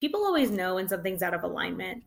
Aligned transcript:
People 0.00 0.24
always 0.24 0.50
know 0.50 0.76
when 0.76 0.88
something's 0.88 1.22
out 1.22 1.34
of 1.34 1.42
alignment. 1.42 2.02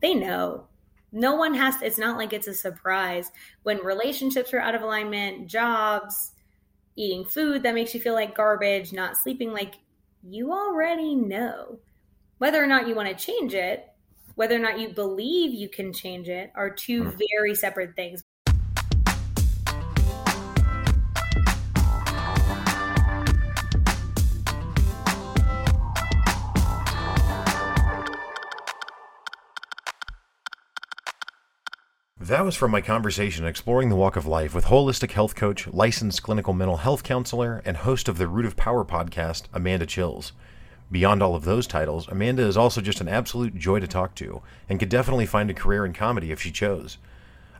They 0.00 0.14
know. 0.14 0.68
No 1.12 1.36
one 1.36 1.54
has 1.54 1.76
to, 1.78 1.86
it's 1.86 1.98
not 1.98 2.16
like 2.16 2.32
it's 2.32 2.48
a 2.48 2.54
surprise 2.54 3.30
when 3.62 3.78
relationships 3.78 4.52
are 4.52 4.60
out 4.60 4.74
of 4.74 4.82
alignment, 4.82 5.46
jobs, 5.46 6.32
eating 6.96 7.24
food 7.24 7.62
that 7.62 7.74
makes 7.74 7.94
you 7.94 8.00
feel 8.00 8.14
like 8.14 8.36
garbage, 8.36 8.92
not 8.92 9.16
sleeping 9.16 9.52
like 9.52 9.74
you 10.22 10.52
already 10.52 11.14
know. 11.14 11.78
Whether 12.38 12.62
or 12.62 12.66
not 12.66 12.88
you 12.88 12.94
want 12.94 13.16
to 13.16 13.24
change 13.24 13.54
it, 13.54 13.86
whether 14.34 14.56
or 14.56 14.60
not 14.60 14.80
you 14.80 14.88
believe 14.88 15.54
you 15.54 15.68
can 15.68 15.92
change 15.92 16.28
it 16.28 16.50
are 16.54 16.70
two 16.70 17.04
hmm. 17.04 17.18
very 17.30 17.54
separate 17.54 17.94
things. 17.94 18.24
That 32.34 32.44
was 32.44 32.56
from 32.56 32.72
my 32.72 32.80
conversation 32.80 33.46
exploring 33.46 33.90
the 33.90 33.94
walk 33.94 34.16
of 34.16 34.26
life 34.26 34.56
with 34.56 34.64
holistic 34.64 35.12
health 35.12 35.36
coach, 35.36 35.68
licensed 35.68 36.24
clinical 36.24 36.52
mental 36.52 36.78
health 36.78 37.04
counselor, 37.04 37.62
and 37.64 37.76
host 37.76 38.08
of 38.08 38.18
the 38.18 38.26
Root 38.26 38.44
of 38.44 38.56
Power 38.56 38.84
podcast, 38.84 39.44
Amanda 39.52 39.86
Chils. 39.86 40.32
Beyond 40.90 41.22
all 41.22 41.36
of 41.36 41.44
those 41.44 41.68
titles, 41.68 42.08
Amanda 42.08 42.42
is 42.42 42.56
also 42.56 42.80
just 42.80 43.00
an 43.00 43.06
absolute 43.06 43.54
joy 43.54 43.78
to 43.78 43.86
talk 43.86 44.16
to 44.16 44.42
and 44.68 44.80
could 44.80 44.88
definitely 44.88 45.26
find 45.26 45.48
a 45.48 45.54
career 45.54 45.86
in 45.86 45.92
comedy 45.92 46.32
if 46.32 46.42
she 46.42 46.50
chose. 46.50 46.98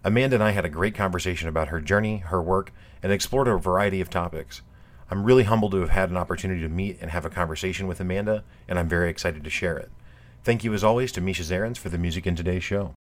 Amanda 0.02 0.34
and 0.34 0.42
I 0.42 0.50
had 0.50 0.64
a 0.64 0.68
great 0.68 0.96
conversation 0.96 1.48
about 1.48 1.68
her 1.68 1.80
journey, 1.80 2.16
her 2.16 2.42
work, 2.42 2.72
and 3.00 3.12
explored 3.12 3.46
a 3.46 3.56
variety 3.56 4.00
of 4.00 4.10
topics. 4.10 4.62
I'm 5.08 5.22
really 5.22 5.44
humbled 5.44 5.70
to 5.70 5.82
have 5.82 5.90
had 5.90 6.10
an 6.10 6.16
opportunity 6.16 6.62
to 6.62 6.68
meet 6.68 6.98
and 7.00 7.12
have 7.12 7.24
a 7.24 7.30
conversation 7.30 7.86
with 7.86 8.00
Amanda, 8.00 8.42
and 8.66 8.76
I'm 8.76 8.88
very 8.88 9.08
excited 9.08 9.44
to 9.44 9.50
share 9.50 9.76
it. 9.76 9.92
Thank 10.42 10.64
you 10.64 10.74
as 10.74 10.82
always 10.82 11.12
to 11.12 11.20
Misha 11.20 11.44
Zarins 11.44 11.78
for 11.78 11.90
the 11.90 11.96
music 11.96 12.26
in 12.26 12.34
today's 12.34 12.64
show. 12.64 12.94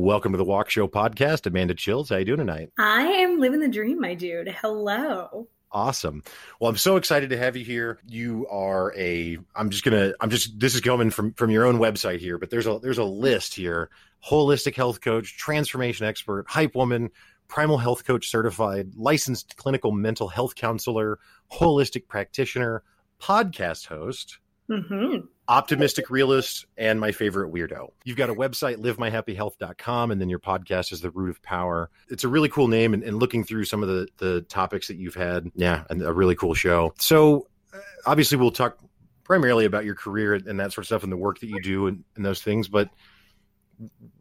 Welcome 0.00 0.32
to 0.32 0.38
the 0.38 0.46
Walkshow 0.46 0.90
podcast. 0.90 1.44
Amanda 1.44 1.74
Chils, 1.74 2.08
how 2.08 2.16
you 2.16 2.24
doing 2.24 2.38
tonight? 2.38 2.70
I 2.78 3.02
am 3.02 3.38
living 3.38 3.60
the 3.60 3.68
dream, 3.68 4.00
my 4.00 4.14
dude. 4.14 4.48
Hello. 4.48 5.46
Awesome. 5.70 6.22
Well, 6.58 6.70
I'm 6.70 6.78
so 6.78 6.96
excited 6.96 7.28
to 7.28 7.36
have 7.36 7.54
you 7.54 7.66
here. 7.66 7.98
You 8.08 8.46
are 8.50 8.94
a 8.96 9.36
I'm 9.54 9.68
just 9.68 9.84
going 9.84 9.92
to 10.00 10.16
I'm 10.18 10.30
just 10.30 10.58
this 10.58 10.74
is 10.74 10.80
coming 10.80 11.10
from 11.10 11.34
from 11.34 11.50
your 11.50 11.66
own 11.66 11.76
website 11.76 12.18
here, 12.18 12.38
but 12.38 12.48
there's 12.48 12.66
a 12.66 12.78
there's 12.78 12.96
a 12.96 13.04
list 13.04 13.52
here. 13.52 13.90
Holistic 14.26 14.74
health 14.74 15.02
coach, 15.02 15.36
transformation 15.36 16.06
expert, 16.06 16.46
hype 16.48 16.74
woman, 16.74 17.10
primal 17.46 17.76
health 17.76 18.06
coach 18.06 18.30
certified, 18.30 18.94
licensed 18.96 19.58
clinical 19.58 19.92
mental 19.92 20.28
health 20.28 20.54
counselor, 20.54 21.18
holistic 21.52 22.08
practitioner, 22.08 22.82
podcast 23.20 23.86
host. 23.86 24.38
Mm-hmm 24.70 25.26
optimistic 25.50 26.10
realist 26.10 26.64
and 26.78 27.00
my 27.00 27.10
favorite 27.10 27.52
weirdo. 27.52 27.90
You've 28.04 28.16
got 28.16 28.30
a 28.30 28.34
website, 28.34 28.76
livemyhappyhealth.com, 28.76 30.12
and 30.12 30.20
then 30.20 30.30
your 30.30 30.38
podcast 30.38 30.92
is 30.92 31.00
The 31.00 31.10
Root 31.10 31.30
of 31.30 31.42
Power. 31.42 31.90
It's 32.08 32.22
a 32.22 32.28
really 32.28 32.48
cool 32.48 32.68
name, 32.68 32.94
and, 32.94 33.02
and 33.02 33.18
looking 33.18 33.42
through 33.42 33.64
some 33.64 33.82
of 33.82 33.88
the, 33.88 34.08
the 34.18 34.42
topics 34.42 34.86
that 34.86 34.96
you've 34.96 35.16
had, 35.16 35.50
yeah, 35.56 35.82
and 35.90 36.02
a 36.02 36.12
really 36.12 36.36
cool 36.36 36.54
show. 36.54 36.94
So, 36.98 37.48
uh, 37.74 37.78
obviously, 38.06 38.38
we'll 38.38 38.52
talk 38.52 38.78
primarily 39.24 39.64
about 39.64 39.84
your 39.84 39.96
career 39.96 40.34
and 40.34 40.60
that 40.60 40.72
sort 40.72 40.84
of 40.84 40.86
stuff 40.86 41.02
and 41.02 41.10
the 41.10 41.16
work 41.16 41.40
that 41.40 41.48
you 41.48 41.60
do 41.60 41.88
and, 41.88 42.04
and 42.14 42.24
those 42.24 42.42
things, 42.42 42.68
but 42.68 42.88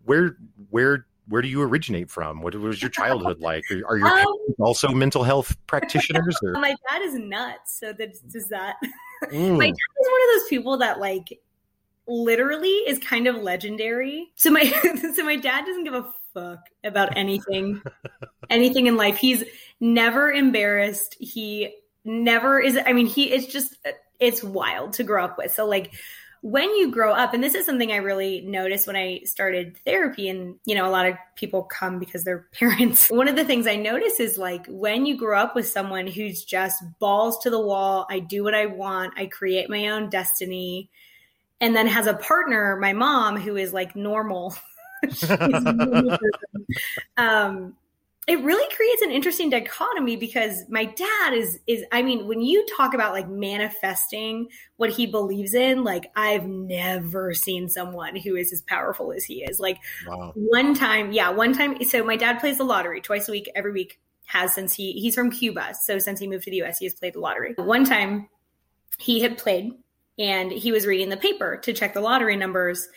where, 0.05 0.35
where, 0.71 1.05
where 1.29 1.41
do 1.41 1.47
you 1.47 1.61
originate 1.61 2.09
from? 2.09 2.41
What 2.41 2.55
was 2.55 2.81
your 2.81 2.89
childhood 2.89 3.39
like? 3.39 3.63
Are 3.87 3.97
your 3.97 4.07
um, 4.07 4.25
also 4.59 4.89
mental 4.89 5.23
health 5.23 5.55
practitioners? 5.67 6.37
Or? 6.43 6.53
My 6.53 6.75
dad 6.89 7.01
is 7.03 7.13
nuts. 7.13 7.79
So 7.79 7.93
that 7.93 8.15
does 8.31 8.49
that. 8.49 8.75
Mm. 9.25 9.57
My 9.57 9.65
dad 9.65 9.73
is 9.73 10.07
one 10.07 10.21
of 10.21 10.39
those 10.39 10.47
people 10.47 10.77
that 10.77 11.01
like 11.01 11.41
literally 12.07 12.69
is 12.69 12.99
kind 12.99 13.27
of 13.27 13.35
legendary. 13.35 14.29
So 14.35 14.49
my 14.49 14.63
so 15.13 15.25
my 15.25 15.35
dad 15.35 15.65
doesn't 15.65 15.83
give 15.83 15.93
a 15.93 16.09
fuck 16.33 16.61
about 16.85 17.17
anything 17.17 17.81
anything 18.49 18.87
in 18.87 18.95
life. 18.95 19.17
He's 19.17 19.43
never 19.81 20.31
embarrassed. 20.31 21.17
He 21.19 21.75
never 22.05 22.61
is 22.61 22.79
I 22.85 22.93
mean 22.93 23.07
he 23.07 23.33
is 23.33 23.47
just 23.47 23.75
it's 24.21 24.41
wild 24.41 24.93
to 24.93 25.03
grow 25.03 25.25
up 25.25 25.37
with. 25.37 25.53
So 25.53 25.65
like 25.65 25.91
when 26.41 26.73
you 26.75 26.91
grow 26.91 27.13
up, 27.13 27.33
and 27.33 27.43
this 27.43 27.53
is 27.53 27.65
something 27.65 27.91
I 27.91 27.97
really 27.97 28.41
noticed 28.41 28.87
when 28.87 28.95
I 28.95 29.21
started 29.25 29.77
therapy, 29.85 30.29
and 30.29 30.55
you 30.65 30.75
know, 30.75 30.87
a 30.87 30.91
lot 30.91 31.05
of 31.07 31.15
people 31.35 31.63
come 31.63 31.99
because 31.99 32.23
they're 32.23 32.47
parents. 32.53 33.09
One 33.09 33.27
of 33.27 33.35
the 33.35 33.45
things 33.45 33.67
I 33.67 33.75
notice 33.75 34.19
is 34.19 34.37
like 34.37 34.65
when 34.67 35.05
you 35.05 35.17
grow 35.17 35.39
up 35.39 35.55
with 35.55 35.67
someone 35.67 36.07
who's 36.07 36.43
just 36.43 36.83
balls 36.99 37.39
to 37.39 37.49
the 37.49 37.59
wall, 37.59 38.07
I 38.09 38.19
do 38.19 38.43
what 38.43 38.55
I 38.55 38.67
want, 38.67 39.13
I 39.17 39.25
create 39.25 39.69
my 39.69 39.89
own 39.89 40.09
destiny, 40.09 40.89
and 41.61 41.75
then 41.75 41.87
has 41.87 42.07
a 42.07 42.13
partner, 42.13 42.77
my 42.77 42.93
mom, 42.93 43.37
who 43.37 43.57
is 43.57 43.73
like 43.73 43.95
normal. 43.95 44.55
um, 47.17 47.75
it 48.29 48.43
really 48.43 48.75
creates 48.75 49.01
an 49.01 49.09
interesting 49.09 49.49
dichotomy 49.49 50.15
because 50.15 50.63
my 50.69 50.85
dad 50.85 51.33
is 51.33 51.59
is 51.65 51.83
I 51.91 52.03
mean 52.03 52.27
when 52.27 52.41
you 52.41 52.63
talk 52.77 52.93
about 52.93 53.13
like 53.13 53.27
manifesting 53.27 54.49
what 54.77 54.91
he 54.91 55.07
believes 55.07 55.55
in 55.55 55.83
like 55.83 56.11
I've 56.15 56.45
never 56.45 57.33
seen 57.33 57.69
someone 57.69 58.15
who 58.15 58.35
is 58.35 58.53
as 58.53 58.61
powerful 58.61 59.11
as 59.11 59.25
he 59.25 59.43
is 59.43 59.59
like 59.59 59.79
wow. 60.07 60.31
one 60.35 60.75
time 60.75 61.11
yeah 61.11 61.29
one 61.29 61.53
time 61.53 61.83
so 61.83 62.03
my 62.03 62.15
dad 62.15 62.39
plays 62.39 62.59
the 62.59 62.63
lottery 62.63 63.01
twice 63.01 63.27
a 63.27 63.31
week 63.31 63.49
every 63.55 63.71
week 63.71 63.99
has 64.25 64.53
since 64.53 64.73
he 64.73 64.93
he's 64.93 65.15
from 65.15 65.31
Cuba 65.31 65.73
so 65.81 65.97
since 65.97 66.19
he 66.19 66.27
moved 66.27 66.43
to 66.43 66.51
the 66.51 66.61
US 66.61 66.77
he 66.77 66.85
has 66.85 66.93
played 66.93 67.15
the 67.15 67.19
lottery 67.19 67.55
one 67.57 67.83
time 67.83 68.29
he 68.99 69.21
had 69.21 69.39
played 69.39 69.71
and 70.19 70.51
he 70.51 70.71
was 70.71 70.85
reading 70.85 71.09
the 71.09 71.17
paper 71.17 71.57
to 71.57 71.73
check 71.73 71.95
the 71.95 72.01
lottery 72.01 72.35
numbers 72.35 72.87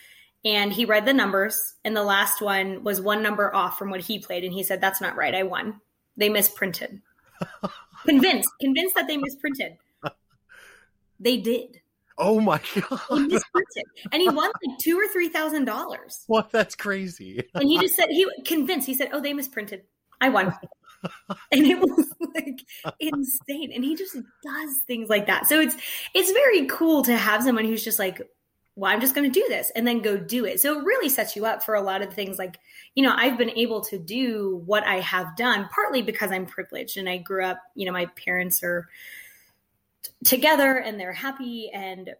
and 0.44 0.72
he 0.72 0.84
read 0.84 1.06
the 1.06 1.12
numbers 1.12 1.75
and 1.84 1.97
the 1.97 2.03
last 2.03 2.41
one 2.41 2.82
was 2.82 3.00
one 3.00 3.22
number 3.22 3.54
off 3.54 3.78
from 3.78 3.91
what 3.91 4.00
he 4.00 4.19
played 4.19 4.44
and 4.44 4.53
he 4.53 4.62
said 4.62 4.80
that's 4.80 5.00
not 5.00 5.16
right 5.16 5.34
i 5.34 5.42
won. 5.42 5.80
They 6.16 6.28
misprinted. 6.28 7.00
Convinced 8.04 8.50
convinced 8.60 8.94
that 8.97 9.06
they 9.06 9.16
misprinted. 9.16 9.76
They 11.20 11.36
did. 11.38 11.80
Oh 12.19 12.41
my 12.41 12.60
god. 12.75 13.00
He 13.08 13.20
misprinted. 13.20 13.84
And 14.10 14.20
he 14.20 14.28
won 14.28 14.50
like 14.66 14.78
two 14.78 14.98
or 14.98 15.06
three 15.08 15.28
thousand 15.28 15.64
dollars. 15.64 16.25
What? 16.26 16.50
That's 16.50 16.74
crazy. 16.74 17.42
And 17.54 17.69
he 17.69 17.78
just 17.78 17.94
said 17.94 18.09
he 18.10 18.26
convinced 18.44 18.86
he 18.86 18.94
said 18.94 19.10
oh 19.12 19.20
they 19.20 19.32
misprinted. 19.32 19.84
I 20.20 20.28
won. 20.28 20.54
And 21.50 21.66
it 21.66 21.80
was 21.80 22.14
like 22.36 22.60
insane. 23.00 23.72
And 23.74 23.82
he 23.82 23.97
just 23.97 24.14
does 24.14 24.78
things 24.86 25.09
like 25.09 25.26
that. 25.26 25.47
So 25.47 25.59
it's 25.59 25.76
it's 26.14 26.30
very 26.30 26.66
cool 26.66 27.03
to 27.03 27.16
have 27.16 27.42
someone 27.42 27.64
who's 27.64 27.82
just 27.82 27.98
like 27.98 28.22
well, 28.75 28.91
I'm 28.91 29.00
just 29.00 29.15
going 29.15 29.31
to 29.31 29.41
do 29.41 29.47
this 29.49 29.71
and 29.77 29.87
then 29.87 30.00
go 30.00 30.16
do 30.16 30.47
it. 30.47 30.60
So 30.60 30.78
it 30.78 30.84
really 30.84 31.09
sets 31.09 31.37
you 31.37 31.44
up 31.44 31.62
for 31.62 31.75
a 31.75 31.83
lot 31.83 32.00
of 32.00 32.12
things 32.12 32.38
like, 32.38 32.59
you 32.94 33.03
know, 33.03 33.15
I've 33.15 33.37
been 33.37 33.50
able 33.50 33.83
to 33.83 33.99
do 33.99 34.62
what 34.65 34.83
I 34.84 35.00
have 35.00 35.37
done 35.37 35.69
partly 35.75 36.00
because 36.00 36.33
I'm 36.33 36.47
privileged 36.47 36.97
and 36.97 37.09
I 37.09 37.19
grew 37.19 37.44
up, 37.44 37.59
you 37.75 37.84
know, 37.84 37.93
my 37.93 38.06
parents 38.06 38.62
are 38.62 38.88
t- 40.03 40.10
together 40.25 40.78
and 40.78 40.99
they're 40.99 41.12
happy 41.12 41.71
and 41.75 42.15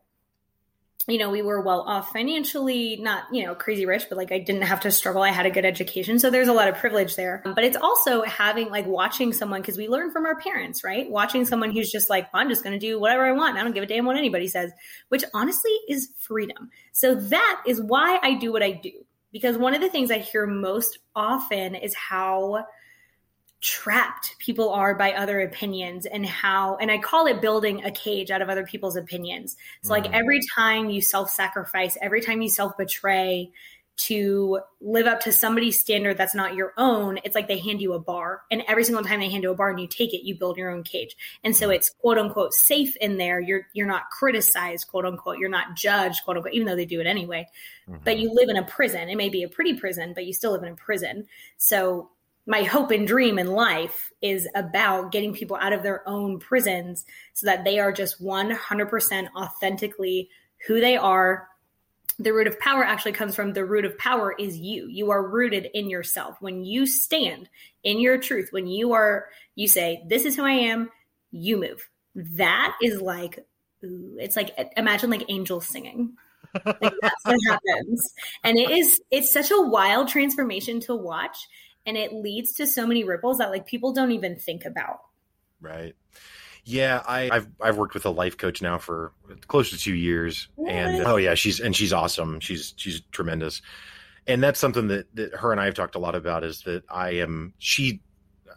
you 1.09 1.19
know, 1.19 1.31
we 1.31 1.43
were 1.43 1.61
well 1.61 1.81
off 1.81 2.13
financially, 2.13 2.97
not, 3.01 3.25
you 3.33 3.45
know, 3.45 3.55
crazy 3.55 3.87
rich, 3.87 4.05
but 4.09 4.17
like 4.17 4.31
I 4.31 4.39
didn't 4.39 4.63
have 4.63 4.81
to 4.81 4.91
struggle. 4.93 5.23
I 5.23 5.31
had 5.31 5.47
a 5.47 5.51
good 5.51 5.65
education. 5.65 6.19
So 6.19 6.31
there's 6.31 6.49
a 6.49 6.53
lot 6.53 6.69
of 6.69 6.77
privilege 6.77 7.17
there. 7.17 7.43
But 7.45 7.65
it's 7.65 7.77
also 7.77 8.23
having 8.23 8.71
like 8.71 8.87
watching 8.87 9.33
someone, 9.33 9.61
because 9.61 9.77
we 9.77 9.89
learn 9.89 10.13
from 10.13 10.27
our 10.27 10.37
parents, 10.37 10.85
right? 10.85 11.11
Watching 11.11 11.45
someone 11.45 11.73
who's 11.73 11.91
just 11.91 12.09
like, 12.09 12.29
I'm 12.33 12.49
just 12.49 12.63
going 12.63 12.79
to 12.79 12.79
do 12.79 13.01
whatever 13.01 13.27
I 13.27 13.33
want. 13.33 13.59
I 13.59 13.65
don't 13.65 13.73
give 13.73 13.83
a 13.83 13.87
damn 13.87 14.07
what 14.07 14.17
anybody 14.17 14.47
says, 14.47 14.71
which 15.09 15.25
honestly 15.35 15.73
is 15.89 16.11
freedom. 16.19 16.71
So 16.93 17.17
that 17.17 17.63
is 17.67 17.81
why 17.81 18.21
I 18.23 18.34
do 18.34 18.53
what 18.53 18.63
I 18.63 18.71
do. 18.71 18.93
Because 19.33 19.57
one 19.57 19.75
of 19.75 19.81
the 19.81 19.89
things 19.89 20.10
I 20.10 20.19
hear 20.19 20.47
most 20.47 20.98
often 21.16 21.75
is 21.75 21.95
how 21.95 22.65
trapped 23.62 24.34
people 24.41 24.70
are 24.70 24.92
by 24.92 25.12
other 25.12 25.41
opinions 25.41 26.04
and 26.04 26.26
how 26.26 26.76
and 26.76 26.91
i 26.91 26.98
call 26.98 27.26
it 27.26 27.41
building 27.41 27.84
a 27.84 27.92
cage 27.92 28.30
out 28.30 28.42
of 28.42 28.50
other 28.50 28.64
people's 28.64 28.97
opinions. 28.97 29.56
So 29.82 29.92
like 29.92 30.04
mm. 30.04 30.12
every 30.12 30.41
time 30.54 30.91
you 30.91 31.00
self-sacrifice 31.00 31.97
every 32.03 32.20
time 32.20 32.42
you 32.42 32.48
self-betray 32.48 33.53
to 33.94 34.59
live 34.80 35.06
up 35.06 35.20
to 35.20 35.30
somebody's 35.30 35.78
standard 35.78 36.16
that's 36.16 36.34
not 36.34 36.54
your 36.54 36.72
own 36.76 37.18
it's 37.24 37.36
like 37.36 37.47
they 37.47 37.59
hand 37.59 37.80
you 37.80 37.92
a 37.92 38.00
bar. 38.00 38.42
And 38.50 38.64
every 38.66 38.82
single 38.82 39.04
time 39.04 39.20
they 39.20 39.28
hand 39.28 39.44
you 39.44 39.53
a 39.53 39.54
bar 39.54 39.70
and 39.70 39.78
you 39.78 39.86
take 39.86 40.12
it 40.12 40.26
you 40.26 40.34
build 40.34 40.56
your 40.56 40.70
own 40.70 40.82
cage. 40.82 41.16
And 41.44 41.56
so 41.56 41.68
mm. 41.68 41.76
it's 41.76 41.91
quote 41.91 42.18
unquote 42.18 42.54
safe 42.54 42.97
in 42.97 43.16
there. 43.16 43.41
You're 43.41 43.68
you're 43.74 43.86
not 43.86 44.10
criticized 44.10 44.88
quote 44.88 45.06
unquote. 45.06 45.38
You're 45.38 45.48
not 45.48 45.76
judged 45.76 46.24
quote 46.24 46.36
unquote 46.36 46.54
even 46.54 46.66
though 46.66 46.76
they 46.76 46.86
do 46.86 47.00
it 47.00 47.06
anyway. 47.06 47.47
Mm-hmm. 47.88 48.04
but 48.04 48.18
you 48.18 48.32
live 48.32 48.48
in 48.48 48.56
a 48.56 48.64
prison. 48.64 49.09
It 49.09 49.16
may 49.16 49.28
be 49.28 49.44
a 49.44 49.48
pretty 49.48 49.74
prison 49.74 50.14
but 50.14 50.26
you 50.26 50.32
still 50.32 50.50
live 50.50 50.64
in 50.64 50.72
a 50.72 50.76
prison. 50.76 51.26
So 51.59 52.10
my 52.47 52.62
hope 52.62 52.91
and 52.91 53.06
dream 53.06 53.39
in 53.39 53.47
life 53.47 54.12
is 54.21 54.48
about 54.54 55.12
getting 55.12 55.33
people 55.33 55.56
out 55.60 55.72
of 55.72 55.83
their 55.83 56.06
own 56.09 56.39
prisons 56.39 57.04
so 57.34 57.47
that 57.47 57.65
they 57.65 57.78
are 57.78 57.92
just 57.92 58.22
100% 58.22 59.28
authentically 59.36 60.28
who 60.66 60.80
they 60.80 60.97
are 60.97 61.48
the 62.18 62.33
root 62.33 62.47
of 62.47 62.59
power 62.60 62.84
actually 62.84 63.12
comes 63.12 63.34
from 63.34 63.53
the 63.53 63.65
root 63.65 63.84
of 63.84 63.97
power 63.98 64.34
is 64.39 64.56
you. 64.56 64.86
You 64.89 65.10
are 65.10 65.27
rooted 65.27 65.68
in 65.74 65.91
yourself. 65.91 66.36
When 66.41 66.65
you 66.65 66.86
stand 66.86 67.48
in 67.83 68.00
your 68.00 68.18
truth, 68.18 68.48
when 68.53 68.66
you 68.66 68.92
are, 68.92 69.27
you 69.54 69.68
say, 69.68 70.03
This 70.09 70.24
is 70.24 70.36
who 70.36 70.45
I 70.45 70.53
am, 70.53 70.91
you 71.30 71.56
move. 71.59 71.88
That 72.15 72.77
is 72.83 73.00
like, 73.00 73.45
ooh, 73.84 74.16
it's 74.21 74.36
like, 74.36 74.50
imagine 74.77 75.10
like 75.10 75.24
angels 75.28 75.66
singing. 75.66 76.15
Like 76.65 76.95
that's 77.00 77.24
what 77.24 77.38
happens. 77.48 78.12
And 78.45 78.59
it 78.59 78.71
is, 78.71 79.00
it's 79.10 79.33
such 79.33 79.50
a 79.50 79.60
wild 79.60 80.09
transformation 80.09 80.80
to 80.80 80.95
watch. 80.95 81.48
And 81.84 81.97
it 81.97 82.13
leads 82.13 82.53
to 82.55 82.67
so 82.67 82.87
many 82.87 83.05
ripples 83.05 83.39
that 83.39 83.51
like 83.51 83.67
people 83.67 83.93
don't 83.93 84.13
even 84.13 84.37
think 84.37 84.65
about. 84.65 85.01
Right. 85.61 85.95
Yeah, 86.65 87.03
I, 87.07 87.29
have 87.33 87.49
I've 87.61 87.77
worked 87.77 87.95
with 87.95 88.07
a 88.07 88.11
life 88.11 88.37
coach 88.37 88.63
now 88.63 88.79
for 88.79 89.13
close 89.49 89.71
to 89.71 89.79
two 89.79 89.95
years, 89.95 90.49
and 90.69 91.05
oh 91.05 91.17
yeah, 91.17 91.34
she's 91.34 91.59
and 91.59 91.75
she's 91.75 91.93
awesome. 91.93 92.39
She's 92.39 92.73
she's 92.77 93.01
tremendous, 93.11 93.63
and 94.29 94.41
that's 94.41 94.61
something 94.61 94.87
that 94.87 95.13
that 95.17 95.34
her 95.34 95.51
and 95.51 95.61
I 95.61 95.65
have 95.65 95.75
talked 95.75 95.97
a 95.97 95.99
lot 95.99 96.15
about. 96.15 96.45
Is 96.45 96.63
that 96.63 96.84
I 96.89 97.15
am 97.15 97.55
she. 97.59 98.01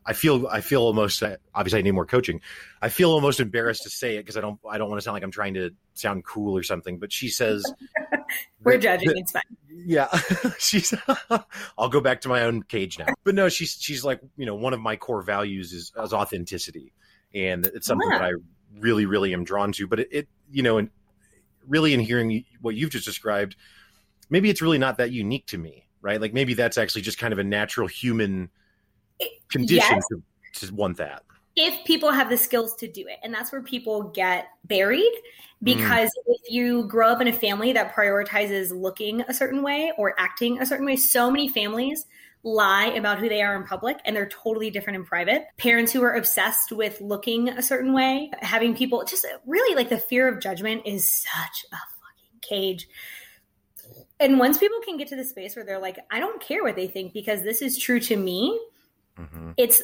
I 0.06 0.14
feel 0.14 0.48
I 0.48 0.62
feel 0.62 0.82
almost 0.82 1.24
uh, 1.24 1.38
obviously 1.54 1.80
I 1.80 1.82
need 1.82 1.92
more 1.92 2.06
coaching. 2.06 2.42
I 2.82 2.90
feel 2.90 3.12
almost 3.12 3.40
embarrassed 3.40 3.84
to 3.84 3.90
say 3.90 4.16
it 4.16 4.20
because 4.20 4.38
I 4.38 4.42
don't 4.42 4.60
I 4.70 4.78
don't 4.78 4.90
want 4.90 5.00
to 5.00 5.04
sound 5.04 5.14
like 5.14 5.24
I'm 5.24 5.32
trying 5.32 5.56
to 5.56 5.72
sound 5.94 6.26
cool 6.26 6.56
or 6.56 6.64
something. 6.64 7.00
But 7.00 7.12
she 7.12 7.30
says 7.30 7.64
we're 8.64 8.74
that, 8.74 8.82
judging. 8.82 9.08
That, 9.10 9.18
it's 9.18 9.32
fine. 9.32 9.44
Yeah, 9.70 10.08
she's. 10.60 10.94
I'll 11.78 11.90
go 11.90 12.02
back 12.02 12.22
to 12.22 12.30
my 12.30 12.42
own 12.42 12.64
cage 12.64 13.00
now. 13.00 13.08
But 13.24 13.36
no, 13.36 13.50
she's 13.50 13.78
she's 13.80 14.04
like 14.04 14.22
you 14.38 14.46
know 14.46 14.56
one 14.56 14.74
of 14.74 14.80
my 14.80 14.96
core 14.96 15.22
values 15.22 15.74
is, 15.74 15.92
is 15.98 16.14
authenticity 16.14 16.94
and 17.36 17.66
it's 17.68 17.86
something 17.86 18.10
yeah. 18.10 18.20
that 18.20 18.26
I 18.26 18.32
really, 18.80 19.06
really 19.06 19.34
am 19.34 19.44
drawn 19.44 19.74
to. 19.74 19.88
But 19.88 20.00
it, 20.00 20.08
it 20.12 20.28
you 20.50 20.64
know, 20.64 20.78
and 20.78 20.90
really 21.68 21.94
in 21.94 22.00
hearing 22.00 22.46
what 22.62 22.76
you've 22.76 22.90
just 22.90 23.06
described, 23.06 23.56
maybe 24.30 24.50
it's 24.50 24.62
really 24.62 24.78
not 24.78 24.98
that 24.98 25.12
unique 25.12 25.46
to 25.48 25.58
me, 25.58 25.88
right? 26.02 26.20
Like 26.20 26.34
maybe 26.34 26.54
that's 26.54 26.78
actually 26.78 27.02
just 27.02 27.20
kind 27.20 27.34
of 27.34 27.40
a 27.40 27.44
natural 27.44 27.88
human 27.88 28.50
condition 29.50 29.96
yes. 29.96 30.04
to, 30.54 30.68
to 30.68 30.74
want 30.74 30.98
that. 30.98 31.24
If 31.56 31.86
people 31.86 32.12
have 32.12 32.30
the 32.30 32.38
skills 32.38 32.76
to 32.78 32.88
do 32.88 33.06
it, 33.08 33.18
and 33.24 33.34
that's 33.34 33.52
where 33.52 33.62
people 33.62 34.04
get 34.04 34.48
buried 34.66 35.14
because 35.64 36.10
mm. 36.10 36.34
if 36.34 36.52
you 36.52 36.84
grow 36.84 37.10
up 37.10 37.22
in 37.22 37.28
a 37.28 37.34
family 37.34 37.72
that 37.74 37.94
prioritizes 37.94 38.72
looking 38.72 39.22
a 39.22 39.34
certain 39.34 39.64
way 39.64 39.94
or 39.98 40.14
acting 40.18 40.60
a 40.60 40.66
certain 40.66 40.86
way, 40.86 40.98
so 40.98 41.32
many 41.32 41.48
families 41.48 42.06
lie 42.44 42.88
about 42.88 43.20
who 43.20 43.28
they 43.28 43.42
are 43.42 43.56
in 43.56 43.64
public 43.64 43.98
and 44.06 44.16
they're 44.16 44.30
totally 44.30 44.70
different 44.70 44.98
in 44.98 45.04
private. 45.04 45.46
Parents 45.58 45.92
who 45.92 46.04
are 46.04 46.14
obsessed 46.14 46.72
with 46.72 47.02
looking 47.02 47.50
a 47.50 47.62
certain 47.62 47.94
way, 47.94 48.30
having 48.42 48.76
people 48.76 49.04
just 49.04 49.26
really 49.46 49.76
like 49.76 49.90
the 49.90 49.98
fear 49.98 50.28
of 50.28 50.40
judgment 50.40 50.84
is 50.86 51.12
such 51.12 51.66
a 51.72 51.76
fucking 51.76 52.40
cage. 52.42 52.88
And 54.20 54.40
once 54.40 54.58
people 54.58 54.80
can 54.86 54.98
get 54.98 55.08
to 55.10 55.16
the 55.16 55.26
space 55.26 55.56
where 55.56 55.66
they're 55.66 55.80
like, 55.80 55.98
I 56.12 56.20
don't 56.20 56.42
care 56.42 56.64
what 56.64 56.76
they 56.76 56.88
think 56.88 57.14
because 57.14 57.42
this 57.42 57.62
is 57.62 57.78
true 57.78 58.00
to 58.02 58.16
me, 58.16 58.58
mm-hmm. 59.20 59.52
it's 59.58 59.82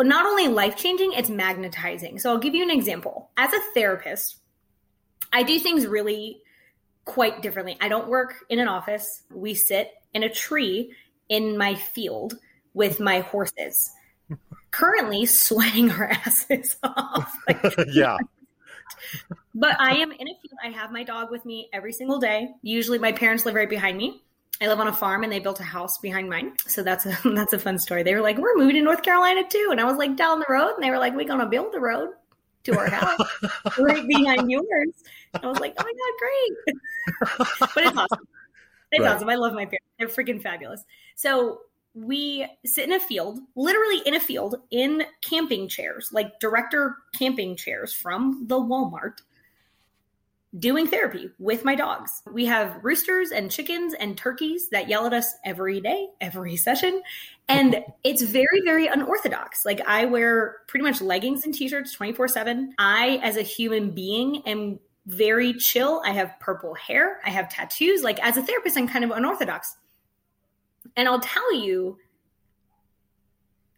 not 0.00 0.26
only 0.26 0.48
life 0.48 0.76
changing, 0.76 1.12
it's 1.12 1.30
magnetizing. 1.30 2.18
So 2.18 2.30
I'll 2.30 2.38
give 2.38 2.54
you 2.54 2.62
an 2.62 2.70
example. 2.70 3.30
As 3.36 3.52
a 3.52 3.60
therapist, 3.74 4.36
I 5.32 5.42
do 5.42 5.58
things 5.58 5.86
really 5.86 6.42
quite 7.04 7.40
differently. 7.40 7.78
I 7.80 7.88
don't 7.88 8.08
work 8.08 8.34
in 8.50 8.58
an 8.58 8.68
office. 8.68 9.22
We 9.30 9.54
sit 9.54 9.90
in 10.12 10.22
a 10.22 10.28
tree 10.28 10.92
in 11.28 11.56
my 11.56 11.74
field 11.74 12.34
with 12.74 13.00
my 13.00 13.20
horses. 13.20 13.90
Currently 14.70 15.24
sweating 15.26 15.90
our 15.90 16.10
asses 16.10 16.76
off. 16.82 17.34
Like, 17.48 17.62
yeah. 17.92 18.18
but 19.54 19.80
I 19.80 19.96
am 19.96 20.12
in 20.12 20.28
a 20.28 20.34
field. 20.42 20.58
I 20.62 20.68
have 20.68 20.92
my 20.92 21.04
dog 21.04 21.30
with 21.30 21.46
me 21.46 21.70
every 21.72 21.92
single 21.92 22.18
day. 22.18 22.48
Usually 22.62 22.98
my 22.98 23.12
parents 23.12 23.46
live 23.46 23.54
right 23.54 23.70
behind 23.70 23.96
me. 23.96 24.22
I 24.60 24.68
live 24.68 24.80
on 24.80 24.88
a 24.88 24.92
farm 24.92 25.22
and 25.22 25.30
they 25.30 25.38
built 25.38 25.60
a 25.60 25.64
house 25.64 25.98
behind 25.98 26.30
mine. 26.30 26.52
So 26.66 26.82
that's 26.82 27.06
a 27.06 27.16
that's 27.34 27.52
a 27.52 27.58
fun 27.58 27.78
story. 27.78 28.02
They 28.02 28.14
were 28.14 28.20
like, 28.20 28.38
We're 28.38 28.56
moving 28.56 28.76
to 28.76 28.82
North 28.82 29.02
Carolina 29.02 29.42
too. 29.48 29.68
And 29.70 29.80
I 29.80 29.84
was 29.84 29.96
like 29.96 30.16
down 30.16 30.38
the 30.38 30.46
road 30.48 30.74
and 30.74 30.82
they 30.82 30.90
were 30.90 30.98
like, 30.98 31.14
We're 31.14 31.28
gonna 31.28 31.46
build 31.46 31.74
a 31.74 31.80
road 31.80 32.10
to 32.64 32.78
our 32.78 32.88
house 32.88 33.20
right 33.78 34.06
behind 34.06 34.50
yours. 34.50 35.04
I 35.34 35.46
was 35.46 35.60
like, 35.60 35.74
Oh 35.78 35.84
my 35.84 35.92
god, 35.92 37.38
great. 37.38 37.48
but 37.74 37.84
it's 37.84 37.96
awesome. 37.96 38.28
It's 38.92 39.02
right. 39.02 39.14
awesome. 39.14 39.28
I 39.28 39.34
love 39.34 39.52
my 39.52 39.66
parents. 39.66 39.86
They're 39.98 40.08
freaking 40.08 40.40
fabulous. 40.40 40.84
So 41.16 41.60
we 41.94 42.46
sit 42.64 42.84
in 42.84 42.92
a 42.92 43.00
field, 43.00 43.40
literally 43.54 44.02
in 44.04 44.14
a 44.14 44.20
field, 44.20 44.56
in 44.70 45.02
camping 45.22 45.66
chairs, 45.66 46.10
like 46.12 46.38
director 46.40 46.96
camping 47.14 47.56
chairs 47.56 47.92
from 47.92 48.44
the 48.46 48.56
Walmart, 48.56 49.22
doing 50.58 50.86
therapy 50.86 51.30
with 51.38 51.64
my 51.64 51.74
dogs. 51.74 52.22
We 52.30 52.46
have 52.46 52.78
roosters 52.82 53.30
and 53.30 53.50
chickens 53.50 53.94
and 53.94 54.16
turkeys 54.16 54.68
that 54.70 54.88
yell 54.88 55.06
at 55.06 55.12
us 55.12 55.34
every 55.44 55.80
day, 55.80 56.08
every 56.20 56.56
session. 56.56 57.02
And 57.48 57.84
it's 58.04 58.22
very, 58.22 58.62
very 58.64 58.86
unorthodox. 58.86 59.64
Like 59.64 59.80
I 59.86 60.06
wear 60.06 60.56
pretty 60.66 60.84
much 60.84 61.00
leggings 61.00 61.44
and 61.44 61.54
t 61.54 61.68
shirts 61.68 61.92
24 61.92 62.28
7. 62.28 62.74
I, 62.78 63.20
as 63.22 63.36
a 63.36 63.42
human 63.42 63.90
being, 63.90 64.42
am 64.46 64.78
very 65.06 65.54
chill. 65.54 66.02
I 66.04 66.10
have 66.10 66.34
purple 66.40 66.74
hair. 66.74 67.20
I 67.24 67.30
have 67.30 67.48
tattoos. 67.48 68.02
Like 68.02 68.18
as 68.20 68.36
a 68.36 68.42
therapist, 68.42 68.76
I'm 68.76 68.88
kind 68.88 69.04
of 69.04 69.10
unorthodox. 69.10 69.76
And 70.96 71.08
I'll 71.08 71.20
tell 71.20 71.54
you, 71.54 71.98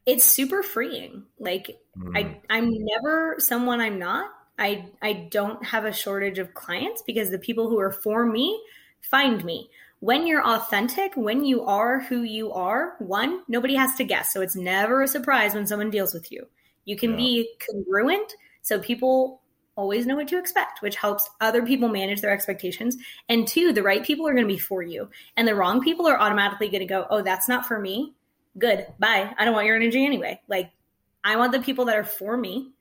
it's 0.06 0.24
super 0.24 0.62
freeing. 0.62 1.24
Like 1.38 1.78
mm. 1.98 2.16
I, 2.16 2.40
I'm 2.48 2.70
never 2.72 3.36
someone 3.38 3.80
I'm 3.80 3.98
not. 3.98 4.30
I 4.58 4.86
I 5.00 5.28
don't 5.30 5.64
have 5.64 5.84
a 5.84 5.92
shortage 5.92 6.38
of 6.38 6.54
clients 6.54 7.02
because 7.06 7.30
the 7.30 7.38
people 7.38 7.68
who 7.68 7.78
are 7.78 7.92
for 7.92 8.26
me 8.26 8.62
find 9.00 9.44
me. 9.44 9.70
When 10.00 10.26
you're 10.26 10.46
authentic, 10.46 11.16
when 11.16 11.44
you 11.44 11.64
are 11.64 12.00
who 12.00 12.22
you 12.22 12.52
are, 12.52 12.94
one, 13.00 13.42
nobody 13.48 13.74
has 13.74 13.96
to 13.96 14.04
guess. 14.04 14.32
So 14.32 14.40
it's 14.40 14.54
never 14.54 15.02
a 15.02 15.08
surprise 15.08 15.54
when 15.54 15.66
someone 15.66 15.90
deals 15.90 16.14
with 16.14 16.30
you. 16.30 16.46
You 16.84 16.96
can 16.96 17.10
yeah. 17.10 17.16
be 17.16 17.50
congruent. 17.68 18.32
So 18.62 18.78
people 18.78 19.40
always 19.74 20.06
know 20.06 20.16
what 20.16 20.28
to 20.28 20.38
expect, 20.38 20.82
which 20.82 20.96
helps 20.96 21.28
other 21.40 21.64
people 21.64 21.88
manage 21.88 22.20
their 22.20 22.32
expectations. 22.32 22.96
And 23.28 23.46
two, 23.46 23.72
the 23.72 23.82
right 23.82 24.04
people 24.04 24.26
are 24.26 24.34
going 24.34 24.46
to 24.46 24.52
be 24.52 24.58
for 24.58 24.82
you, 24.82 25.08
and 25.36 25.46
the 25.46 25.54
wrong 25.54 25.80
people 25.80 26.06
are 26.06 26.20
automatically 26.20 26.68
going 26.68 26.80
to 26.80 26.86
go, 26.86 27.06
oh, 27.10 27.22
that's 27.22 27.48
not 27.48 27.66
for 27.66 27.78
me. 27.78 28.14
Good. 28.58 28.86
Bye. 28.98 29.32
I 29.38 29.44
don't 29.44 29.54
want 29.54 29.66
your 29.66 29.76
energy 29.76 30.04
anyway. 30.04 30.40
Like, 30.48 30.72
I 31.22 31.36
want 31.36 31.52
the 31.52 31.60
people 31.60 31.84
that 31.86 31.96
are 31.96 32.04
for 32.04 32.36
me, 32.36 32.72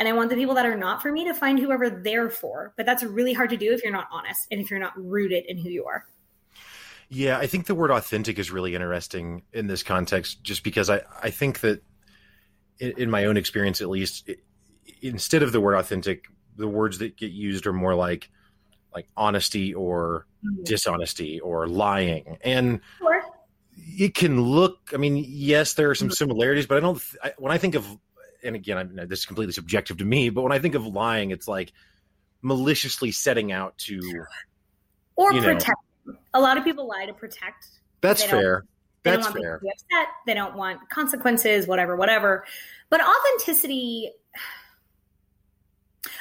and 0.00 0.08
I 0.08 0.12
want 0.14 0.30
the 0.30 0.36
people 0.36 0.54
that 0.54 0.64
are 0.64 0.78
not 0.78 1.02
for 1.02 1.12
me 1.12 1.26
to 1.26 1.34
find 1.34 1.58
whoever 1.58 1.90
they're 1.90 2.30
for. 2.30 2.72
But 2.78 2.86
that's 2.86 3.04
really 3.04 3.34
hard 3.34 3.50
to 3.50 3.58
do 3.58 3.72
if 3.72 3.84
you're 3.84 3.92
not 3.92 4.08
honest 4.10 4.48
and 4.50 4.58
if 4.58 4.70
you're 4.70 4.80
not 4.80 4.94
rooted 4.96 5.44
in 5.44 5.58
who 5.58 5.68
you 5.68 5.84
are. 5.84 6.06
Yeah, 7.10 7.36
I 7.36 7.46
think 7.46 7.66
the 7.66 7.74
word 7.74 7.90
authentic 7.90 8.38
is 8.38 8.50
really 8.50 8.74
interesting 8.74 9.42
in 9.52 9.66
this 9.66 9.82
context, 9.82 10.42
just 10.42 10.64
because 10.64 10.88
I, 10.88 11.02
I 11.22 11.28
think 11.28 11.60
that 11.60 11.82
in, 12.78 12.94
in 12.96 13.10
my 13.10 13.26
own 13.26 13.36
experience, 13.36 13.82
at 13.82 13.90
least, 13.90 14.26
it, 14.26 14.40
instead 15.02 15.42
of 15.42 15.52
the 15.52 15.60
word 15.60 15.74
authentic, 15.74 16.24
the 16.56 16.68
words 16.68 16.98
that 16.98 17.18
get 17.18 17.32
used 17.32 17.66
are 17.66 17.72
more 17.72 17.94
like 17.94 18.30
like 18.94 19.06
honesty 19.16 19.74
or 19.74 20.26
mm-hmm. 20.44 20.64
dishonesty 20.64 21.38
or 21.40 21.68
lying 21.68 22.38
and 22.40 22.80
sure. 22.98 23.22
it 23.76 24.14
can 24.14 24.40
look 24.40 24.90
i 24.92 24.96
mean 24.96 25.24
yes 25.28 25.74
there 25.74 25.88
are 25.90 25.94
some 25.94 26.08
mm-hmm. 26.08 26.14
similarities 26.14 26.66
but 26.66 26.76
i 26.76 26.80
don't 26.80 27.00
I, 27.22 27.32
when 27.38 27.52
i 27.52 27.58
think 27.58 27.76
of 27.76 27.86
and 28.44 28.56
again 28.56 28.98
I, 28.98 29.04
this 29.04 29.20
is 29.20 29.26
completely 29.26 29.52
subjective 29.52 29.98
to 29.98 30.04
me 30.04 30.30
but 30.30 30.42
when 30.42 30.52
i 30.52 30.58
think 30.58 30.74
of 30.74 30.86
lying 30.86 31.30
it's 31.30 31.48
like 31.48 31.72
maliciously 32.42 33.12
setting 33.12 33.52
out 33.52 33.76
to 33.78 34.00
or 35.16 35.32
protect 35.32 35.70
know, 36.06 36.14
a 36.34 36.40
lot 36.40 36.56
of 36.56 36.64
people 36.64 36.88
lie 36.88 37.06
to 37.06 37.12
protect 37.12 37.66
that's 38.00 38.24
fair 38.24 38.64
they 39.02 39.12
that's 39.12 39.26
don't 39.26 39.34
want 39.34 39.44
fair. 39.44 39.58
to 39.58 39.64
be 39.64 39.70
upset 39.70 40.08
they 40.26 40.34
don't 40.34 40.56
want 40.56 40.80
consequences 40.90 41.66
whatever 41.66 41.96
whatever 41.96 42.44
but 42.88 43.00
authenticity 43.00 44.10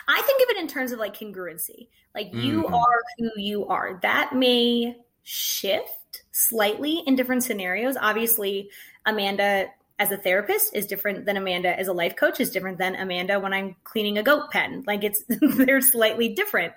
I 0.07 0.21
think 0.23 0.41
of 0.41 0.55
it 0.55 0.57
in 0.57 0.67
terms 0.67 0.91
of 0.91 0.99
like 0.99 1.15
congruency. 1.15 1.88
Like 2.15 2.33
you 2.33 2.63
mm-hmm. 2.63 2.73
are 2.73 3.01
who 3.17 3.29
you 3.38 3.67
are. 3.67 3.99
That 4.01 4.33
may 4.33 4.97
shift 5.23 6.23
slightly 6.31 7.03
in 7.05 7.15
different 7.15 7.43
scenarios. 7.43 7.95
Obviously, 7.95 8.71
Amanda 9.05 9.67
as 10.00 10.12
a 10.12 10.18
therapist 10.18 10.74
is 10.74 10.88
different 10.88 11.25
than 11.25 11.38
Amanda 11.38 11.77
as 11.77 11.89
a 11.89 11.94
life 11.94 12.15
coach 12.15 12.39
is 12.39 12.50
different 12.50 12.77
than 12.77 12.96
Amanda 12.96 13.39
when 13.39 13.53
I'm 13.53 13.75
cleaning 13.84 14.18
a 14.18 14.24
goat 14.24 14.50
pen. 14.50 14.84
Like 14.88 15.03
it's 15.03 15.24
they're 15.27 15.82
slightly 15.82 16.29
different. 16.29 16.74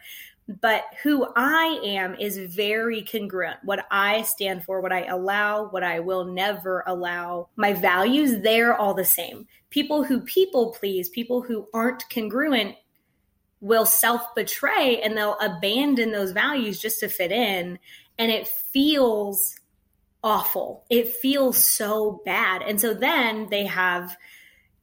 But 0.60 0.82
who 1.04 1.28
I 1.36 1.80
am 1.84 2.16
is 2.16 2.36
very 2.36 3.02
congruent. 3.02 3.58
What 3.62 3.86
I 3.92 4.22
stand 4.22 4.64
for, 4.64 4.80
what 4.80 4.92
I 4.92 5.04
allow, 5.04 5.68
what 5.68 5.84
I 5.84 6.00
will 6.00 6.24
never 6.24 6.82
allow, 6.86 7.48
my 7.54 7.72
values, 7.72 8.42
they're 8.42 8.76
all 8.76 8.92
the 8.92 9.04
same. 9.04 9.46
People 9.70 10.02
who 10.02 10.20
people 10.22 10.74
please, 10.78 11.08
people 11.08 11.42
who 11.42 11.68
aren't 11.72 12.10
congruent 12.10 12.74
will 13.60 13.86
self 13.86 14.34
betray 14.34 15.00
and 15.00 15.16
they'll 15.16 15.38
abandon 15.38 16.10
those 16.10 16.32
values 16.32 16.80
just 16.80 16.98
to 17.00 17.08
fit 17.08 17.30
in. 17.30 17.78
And 18.18 18.32
it 18.32 18.48
feels 18.48 19.54
awful. 20.22 20.84
It 20.88 21.14
feels 21.16 21.64
so 21.64 22.22
bad. 22.24 22.62
And 22.62 22.80
so 22.80 22.94
then 22.94 23.48
they 23.50 23.66
have, 23.66 24.16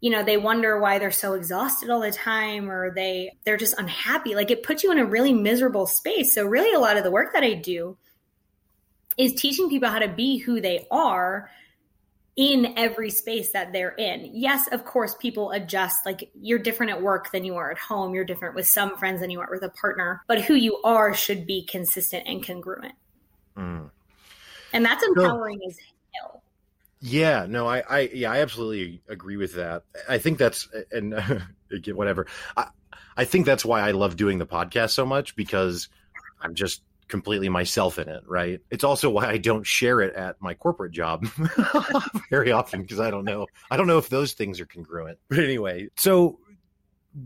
you 0.01 0.09
know, 0.09 0.23
they 0.23 0.37
wonder 0.37 0.79
why 0.79 0.99
they're 0.99 1.11
so 1.11 1.33
exhausted 1.33 1.89
all 1.89 2.01
the 2.01 2.11
time 2.11 2.69
or 2.69 2.93
they 2.93 3.31
they're 3.45 3.57
just 3.57 3.77
unhappy. 3.77 4.35
Like 4.35 4.51
it 4.51 4.63
puts 4.63 4.83
you 4.83 4.91
in 4.91 4.99
a 4.99 5.05
really 5.05 5.33
miserable 5.33 5.87
space. 5.87 6.33
So 6.33 6.45
really 6.45 6.73
a 6.73 6.79
lot 6.79 6.97
of 6.97 7.03
the 7.03 7.11
work 7.11 7.33
that 7.33 7.43
I 7.43 7.53
do 7.53 7.97
is 9.17 9.33
teaching 9.33 9.69
people 9.69 9.89
how 9.89 9.99
to 9.99 10.07
be 10.07 10.37
who 10.37 10.61
they 10.61 10.87
are 10.91 11.49
in 12.35 12.73
every 12.77 13.09
space 13.09 13.51
that 13.51 13.73
they're 13.73 13.95
in. 13.95 14.29
Yes, 14.33 14.69
of 14.71 14.85
course, 14.85 15.13
people 15.15 15.51
adjust. 15.51 16.05
Like 16.05 16.31
you're 16.39 16.59
different 16.59 16.93
at 16.93 17.01
work 17.01 17.31
than 17.31 17.43
you 17.43 17.55
are 17.55 17.69
at 17.69 17.77
home. 17.77 18.13
You're 18.13 18.23
different 18.23 18.55
with 18.55 18.65
some 18.65 18.95
friends 18.95 19.19
than 19.19 19.29
you 19.29 19.41
are 19.41 19.49
with 19.51 19.63
a 19.63 19.69
partner. 19.69 20.23
But 20.25 20.43
who 20.43 20.53
you 20.53 20.81
are 20.83 21.13
should 21.13 21.45
be 21.45 21.65
consistent 21.65 22.25
and 22.27 22.45
congruent. 22.45 22.95
Mm. 23.57 23.89
And 24.73 24.85
that's 24.85 25.03
empowering 25.03 25.59
as 25.67 25.77
hell. 26.13 26.43
Yeah, 27.01 27.45
no, 27.47 27.67
I, 27.67 27.83
I, 27.89 27.99
yeah, 28.13 28.31
I 28.31 28.39
absolutely 28.39 29.01
agree 29.07 29.37
with 29.37 29.55
that. 29.55 29.83
I 30.07 30.17
think 30.17 30.37
that's, 30.37 30.67
and 30.91 31.15
whatever. 31.93 32.27
I, 32.57 32.67
I 33.15 33.25
think 33.25 33.45
that's 33.45 33.65
why 33.65 33.81
I 33.81 33.91
love 33.91 34.15
doing 34.15 34.37
the 34.37 34.47
podcast 34.47 34.91
so 34.91 35.05
much 35.05 35.35
because 35.35 35.89
I'm 36.41 36.55
just 36.55 36.81
completely 37.09 37.49
myself 37.49 37.99
in 37.99 38.07
it, 38.07 38.23
right? 38.25 38.61
It's 38.69 38.83
also 38.83 39.09
why 39.09 39.27
I 39.27 39.37
don't 39.37 39.65
share 39.65 40.01
it 40.01 40.15
at 40.15 40.41
my 40.41 40.53
corporate 40.53 40.93
job 40.93 41.25
very 42.29 42.51
often 42.51 42.81
because 42.81 42.99
I 42.99 43.11
don't 43.11 43.25
know. 43.25 43.47
I 43.69 43.77
don't 43.77 43.87
know 43.87 43.97
if 43.97 44.09
those 44.09 44.33
things 44.33 44.61
are 44.61 44.65
congruent. 44.65 45.19
But 45.27 45.39
anyway, 45.39 45.89
so 45.97 46.39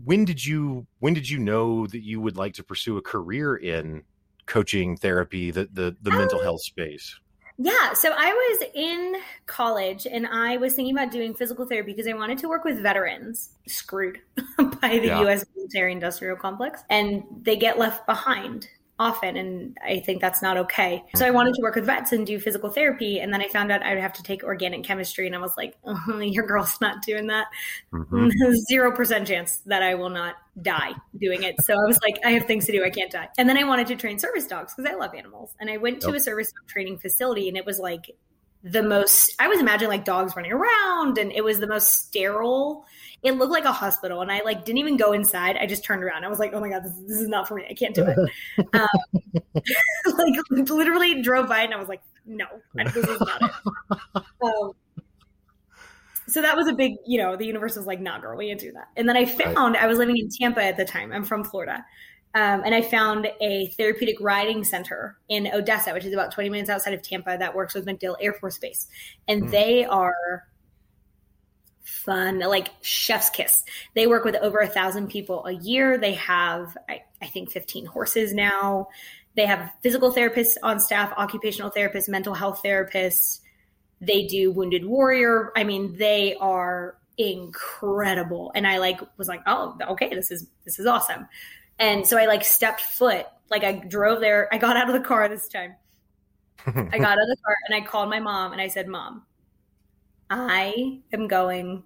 when 0.04 0.24
did 0.24 0.44
you 0.44 0.86
when 0.98 1.14
did 1.14 1.28
you 1.28 1.38
know 1.38 1.86
that 1.86 2.02
you 2.02 2.20
would 2.20 2.36
like 2.36 2.54
to 2.54 2.64
pursue 2.64 2.96
a 2.96 3.02
career 3.02 3.54
in 3.54 4.02
coaching 4.46 4.96
therapy, 4.96 5.50
the 5.50 5.68
the, 5.72 5.96
the 6.02 6.10
um, 6.10 6.18
mental 6.18 6.42
health 6.42 6.62
space? 6.62 7.20
Yeah, 7.56 7.92
so 7.92 8.10
I 8.16 8.32
was 8.32 8.68
in 8.74 9.16
college 9.46 10.08
and 10.10 10.26
I 10.26 10.56
was 10.56 10.74
thinking 10.74 10.96
about 10.96 11.12
doing 11.12 11.34
physical 11.34 11.64
therapy 11.64 11.92
because 11.92 12.08
I 12.08 12.14
wanted 12.14 12.38
to 12.38 12.48
work 12.48 12.64
with 12.64 12.80
veterans 12.80 13.50
screwed 13.66 14.18
by 14.58 14.98
the 14.98 15.06
yeah. 15.06 15.20
US 15.20 15.44
military 15.54 15.92
industrial 15.92 16.36
complex 16.36 16.82
and 16.90 17.22
they 17.42 17.56
get 17.56 17.78
left 17.78 18.06
behind 18.06 18.68
often 19.04 19.36
and 19.36 19.76
i 19.84 20.00
think 20.00 20.20
that's 20.20 20.40
not 20.40 20.56
okay. 20.56 21.04
So 21.14 21.26
i 21.26 21.30
wanted 21.30 21.54
to 21.54 21.62
work 21.62 21.74
with 21.74 21.84
vets 21.84 22.12
and 22.12 22.26
do 22.26 22.40
physical 22.40 22.70
therapy 22.70 23.20
and 23.20 23.32
then 23.32 23.42
i 23.42 23.48
found 23.48 23.70
out 23.70 23.82
i 23.82 23.92
would 23.92 24.02
have 24.02 24.14
to 24.14 24.22
take 24.22 24.42
organic 24.42 24.82
chemistry 24.82 25.26
and 25.26 25.36
i 25.36 25.38
was 25.38 25.52
like 25.56 25.76
oh, 25.84 26.18
your 26.20 26.46
girl's 26.46 26.80
not 26.80 27.02
doing 27.02 27.26
that. 27.26 27.46
Mm-hmm. 27.92 28.28
0% 28.72 29.26
chance 29.26 29.58
that 29.66 29.82
i 29.82 29.94
will 29.94 30.10
not 30.10 30.36
die 30.62 30.92
doing 31.20 31.42
it. 31.42 31.56
So 31.64 31.74
i 31.74 31.86
was 31.86 31.98
like 32.02 32.18
i 32.24 32.30
have 32.30 32.46
things 32.46 32.64
to 32.66 32.72
do. 32.72 32.82
I 32.84 32.90
can't 32.90 33.12
die. 33.12 33.28
And 33.38 33.48
then 33.48 33.58
i 33.58 33.64
wanted 33.64 33.86
to 33.88 33.96
train 33.96 34.18
service 34.18 34.46
dogs 34.46 34.74
because 34.74 34.90
i 34.90 34.94
love 34.94 35.14
animals 35.14 35.54
and 35.60 35.70
i 35.70 35.76
went 35.76 36.00
to 36.02 36.08
yep. 36.08 36.16
a 36.16 36.20
service 36.20 36.50
dog 36.52 36.68
training 36.68 36.98
facility 36.98 37.48
and 37.48 37.56
it 37.56 37.66
was 37.66 37.78
like 37.78 38.10
the 38.64 38.82
most 38.82 39.34
i 39.38 39.46
was 39.46 39.60
imagining 39.60 39.90
like 39.90 40.06
dogs 40.06 40.34
running 40.34 40.50
around 40.50 41.18
and 41.18 41.30
it 41.32 41.44
was 41.44 41.60
the 41.60 41.66
most 41.66 42.06
sterile. 42.06 42.86
It 43.22 43.32
looked 43.36 43.52
like 43.52 43.64
a 43.64 43.72
hospital 43.72 44.22
and 44.22 44.32
i 44.32 44.40
like 44.42 44.64
didn't 44.64 44.78
even 44.78 44.96
go 44.96 45.12
inside. 45.12 45.56
I 45.58 45.66
just 45.66 45.84
turned 45.84 46.02
around. 46.02 46.24
I 46.24 46.28
was 46.28 46.38
like 46.38 46.52
oh 46.54 46.60
my 46.60 46.70
god 46.70 46.82
this, 46.84 46.92
this 47.06 47.20
is 47.20 47.28
not 47.28 47.46
for 47.46 47.54
me. 47.54 47.66
I 47.68 47.74
can't 47.74 47.94
do 47.94 48.06
it. 48.06 48.16
Um, 48.74 48.88
like 50.18 50.34
literally 50.70 51.22
drove 51.22 51.48
by 51.48 51.62
and 51.62 51.74
i 51.74 51.76
was 51.76 51.88
like 51.88 52.02
no 52.26 52.46
this 52.74 52.96
is 52.96 53.20
not 53.20 53.42
it. 53.42 54.22
Um, 54.42 54.72
so 56.26 56.40
that 56.42 56.56
was 56.56 56.66
a 56.66 56.72
big 56.72 56.94
you 57.06 57.18
know 57.18 57.36
the 57.36 57.46
universe 57.46 57.76
was 57.76 57.86
like 57.86 58.00
nah 58.00 58.18
girl 58.18 58.36
we 58.36 58.48
can't 58.48 58.60
do 58.60 58.72
that. 58.72 58.88
And 58.96 59.08
then 59.08 59.16
i 59.16 59.26
found 59.26 59.74
right. 59.74 59.82
i 59.82 59.86
was 59.86 59.98
living 59.98 60.16
in 60.16 60.30
tampa 60.30 60.62
at 60.62 60.78
the 60.78 60.86
time. 60.86 61.12
I'm 61.12 61.24
from 61.24 61.44
florida 61.44 61.84
um, 62.34 62.62
and 62.64 62.74
I 62.74 62.82
found 62.82 63.30
a 63.40 63.68
therapeutic 63.68 64.16
riding 64.20 64.64
center 64.64 65.16
in 65.28 65.46
Odessa, 65.46 65.92
which 65.92 66.04
is 66.04 66.12
about 66.12 66.32
20 66.32 66.50
minutes 66.50 66.68
outside 66.68 66.92
of 66.92 67.00
Tampa, 67.00 67.36
that 67.38 67.54
works 67.54 67.74
with 67.74 67.86
MacDill 67.86 68.16
Air 68.20 68.32
Force 68.32 68.58
Base. 68.58 68.88
And 69.28 69.44
mm. 69.44 69.50
they 69.52 69.84
are 69.84 70.44
fun, 71.84 72.40
like 72.40 72.70
chef's 72.82 73.30
kiss. 73.30 73.62
They 73.94 74.08
work 74.08 74.24
with 74.24 74.34
over 74.36 74.58
a 74.58 74.66
thousand 74.66 75.10
people 75.10 75.46
a 75.46 75.52
year. 75.52 75.96
They 75.96 76.14
have, 76.14 76.76
I, 76.88 77.02
I 77.22 77.26
think, 77.26 77.52
15 77.52 77.86
horses 77.86 78.34
now. 78.34 78.88
They 79.36 79.46
have 79.46 79.70
physical 79.82 80.12
therapists 80.12 80.56
on 80.60 80.80
staff, 80.80 81.12
occupational 81.16 81.70
therapists, 81.70 82.08
mental 82.08 82.34
health 82.34 82.62
therapists. 82.64 83.40
They 84.00 84.26
do 84.26 84.50
wounded 84.50 84.84
warrior. 84.84 85.52
I 85.56 85.62
mean, 85.62 85.96
they 85.98 86.34
are 86.40 86.96
incredible. 87.16 88.50
And 88.56 88.66
I 88.66 88.78
like 88.78 89.00
was 89.18 89.28
like, 89.28 89.42
oh, 89.46 89.78
okay, 89.90 90.12
this 90.12 90.32
is 90.32 90.48
this 90.64 90.80
is 90.80 90.86
awesome. 90.86 91.28
And 91.78 92.06
so 92.06 92.18
I 92.18 92.26
like 92.26 92.44
stepped 92.44 92.80
foot, 92.80 93.26
like 93.50 93.64
I 93.64 93.72
drove 93.72 94.20
there. 94.20 94.48
I 94.52 94.58
got 94.58 94.76
out 94.76 94.88
of 94.88 94.94
the 94.94 95.06
car 95.06 95.28
this 95.28 95.48
time. 95.48 95.74
I 96.66 96.98
got 96.98 97.18
out 97.18 97.22
of 97.22 97.28
the 97.28 97.36
car 97.44 97.56
and 97.68 97.74
I 97.74 97.86
called 97.86 98.08
my 98.08 98.20
mom 98.20 98.52
and 98.52 98.60
I 98.60 98.68
said, 98.68 98.88
Mom, 98.88 99.22
I 100.30 101.00
am 101.12 101.28
going 101.28 101.82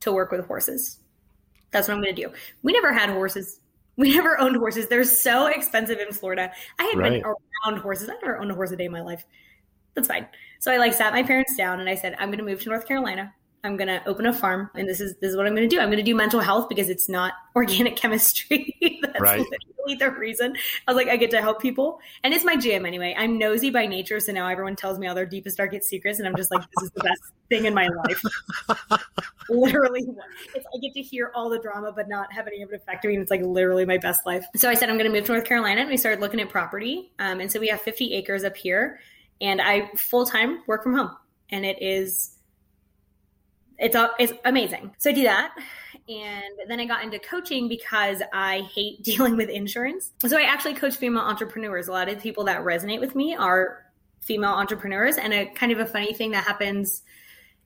to 0.00 0.12
work 0.12 0.30
with 0.30 0.46
horses. 0.46 0.98
That's 1.70 1.88
what 1.88 1.94
I'm 1.94 2.02
going 2.02 2.14
to 2.14 2.22
do. 2.22 2.32
We 2.62 2.72
never 2.72 2.92
had 2.92 3.10
horses. 3.10 3.60
We 3.96 4.14
never 4.14 4.40
owned 4.40 4.56
horses. 4.56 4.88
They're 4.88 5.04
so 5.04 5.46
expensive 5.46 5.98
in 5.98 6.12
Florida. 6.12 6.50
I 6.78 6.84
had 6.84 6.98
right. 6.98 7.12
been 7.12 7.22
around 7.22 7.80
horses. 7.80 8.08
I 8.08 8.14
never 8.14 8.38
owned 8.38 8.50
a 8.50 8.54
horse 8.54 8.70
a 8.70 8.76
day 8.76 8.86
in 8.86 8.92
my 8.92 9.02
life. 9.02 9.24
That's 9.94 10.08
fine. 10.08 10.26
So 10.60 10.72
I 10.72 10.76
like 10.76 10.94
sat 10.94 11.12
my 11.12 11.22
parents 11.22 11.56
down 11.56 11.80
and 11.80 11.88
I 11.88 11.94
said, 11.94 12.14
I'm 12.18 12.28
going 12.28 12.38
to 12.38 12.44
move 12.44 12.62
to 12.62 12.68
North 12.68 12.86
Carolina. 12.86 13.34
I'm 13.64 13.76
going 13.76 13.88
to 13.88 14.06
open 14.08 14.26
a 14.26 14.32
farm 14.32 14.70
and 14.74 14.88
this 14.88 15.00
is 15.00 15.16
this 15.16 15.30
is 15.30 15.36
what 15.36 15.46
I'm 15.46 15.54
going 15.54 15.68
to 15.68 15.74
do. 15.74 15.80
I'm 15.80 15.88
going 15.88 15.98
to 15.98 16.04
do 16.04 16.14
mental 16.14 16.40
health 16.40 16.68
because 16.68 16.88
it's 16.88 17.08
not 17.08 17.32
organic 17.56 17.96
chemistry. 17.96 18.76
That's 19.02 19.20
right. 19.20 19.38
literally 19.40 19.96
the 19.98 20.10
reason. 20.10 20.56
I 20.86 20.92
was 20.92 20.96
like 20.96 21.08
I 21.08 21.16
get 21.16 21.30
to 21.32 21.40
help 21.40 21.60
people 21.60 22.00
and 22.22 22.32
it's 22.32 22.44
my 22.44 22.56
jam 22.56 22.86
anyway. 22.86 23.14
I'm 23.18 23.38
nosy 23.38 23.70
by 23.70 23.86
nature 23.86 24.20
so 24.20 24.32
now 24.32 24.46
everyone 24.48 24.76
tells 24.76 24.98
me 24.98 25.06
all 25.06 25.14
their 25.14 25.26
deepest 25.26 25.56
darkest 25.56 25.88
secrets 25.88 26.18
and 26.18 26.28
I'm 26.28 26.36
just 26.36 26.50
like 26.50 26.62
this 26.76 26.84
is 26.84 26.90
the 26.92 27.02
best 27.02 27.22
thing 27.48 27.64
in 27.64 27.74
my 27.74 27.88
life. 27.88 28.22
literally 29.48 30.06
it's 30.54 30.66
I 30.74 30.78
get 30.78 30.94
to 30.94 31.02
hear 31.02 31.32
all 31.34 31.50
the 31.50 31.58
drama 31.58 31.92
but 31.92 32.08
not 32.08 32.32
have 32.32 32.46
any 32.46 32.62
of 32.62 32.72
it 32.72 32.76
affect 32.76 33.04
me 33.04 33.14
and 33.14 33.22
it's 33.22 33.30
like 33.30 33.42
literally 33.42 33.84
my 33.84 33.98
best 33.98 34.24
life. 34.24 34.44
So 34.54 34.70
I 34.70 34.74
said 34.74 34.88
I'm 34.88 34.96
going 34.96 35.10
to 35.10 35.16
move 35.16 35.26
to 35.26 35.32
North 35.32 35.44
Carolina 35.46 35.80
and 35.80 35.90
we 35.90 35.96
started 35.96 36.20
looking 36.20 36.40
at 36.40 36.48
property. 36.48 37.12
Um, 37.18 37.40
and 37.40 37.50
so 37.50 37.58
we 37.58 37.68
have 37.68 37.80
50 37.80 38.14
acres 38.14 38.44
up 38.44 38.56
here 38.56 39.00
and 39.40 39.60
I 39.60 39.90
full 39.96 40.26
time 40.26 40.62
work 40.66 40.82
from 40.84 40.94
home 40.94 41.10
and 41.50 41.64
it 41.64 41.82
is 41.82 42.37
it's 43.78 43.96
it's 44.18 44.32
amazing. 44.44 44.92
So 44.98 45.10
I 45.10 45.12
do 45.12 45.22
that. 45.22 45.54
And 46.08 46.54
then 46.68 46.80
I 46.80 46.86
got 46.86 47.04
into 47.04 47.18
coaching 47.18 47.68
because 47.68 48.22
I 48.32 48.62
hate 48.74 49.02
dealing 49.02 49.36
with 49.36 49.48
insurance. 49.48 50.12
So 50.26 50.38
I 50.38 50.42
actually 50.42 50.74
coach 50.74 50.96
female 50.96 51.22
entrepreneurs. 51.22 51.88
A 51.88 51.92
lot 51.92 52.08
of 52.08 52.20
people 52.20 52.44
that 52.44 52.62
resonate 52.62 53.00
with 53.00 53.14
me 53.14 53.36
are 53.36 53.84
female 54.20 54.50
entrepreneurs. 54.50 55.16
And 55.16 55.32
a 55.32 55.46
kind 55.46 55.72
of 55.72 55.78
a 55.78 55.86
funny 55.86 56.12
thing 56.12 56.30
that 56.32 56.44
happens 56.44 57.02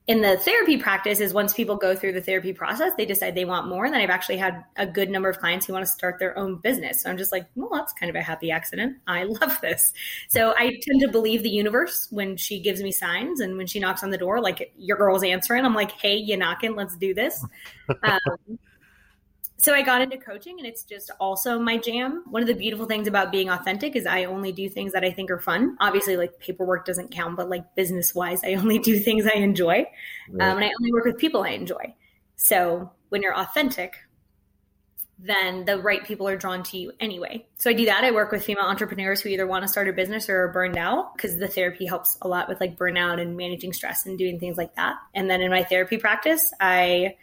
in 0.09 0.21
the 0.21 0.37
therapy 0.39 0.77
practice 0.77 1.21
is 1.21 1.33
once 1.33 1.55
people 1.55 1.77
go 1.77 1.95
through 1.95 2.13
the 2.13 2.21
therapy 2.21 2.53
process, 2.53 2.93
they 2.97 3.07
decide 3.07 3.37
they 3.37 3.45
want 3.45 3.69
more. 3.69 3.85
And 3.85 3.95
then 3.95 4.01
I've 4.01 4.11
actually 4.11 4.37
had 4.37 4.65
a 4.77 4.85
good 4.85 5.09
number 5.09 5.29
of 5.29 5.39
clients 5.39 5.65
who 5.65 5.73
want 5.73 5.87
to 5.87 5.91
start 5.91 6.19
their 6.19 6.37
own 6.37 6.57
business. 6.57 7.03
So 7.03 7.11
I'm 7.11 7.17
just 7.17 7.31
like, 7.31 7.47
well, 7.55 7.69
that's 7.73 7.93
kind 7.93 8.11
of 8.11 8.17
a 8.17 8.23
happy 8.23 8.51
accident. 8.51 8.97
I 9.07 9.23
love 9.41 9.61
this. 9.61 9.93
So 10.29 10.55
I 10.57 10.81
tend 10.83 11.01
to 11.03 11.09
believe 11.09 11.45
the 11.45 11.51
universe 11.51 12.09
when 12.11 12.37
she 12.37 12.59
gives 12.59 12.83
me 12.83 12.91
signs 12.91 13.41
and 13.41 13.57
when 13.57 13.69
she 13.69 13.79
knocks 13.79 14.03
on 14.03 14.11
the 14.11 14.19
door, 14.19 14.41
like 14.41 14.73
your 14.77 14.97
girl's 14.97 15.23
answering, 15.23 15.65
I'm 15.65 15.75
like, 15.75 15.93
hey, 15.93 16.17
you 16.17 16.37
knocking, 16.37 16.75
let's 16.75 16.97
do 16.97 17.15
this. 17.15 17.45
Um, 18.05 18.59
so 19.63 19.73
I 19.73 19.83
got 19.83 20.03
into 20.03 20.19
coaching 20.19 20.59
and 20.59 20.67
it's 20.67 20.83
just 20.83 21.11
also 21.21 21.59
my 21.59 21.79
jam. 21.79 22.25
One 22.29 22.43
of 22.43 22.49
the 22.49 22.55
beautiful 22.55 22.87
things 22.87 23.07
about 23.07 23.31
being 23.31 23.49
authentic 23.49 23.95
is 23.95 24.07
I 24.07 24.25
only 24.25 24.51
do 24.51 24.69
things 24.69 24.93
that 24.93 25.05
I 25.05 25.13
think 25.13 25.31
are 25.31 25.39
fun. 25.39 25.77
Obviously, 25.81 26.17
like 26.17 26.39
paperwork 26.41 26.85
doesn't 26.85 27.13
count, 27.13 27.37
but 27.37 27.49
like 27.49 27.77
business 27.77 28.13
wise, 28.13 28.43
I 28.43 28.55
only 28.63 28.81
do 28.81 28.99
things 28.99 29.25
I 29.25 29.39
enjoy. 29.39 29.87
Right. 30.29 30.49
Um, 30.49 30.57
and 30.59 30.65
I 30.65 30.73
only 30.81 30.93
work 30.93 31.05
with 31.05 31.17
people 31.17 31.45
I 31.45 31.51
enjoy. 31.51 31.95
So 32.35 32.91
when 33.11 33.23
you're 33.23 33.39
authentic, 33.39 33.95
then 35.17 35.65
the 35.65 35.79
right 35.79 36.05
people 36.05 36.27
are 36.27 36.37
drawn 36.37 36.65
to 36.65 36.77
you 36.77 36.91
anyway. 36.99 37.47
So 37.57 37.71
I 37.71 37.75
do 37.75 37.85
that. 37.85 38.03
I 38.03 38.11
work 38.11 38.33
with 38.33 38.45
female 38.45 38.65
entrepreneurs 38.65 39.21
who 39.21 39.29
either 39.29 39.47
want 39.47 39.63
to 39.63 39.69
start 39.69 39.89
a 39.89 39.93
business 39.93 40.29
or 40.29 40.43
are 40.43 40.49
burned 40.49 40.77
out 40.77 41.15
because 41.15 41.37
the 41.37 41.47
therapy 41.47 41.87
helps 41.87 42.19
a 42.23 42.27
lot 42.27 42.49
with 42.49 42.61
like 42.61 42.77
burnout 42.77 43.21
and 43.21 43.37
managing 43.37 43.73
stress 43.73 44.07
and 44.07 44.19
doing 44.19 44.41
things 44.41 44.57
like 44.57 44.75
that. 44.75 44.97
And 45.15 45.31
then 45.31 45.41
in 45.41 45.53
my 45.53 45.63
therapy 45.63 45.99
practice, 45.99 46.53
I 46.61 47.15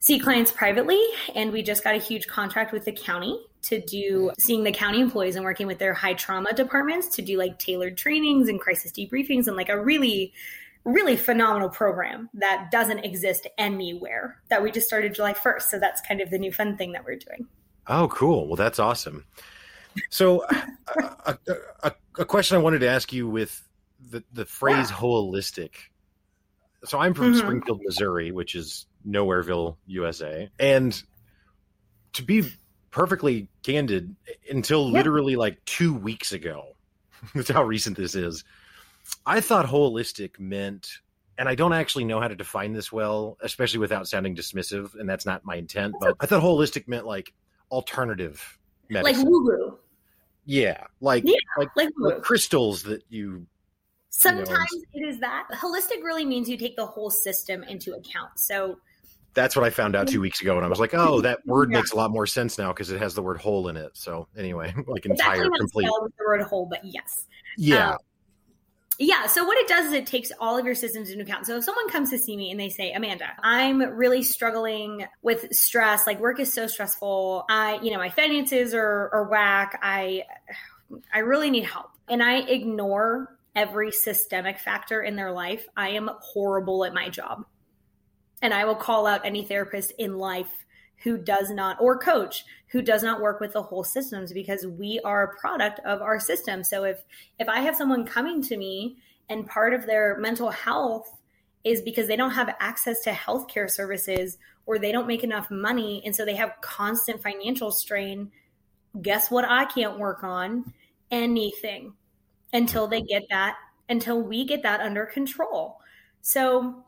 see 0.00 0.18
clients 0.18 0.50
privately 0.50 1.00
and 1.34 1.52
we 1.52 1.62
just 1.62 1.84
got 1.84 1.94
a 1.94 1.98
huge 1.98 2.26
contract 2.26 2.72
with 2.72 2.84
the 2.86 2.92
county 2.92 3.38
to 3.62 3.80
do 3.82 4.30
seeing 4.38 4.64
the 4.64 4.72
county 4.72 4.98
employees 4.98 5.36
and 5.36 5.44
working 5.44 5.66
with 5.66 5.78
their 5.78 5.92
high 5.92 6.14
trauma 6.14 6.52
departments 6.54 7.08
to 7.08 7.22
do 7.22 7.36
like 7.36 7.58
tailored 7.58 7.96
trainings 7.96 8.48
and 8.48 8.60
crisis 8.60 8.90
debriefings 8.90 9.46
and 9.46 9.56
like 9.56 9.68
a 9.68 9.80
really 9.80 10.32
really 10.84 11.16
phenomenal 11.16 11.68
program 11.68 12.30
that 12.32 12.70
doesn't 12.72 13.00
exist 13.00 13.46
anywhere 13.58 14.40
that 14.48 14.62
we 14.62 14.70
just 14.70 14.86
started 14.86 15.14
July 15.14 15.34
1st 15.34 15.62
so 15.62 15.78
that's 15.78 16.00
kind 16.00 16.22
of 16.22 16.30
the 16.30 16.38
new 16.38 16.50
fun 16.50 16.76
thing 16.78 16.92
that 16.92 17.04
we're 17.04 17.16
doing. 17.16 17.46
Oh 17.86 18.08
cool. 18.08 18.46
Well 18.46 18.56
that's 18.56 18.78
awesome. 18.78 19.26
So 20.08 20.46
a, 21.26 21.36
a, 21.82 21.92
a, 22.18 22.24
question 22.24 22.56
i 22.56 22.60
wanted 22.60 22.78
to 22.78 22.88
ask 22.88 23.12
you 23.12 23.28
with 23.28 23.68
the, 24.08 24.22
the 24.32 24.46
phrase 24.46 24.88
yeah. 24.88 24.96
holistic. 24.96 25.72
So 26.84 26.98
i'm 26.98 27.12
from 27.12 27.32
mm-hmm. 27.32 27.40
springfield 27.40 27.80
missouri 27.84 28.32
which 28.32 28.54
is 28.54 28.86
Nowhereville, 29.06 29.76
USA. 29.86 30.50
And 30.58 31.00
to 32.12 32.22
be 32.22 32.50
perfectly 32.90 33.48
candid, 33.62 34.14
until 34.50 34.86
yep. 34.86 34.94
literally 34.94 35.36
like 35.36 35.64
two 35.64 35.94
weeks 35.94 36.32
ago, 36.32 36.76
that's 37.34 37.50
how 37.50 37.62
recent 37.64 37.96
this 37.96 38.14
is, 38.14 38.44
I 39.26 39.40
thought 39.40 39.66
holistic 39.66 40.38
meant, 40.38 40.88
and 41.38 41.48
I 41.48 41.54
don't 41.54 41.72
actually 41.72 42.04
know 42.04 42.20
how 42.20 42.28
to 42.28 42.36
define 42.36 42.72
this 42.72 42.92
well, 42.92 43.36
especially 43.42 43.80
without 43.80 44.06
sounding 44.06 44.36
dismissive, 44.36 44.94
and 44.98 45.08
that's 45.08 45.26
not 45.26 45.44
my 45.44 45.56
intent, 45.56 45.94
but 46.00 46.14
I 46.20 46.26
thought 46.26 46.42
holistic 46.42 46.86
meant 46.86 47.06
like 47.06 47.32
alternative 47.70 48.58
medicine. 48.88 49.18
Like 49.18 49.30
woo 49.30 49.44
woo. 49.44 49.78
Yeah, 50.46 50.84
like, 51.00 51.22
yeah, 51.26 51.34
like, 51.58 51.68
like, 51.76 51.90
like 51.98 52.22
crystals 52.22 52.82
that 52.84 53.02
you 53.08 53.46
Sometimes 54.10 54.48
you 54.72 55.00
know, 55.00 55.06
it 55.06 55.08
is 55.08 55.20
that. 55.20 55.46
Holistic 55.52 56.02
really 56.02 56.24
means 56.24 56.48
you 56.48 56.56
take 56.56 56.76
the 56.76 56.84
whole 56.84 57.10
system 57.10 57.62
into 57.62 57.94
account. 57.94 58.38
So 58.38 58.78
that's 59.34 59.54
what 59.54 59.64
I 59.64 59.70
found 59.70 59.94
out 59.94 60.08
two 60.08 60.20
weeks 60.20 60.40
ago, 60.40 60.56
and 60.56 60.64
I 60.64 60.68
was 60.68 60.80
like, 60.80 60.94
"Oh, 60.94 61.20
that 61.20 61.38
word 61.46 61.70
yeah. 61.70 61.78
makes 61.78 61.92
a 61.92 61.96
lot 61.96 62.10
more 62.10 62.26
sense 62.26 62.58
now 62.58 62.72
because 62.72 62.90
it 62.90 62.98
has 62.98 63.14
the 63.14 63.22
word 63.22 63.38
whole 63.38 63.68
in 63.68 63.76
it." 63.76 63.92
So 63.94 64.28
anyway, 64.36 64.74
like 64.86 65.06
entire, 65.06 65.48
complete. 65.50 65.86
The 65.86 66.10
word 66.26 66.42
whole, 66.42 66.66
but 66.66 66.80
yes. 66.84 67.26
Yeah. 67.56 67.92
Um, 67.92 67.98
yeah. 68.98 69.26
So 69.26 69.44
what 69.44 69.56
it 69.56 69.66
does 69.66 69.86
is 69.86 69.92
it 69.92 70.06
takes 70.06 70.30
all 70.40 70.58
of 70.58 70.66
your 70.66 70.74
systems 70.74 71.08
into 71.08 71.24
account. 71.24 71.46
So 71.46 71.56
if 71.56 71.64
someone 71.64 71.88
comes 71.88 72.10
to 72.10 72.18
see 72.18 72.36
me 72.36 72.50
and 72.50 72.60
they 72.60 72.68
say, 72.68 72.92
Amanda, 72.92 73.28
I'm 73.42 73.80
really 73.80 74.22
struggling 74.22 75.06
with 75.22 75.54
stress, 75.54 76.06
like 76.06 76.20
work 76.20 76.38
is 76.38 76.52
so 76.52 76.66
stressful. 76.66 77.46
I, 77.48 77.80
you 77.82 77.92
know, 77.92 77.96
my 77.96 78.10
finances 78.10 78.74
are, 78.74 79.08
are 79.14 79.26
whack. 79.30 79.80
I, 79.82 80.24
I 81.14 81.20
really 81.20 81.50
need 81.50 81.64
help. 81.64 81.86
And 82.10 82.22
I 82.22 82.40
ignore 82.40 83.38
every 83.56 83.90
systemic 83.90 84.58
factor 84.58 85.00
in 85.00 85.16
their 85.16 85.32
life. 85.32 85.66
I 85.78 85.90
am 85.90 86.10
horrible 86.20 86.84
at 86.84 86.92
my 86.92 87.08
job. 87.08 87.46
And 88.42 88.54
I 88.54 88.64
will 88.64 88.74
call 88.74 89.06
out 89.06 89.24
any 89.24 89.44
therapist 89.44 89.92
in 89.98 90.18
life 90.18 90.66
who 91.02 91.16
does 91.16 91.50
not, 91.50 91.80
or 91.80 91.98
coach 91.98 92.44
who 92.68 92.82
does 92.82 93.02
not 93.02 93.20
work 93.20 93.40
with 93.40 93.52
the 93.52 93.62
whole 93.62 93.84
systems 93.84 94.32
because 94.32 94.66
we 94.66 95.00
are 95.04 95.22
a 95.22 95.36
product 95.38 95.80
of 95.84 96.02
our 96.02 96.20
system. 96.20 96.62
So 96.62 96.84
if, 96.84 97.02
if 97.38 97.48
I 97.48 97.60
have 97.60 97.76
someone 97.76 98.04
coming 98.04 98.42
to 98.42 98.56
me 98.56 98.96
and 99.28 99.46
part 99.46 99.74
of 99.74 99.86
their 99.86 100.18
mental 100.18 100.50
health 100.50 101.16
is 101.64 101.82
because 101.82 102.06
they 102.06 102.16
don't 102.16 102.30
have 102.32 102.54
access 102.60 103.02
to 103.02 103.10
healthcare 103.10 103.70
services 103.70 104.38
or 104.66 104.78
they 104.78 104.92
don't 104.92 105.06
make 105.06 105.24
enough 105.24 105.50
money. 105.50 106.02
And 106.04 106.14
so 106.14 106.24
they 106.24 106.36
have 106.36 106.60
constant 106.60 107.22
financial 107.22 107.70
strain. 107.70 108.30
Guess 109.00 109.30
what? 109.30 109.44
I 109.44 109.64
can't 109.64 109.98
work 109.98 110.22
on 110.22 110.72
anything 111.10 111.94
until 112.52 112.86
they 112.86 113.02
get 113.02 113.24
that, 113.30 113.56
until 113.88 114.22
we 114.22 114.44
get 114.44 114.62
that 114.62 114.80
under 114.80 115.06
control. 115.06 115.80
So 116.22 116.84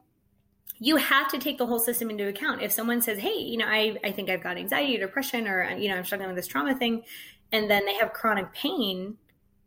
you 0.83 0.97
have 0.97 1.31
to 1.31 1.39
take 1.39 1.59
the 1.59 1.67
whole 1.67 1.79
system 1.79 2.11
into 2.11 2.27
account. 2.27 2.61
If 2.61 2.73
someone 2.73 3.01
says, 3.01 3.17
Hey, 3.17 3.39
you 3.39 3.57
know, 3.57 3.67
I, 3.69 3.97
I 4.03 4.11
think 4.11 4.29
I've 4.29 4.43
got 4.43 4.57
anxiety 4.59 4.97
or 4.97 5.07
depression 5.07 5.47
or, 5.47 5.71
you 5.77 5.89
know, 5.89 5.95
I'm 5.95 6.05
struggling 6.05 6.29
with 6.29 6.37
this 6.37 6.49
trauma 6.49 6.77
thing, 6.77 7.05
and 7.53 7.71
then 7.71 7.87
they 7.87 7.95
have 7.95 8.13
chronic 8.13 8.53
pain, 8.53 9.17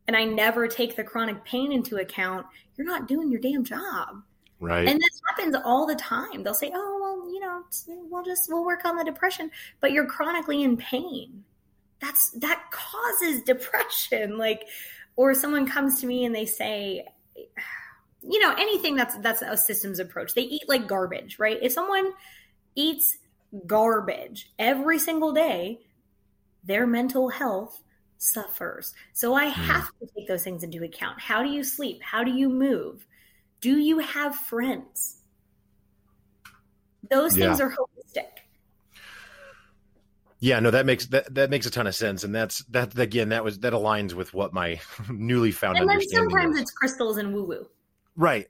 and 0.08 0.18
I 0.18 0.26
never 0.26 0.68
take 0.68 0.98
the 0.98 1.06
chronic 1.06 1.46
pain 1.46 1.72
into 1.72 1.96
account, 1.96 2.46
you're 2.76 2.86
not 2.86 3.08
doing 3.08 3.32
your 3.32 3.40
damn 3.40 3.64
job. 3.64 4.24
Right. 4.60 4.86
And 4.86 5.00
this 5.00 5.22
happens 5.30 5.56
all 5.64 5.88
the 5.88 5.96
time. 5.96 6.44
They'll 6.44 6.54
say, 6.54 6.72
Oh, 6.76 7.00
well, 7.02 7.34
you 7.34 7.40
know, 7.40 7.64
we'll 8.10 8.26
just, 8.26 8.50
we'll 8.50 8.66
work 8.66 8.84
on 8.84 8.98
the 8.98 9.06
depression, 9.06 9.52
but 9.80 9.94
you're 9.94 10.08
chronically 10.08 10.64
in 10.64 10.76
pain. 10.76 11.46
That's, 12.02 12.32
that 12.42 12.62
causes 12.72 13.42
depression. 13.44 14.38
Like, 14.38 14.66
or 15.16 15.34
someone 15.34 15.66
comes 15.66 16.02
to 16.02 16.08
me 16.08 16.26
and 16.26 16.36
they 16.36 16.46
say, 16.46 17.06
you 18.30 18.40
know 18.40 18.54
anything 18.58 18.96
that's 18.96 19.18
that's 19.20 19.42
a 19.42 19.56
systems 19.56 20.00
approach 20.00 20.34
they 20.34 20.42
eat 20.42 20.64
like 20.68 20.88
garbage 20.88 21.38
right 21.40 21.60
if 21.62 21.72
someone 21.72 22.12
eats 22.76 23.18
garbage 23.66 24.52
every 24.60 25.00
single 25.00 25.32
day 25.32 25.80
their 26.64 26.88
mental 26.88 27.30
health 27.30 27.82
suffers 28.18 28.94
so 29.14 29.34
i 29.34 29.46
hmm. 29.46 29.62
have 29.62 29.90
to 30.00 30.08
take 30.16 30.28
those 30.28 30.44
things 30.44 30.64
into 30.64 30.84
account 30.84 31.20
how 31.20 31.44
do 31.44 31.50
you 31.50 31.64
sleep 31.64 32.02
how 32.02 32.24
do 32.24 32.32
you 32.32 32.50
move 32.50 33.06
do 33.62 33.78
you 33.78 34.00
have 34.00 34.36
friends 34.36 35.18
those 37.10 37.38
yeah. 37.38 37.46
things 37.46 37.62
are 37.62 37.70
holistic 37.70 38.28
yeah, 40.40 40.60
no, 40.60 40.70
that 40.70 40.86
makes 40.86 41.08
that 41.08 41.34
that 41.34 41.50
makes 41.50 41.66
a 41.66 41.72
ton 41.72 41.88
of 41.88 41.96
sense, 41.96 42.24
and 42.24 42.36
that's 42.36 42.60
that 42.66 42.96
again. 43.00 43.30
That 43.30 43.44
was 43.44 43.60
that 43.60 43.74
aligns 43.74 44.14
with 44.14 44.32
what 44.34 44.54
my 44.54 44.80
newly 45.10 45.52
found 45.52 45.78
and 45.78 45.90
then 45.90 46.02
sometimes 46.10 46.58
is. 46.58 46.64
it's 46.64 46.72
crystals 46.72 47.18
and 47.18 47.34
woo 47.34 47.46
woo. 47.46 47.68
Right. 48.16 48.48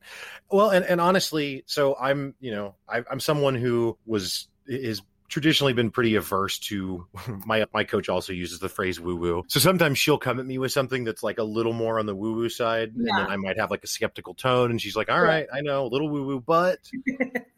Well, 0.52 0.70
and, 0.70 0.86
and 0.86 1.02
honestly, 1.02 1.64
so 1.66 1.96
I'm, 2.00 2.36
you 2.40 2.52
know, 2.52 2.76
I, 2.88 3.04
I'm 3.10 3.20
someone 3.20 3.56
who 3.56 3.98
was 4.06 4.48
is 4.68 5.02
traditionally 5.28 5.74
been 5.74 5.90
pretty 5.90 6.16
averse 6.16 6.60
to 6.60 7.08
my 7.46 7.66
my 7.74 7.84
coach 7.84 8.10
also 8.10 8.32
uses 8.32 8.60
the 8.60 8.70
phrase 8.70 9.00
woo 9.00 9.16
woo. 9.16 9.44
So 9.48 9.60
sometimes 9.60 9.98
she'll 9.98 10.18
come 10.18 10.40
at 10.40 10.46
me 10.46 10.58
with 10.58 10.72
something 10.72 11.04
that's 11.04 11.24
like 11.24 11.40
a 11.40 11.44
little 11.44 11.74
more 11.74 12.00
on 12.00 12.06
the 12.06 12.16
woo 12.16 12.34
woo 12.34 12.50
side 12.50 12.94
yeah. 12.96 13.10
and 13.10 13.18
then 13.18 13.28
I 13.28 13.38
might 13.38 13.58
have 13.60 13.72
like 13.72 13.84
a 13.84 13.88
skeptical 13.88 14.36
tone 14.36 14.72
and 14.72 14.80
she's 14.80 14.96
like, 14.96 15.10
"All 15.10 15.22
right, 15.22 15.48
I 15.54 15.62
know, 15.62 15.86
a 15.86 15.90
little 15.90 16.10
woo 16.10 16.26
woo, 16.26 16.40
but 16.40 16.80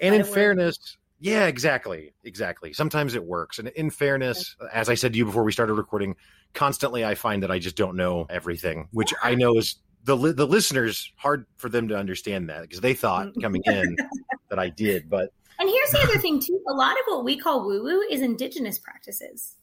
And 0.00 0.14
in 0.14 0.24
fairness, 0.24 0.96
yeah, 1.20 1.46
exactly. 1.46 2.14
Exactly. 2.24 2.72
Sometimes 2.72 3.14
it 3.14 3.22
works. 3.22 3.58
And 3.58 3.68
in 3.68 3.90
fairness, 3.90 4.56
as 4.72 4.88
I 4.88 4.94
said 4.94 5.12
to 5.12 5.18
you 5.18 5.26
before 5.26 5.44
we 5.44 5.52
started 5.52 5.74
recording, 5.74 6.16
constantly 6.54 7.04
I 7.04 7.14
find 7.14 7.42
that 7.42 7.50
I 7.50 7.58
just 7.58 7.76
don't 7.76 7.96
know 7.96 8.26
everything, 8.30 8.88
which 8.92 9.12
I 9.22 9.34
know 9.34 9.56
is 9.58 9.76
the 10.04 10.16
the 10.16 10.46
listeners 10.46 11.12
hard 11.16 11.46
for 11.56 11.68
them 11.68 11.88
to 11.88 11.96
understand 11.96 12.48
that 12.48 12.62
because 12.62 12.80
they 12.80 12.94
thought 12.94 13.28
mm. 13.28 13.42
coming 13.42 13.62
in 13.66 13.96
that 14.48 14.58
I 14.58 14.68
did. 14.68 15.10
But 15.10 15.32
and 15.58 15.68
here's 15.68 15.90
the 15.90 16.00
other 16.02 16.18
thing 16.18 16.40
too: 16.40 16.60
a 16.68 16.74
lot 16.74 16.92
of 16.92 17.04
what 17.06 17.24
we 17.24 17.36
call 17.36 17.66
woo 17.66 17.82
woo 17.82 18.02
is 18.10 18.20
indigenous 18.22 18.78
practices 18.78 19.56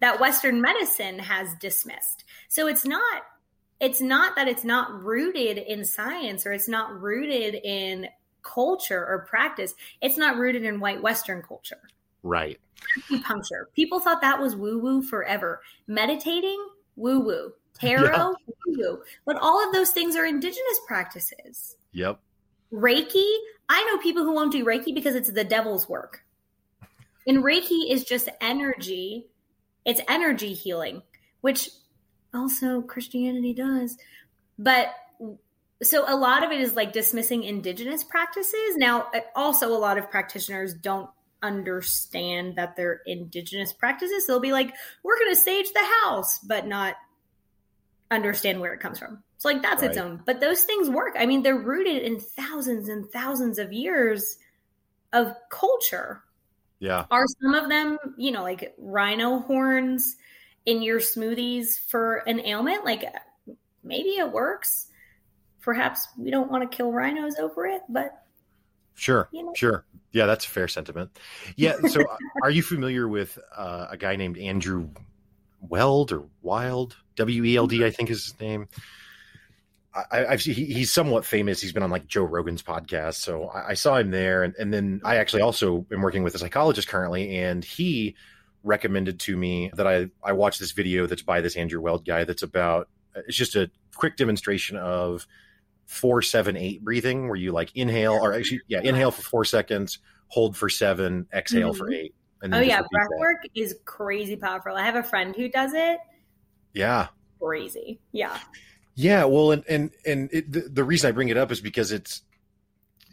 that 0.00 0.20
Western 0.20 0.60
medicine 0.60 1.18
has 1.18 1.54
dismissed. 1.60 2.24
So 2.48 2.66
it's 2.66 2.84
not 2.84 3.22
it's 3.80 4.00
not 4.00 4.36
that 4.36 4.48
it's 4.48 4.64
not 4.64 5.02
rooted 5.02 5.56
in 5.56 5.84
science 5.84 6.46
or 6.46 6.52
it's 6.52 6.68
not 6.68 7.00
rooted 7.00 7.54
in 7.54 8.08
culture 8.42 9.06
or 9.06 9.26
practice. 9.28 9.74
It's 10.02 10.18
not 10.18 10.36
rooted 10.36 10.64
in 10.64 10.80
white 10.80 11.02
Western 11.02 11.42
culture. 11.42 11.80
Right. 12.22 12.58
Acupuncture. 12.98 13.64
People 13.74 14.00
thought 14.00 14.20
that 14.20 14.40
was 14.40 14.54
woo 14.54 14.78
woo 14.78 15.02
forever. 15.02 15.62
Meditating, 15.86 16.62
woo 16.96 17.20
woo 17.20 17.52
tarot, 17.80 18.34
yeah. 18.66 18.94
but 19.24 19.36
all 19.40 19.66
of 19.66 19.72
those 19.72 19.90
things 19.90 20.16
are 20.16 20.26
indigenous 20.26 20.80
practices. 20.86 21.76
Yep. 21.92 22.20
Reiki, 22.72 23.28
I 23.68 23.84
know 23.84 23.98
people 23.98 24.24
who 24.24 24.32
won't 24.32 24.52
do 24.52 24.64
Reiki 24.64 24.94
because 24.94 25.14
it's 25.14 25.32
the 25.32 25.44
devil's 25.44 25.88
work. 25.88 26.24
And 27.26 27.44
Reiki 27.44 27.90
is 27.90 28.04
just 28.04 28.28
energy. 28.40 29.26
It's 29.84 30.00
energy 30.08 30.52
healing, 30.54 31.02
which 31.40 31.70
also 32.34 32.82
Christianity 32.82 33.54
does. 33.54 33.96
But 34.58 34.94
so 35.82 36.04
a 36.06 36.16
lot 36.16 36.44
of 36.44 36.52
it 36.52 36.60
is 36.60 36.76
like 36.76 36.92
dismissing 36.92 37.44
indigenous 37.44 38.04
practices. 38.04 38.76
Now, 38.76 39.08
uh, 39.14 39.20
also 39.34 39.68
a 39.68 39.78
lot 39.78 39.98
of 39.98 40.10
practitioners 40.10 40.74
don't 40.74 41.08
understand 41.42 42.56
that 42.56 42.76
they're 42.76 43.00
indigenous 43.06 43.72
practices. 43.72 44.26
So 44.26 44.34
they'll 44.34 44.40
be 44.40 44.52
like, 44.52 44.74
we're 45.02 45.18
going 45.18 45.34
to 45.34 45.40
sage 45.40 45.72
the 45.72 45.86
house, 46.02 46.38
but 46.40 46.66
not 46.66 46.96
understand 48.10 48.60
where 48.60 48.74
it 48.74 48.80
comes 48.80 48.98
from. 48.98 49.22
So 49.38 49.48
like 49.48 49.62
that's 49.62 49.82
right. 49.82 49.90
its 49.90 49.98
own. 49.98 50.22
But 50.24 50.40
those 50.40 50.62
things 50.62 50.90
work. 50.90 51.14
I 51.18 51.26
mean, 51.26 51.42
they're 51.42 51.58
rooted 51.58 52.02
in 52.02 52.20
thousands 52.20 52.88
and 52.88 53.08
thousands 53.10 53.58
of 53.58 53.72
years 53.72 54.38
of 55.12 55.34
culture. 55.50 56.22
Yeah. 56.78 57.06
Are 57.10 57.26
some 57.42 57.54
of 57.54 57.68
them, 57.68 57.98
you 58.16 58.32
know, 58.32 58.42
like 58.42 58.74
rhino 58.78 59.40
horns 59.40 60.16
in 60.66 60.82
your 60.82 60.98
smoothies 60.98 61.78
for 61.88 62.16
an 62.26 62.40
ailment? 62.40 62.84
Like 62.84 63.04
maybe 63.84 64.10
it 64.10 64.30
works. 64.30 64.88
Perhaps 65.60 66.08
we 66.18 66.30
don't 66.30 66.50
want 66.50 66.68
to 66.68 66.76
kill 66.76 66.90
rhinos 66.90 67.36
over 67.36 67.66
it, 67.66 67.82
but 67.88 68.16
Sure, 68.94 69.30
you 69.32 69.42
know? 69.42 69.52
sure. 69.56 69.86
Yeah, 70.12 70.26
that's 70.26 70.44
a 70.44 70.48
fair 70.48 70.68
sentiment. 70.68 71.18
Yeah. 71.56 71.76
So, 71.88 72.02
are 72.42 72.50
you 72.50 72.62
familiar 72.62 73.08
with 73.08 73.38
uh, 73.56 73.86
a 73.90 73.96
guy 73.96 74.16
named 74.16 74.36
Andrew 74.36 74.90
Weld 75.60 76.12
or 76.12 76.24
Wild? 76.42 76.96
W 77.16 77.44
E 77.44 77.56
L 77.56 77.66
D, 77.66 77.84
I 77.84 77.90
think 77.90 78.10
is 78.10 78.24
his 78.24 78.40
name. 78.40 78.68
I, 79.92 80.18
have 80.30 80.40
he, 80.40 80.52
he's 80.52 80.92
somewhat 80.92 81.24
famous. 81.24 81.60
He's 81.60 81.72
been 81.72 81.82
on 81.82 81.90
like 81.90 82.06
Joe 82.06 82.22
Rogan's 82.22 82.62
podcast, 82.62 83.14
so 83.14 83.48
I, 83.48 83.70
I 83.70 83.74
saw 83.74 83.96
him 83.96 84.10
there, 84.12 84.44
and, 84.44 84.54
and 84.56 84.72
then 84.72 85.00
I 85.04 85.16
actually 85.16 85.42
also 85.42 85.84
am 85.92 86.00
working 86.00 86.22
with 86.22 86.34
a 86.36 86.38
psychologist 86.38 86.86
currently, 86.86 87.36
and 87.38 87.64
he 87.64 88.14
recommended 88.62 89.18
to 89.20 89.36
me 89.36 89.70
that 89.74 89.86
I 89.86 90.10
I 90.22 90.32
watch 90.32 90.58
this 90.58 90.72
video 90.72 91.06
that's 91.06 91.22
by 91.22 91.40
this 91.40 91.56
Andrew 91.56 91.80
Weld 91.80 92.06
guy 92.06 92.24
that's 92.24 92.42
about 92.42 92.88
it's 93.14 93.36
just 93.36 93.56
a 93.56 93.70
quick 93.94 94.16
demonstration 94.16 94.76
of 94.76 95.26
four 95.86 96.22
seven 96.22 96.56
eight 96.56 96.84
breathing 96.84 97.26
where 97.26 97.36
you 97.36 97.50
like 97.50 97.74
inhale 97.74 98.12
or 98.12 98.32
actually 98.32 98.60
yeah 98.68 98.80
inhale 98.82 99.10
for 99.10 99.22
four 99.22 99.44
seconds, 99.44 99.98
hold 100.28 100.56
for 100.56 100.68
seven, 100.68 101.26
exhale 101.32 101.70
mm-hmm. 101.70 101.78
for 101.78 101.92
eight. 101.92 102.14
Oh 102.42 102.60
yeah, 102.60 102.82
breath 102.90 103.08
work 103.18 103.38
is 103.54 103.76
crazy 103.84 104.36
powerful. 104.36 104.76
I 104.76 104.84
have 104.84 104.96
a 104.96 105.02
friend 105.02 105.34
who 105.36 105.48
does 105.48 105.72
it 105.74 105.98
yeah. 106.72 107.08
Crazy. 107.40 108.00
Yeah. 108.12 108.38
Yeah. 108.94 109.24
Well, 109.24 109.52
and 109.52 109.64
and 109.68 109.90
and 110.06 110.28
it, 110.32 110.52
the, 110.52 110.60
the 110.60 110.84
reason 110.84 111.08
I 111.08 111.12
bring 111.12 111.28
it 111.28 111.36
up 111.36 111.50
is 111.50 111.60
because 111.60 111.92
it's 111.92 112.22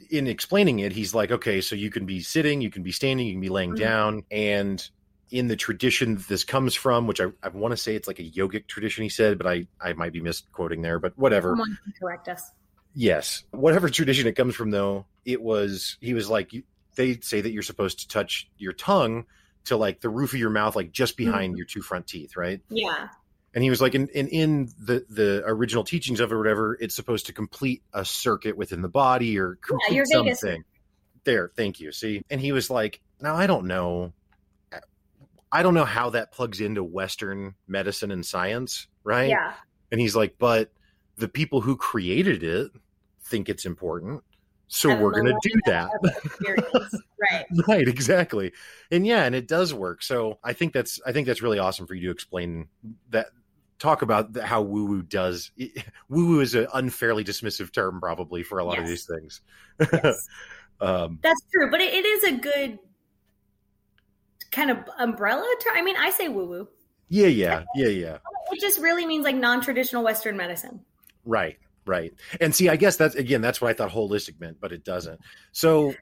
in 0.10 0.28
explaining 0.28 0.80
it. 0.80 0.92
He's 0.92 1.14
like, 1.14 1.32
okay, 1.32 1.62
so 1.62 1.76
you 1.76 1.90
can 1.90 2.06
be 2.06 2.22
sitting, 2.22 2.62
you 2.62 2.70
can 2.70 2.84
be 2.84 2.92
standing, 2.92 3.28
you 3.28 3.34
can 3.34 3.42
be 3.42 3.50
laying 3.50 3.72
mm-hmm. 3.72 3.84
down, 3.84 4.24
and 4.32 4.88
in 5.32 5.48
the 5.48 5.56
tradition 5.58 6.24
this 6.30 6.46
comes 6.46 6.74
from, 6.74 7.08
which 7.08 7.20
I, 7.20 7.26
I 7.44 7.50
want 7.50 7.74
to 7.74 7.78
say 7.78 7.96
it's 7.96 8.08
like 8.08 8.20
a 8.20 8.24
yogic 8.24 8.68
tradition, 8.68 9.04
he 9.04 9.10
said, 9.10 9.38
but 9.38 9.46
I, 9.46 9.68
I 9.82 9.92
might 9.92 10.14
be 10.14 10.22
misquoting 10.22 10.82
there, 10.82 11.00
but 11.00 11.18
whatever. 11.18 11.50
Someone 11.50 11.78
can 11.84 11.94
correct 12.00 12.30
us. 12.30 12.52
Yes. 12.96 13.44
Whatever 13.52 13.90
tradition 13.90 14.28
it 14.28 14.38
comes 14.38 14.56
from, 14.56 14.72
though, 14.72 15.06
it 15.26 15.42
was, 15.42 15.98
he 16.00 16.14
was 16.14 16.30
like, 16.30 16.54
they 16.98 17.20
say 17.22 17.40
that 17.40 17.52
you're 17.52 17.64
supposed 17.64 18.00
to 18.00 18.08
touch 18.10 18.50
your 18.58 18.74
tongue 18.74 19.26
to 19.66 19.78
like 19.78 20.02
the 20.02 20.10
roof 20.10 20.34
of 20.34 20.40
your 20.40 20.50
mouth, 20.50 20.76
like 20.76 20.92
just 20.92 21.16
behind 21.16 21.52
mm-hmm. 21.52 21.58
your 21.58 21.66
two 21.66 21.82
front 21.82 22.08
teeth, 22.08 22.36
right? 22.36 22.62
Yeah 22.70 23.08
and 23.58 23.64
he 23.64 23.72
was 23.72 23.82
like, 23.82 23.96
in, 23.96 24.08
in 24.10 24.28
in 24.28 24.70
the 24.80 25.04
the 25.10 25.42
original 25.44 25.84
teachings 25.84 26.20
of 26.20 26.32
it, 26.32 26.36
or 26.36 26.38
whatever, 26.38 26.78
it's 26.80 26.94
supposed 26.94 27.26
to 27.26 27.34
complete 27.34 27.82
a 27.92 28.06
circuit 28.06 28.56
within 28.56 28.84
the 28.84 28.88
body 28.88 29.40
or 29.40 29.56
complete 29.56 30.04
vagus. 30.14 30.42
something. 30.42 30.64
There, 31.24 31.52
thank 31.56 31.80
you. 31.80 31.92
See, 31.92 32.22
and 32.30 32.40
he 32.40 32.52
was 32.52 32.70
like, 32.70 33.02
now 33.20 33.36
I 33.36 33.48
don't 33.48 33.66
know, 33.66 34.14
I 35.52 35.64
don't 35.64 35.74
know 35.74 35.86
how 35.86 36.12
that 36.12 36.32
plugs 36.32 36.62
into 36.62 36.84
Western 36.84 37.56
medicine 37.68 38.12
and 38.12 38.24
science, 38.24 38.86
right? 39.04 39.30
Yeah. 39.30 39.54
And 39.92 40.00
he's 40.00 40.16
like, 40.16 40.36
but 40.38 40.72
the 41.18 41.28
people 41.28 41.62
who 41.62 41.78
created 41.78 42.44
it 42.44 42.72
think 43.24 43.50
it's 43.50 43.66
important. 43.66 44.24
So 44.68 44.96
we're 44.96 45.12
going 45.12 45.26
to 45.28 45.40
do 45.42 45.60
that. 45.66 45.90
right. 47.22 47.46
right, 47.68 47.88
exactly. 47.88 48.52
And 48.92 49.08
yeah, 49.08 49.24
and 49.24 49.34
it 49.34 49.48
does 49.48 49.74
work. 49.74 50.04
So 50.04 50.40
I 50.44 50.54
think 50.54 50.74
that's 50.74 51.00
I 51.06 51.14
think 51.14 51.28
that's 51.28 51.42
really 51.42 51.60
awesome 51.60 51.88
for 51.88 51.94
you 51.94 52.08
to 52.08 52.12
explain 52.12 52.68
that 53.10 53.28
talk 53.80 54.02
about 54.02 54.36
how 54.38 54.62
woo 54.62 54.86
woo 54.86 55.02
does 55.02 55.52
woo 56.10 56.28
woo 56.28 56.40
is 56.42 56.56
an 56.56 56.68
unfairly 56.74 57.24
dismissive 57.24 57.72
term 57.72 58.00
probably 58.02 58.44
for 58.44 58.60
a 58.60 58.66
lot 58.66 58.80
of 58.80 58.88
these 58.88 59.06
things. 59.06 59.42
Yes. 59.80 60.28
um 60.82 61.20
That's 61.22 61.42
true, 61.54 61.72
but 61.72 61.80
it, 61.80 61.94
it 61.94 62.06
is 62.06 62.24
a 62.24 62.38
good 62.38 62.80
kind 64.52 64.70
of 64.70 64.78
umbrella 65.00 65.48
term. 65.64 65.74
I 65.78 65.82
mean, 65.82 65.96
I 65.98 66.10
say 66.10 66.28
woo 66.28 66.46
woo. 66.46 66.68
yeah, 67.10 67.28
yeah, 67.28 67.64
yeah, 67.76 67.88
yeah. 67.88 68.18
It 68.52 68.62
just 68.62 68.80
really 68.80 69.06
means 69.06 69.24
like 69.24 69.36
non 69.36 69.62
traditional 69.62 70.04
Western 70.04 70.36
medicine. 70.36 70.82
Right, 71.26 71.58
right. 71.88 72.14
And 72.40 72.54
see, 72.54 72.70
I 72.70 72.76
guess 72.76 72.98
that's 72.98 73.16
again, 73.16 73.42
that's 73.42 73.62
what 73.62 73.70
I 73.70 73.74
thought 73.74 73.92
holistic 73.92 74.40
meant, 74.40 74.60
but 74.60 74.72
it 74.72 74.84
doesn't. 74.84 75.20
So, 75.52 75.94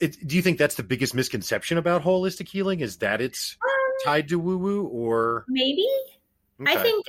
it, 0.00 0.16
do 0.26 0.36
you 0.36 0.42
think 0.42 0.58
that's 0.58 0.76
the 0.76 0.82
biggest 0.82 1.14
misconception 1.14 1.78
about 1.78 2.02
holistic 2.02 2.48
healing? 2.48 2.80
Is 2.80 2.98
that 2.98 3.20
it's 3.20 3.56
Um, 3.62 3.94
tied 4.04 4.28
to 4.28 4.38
woo 4.38 4.58
woo, 4.58 4.86
or 4.86 5.44
maybe. 5.48 5.86
I 6.66 6.76
think. 6.76 7.06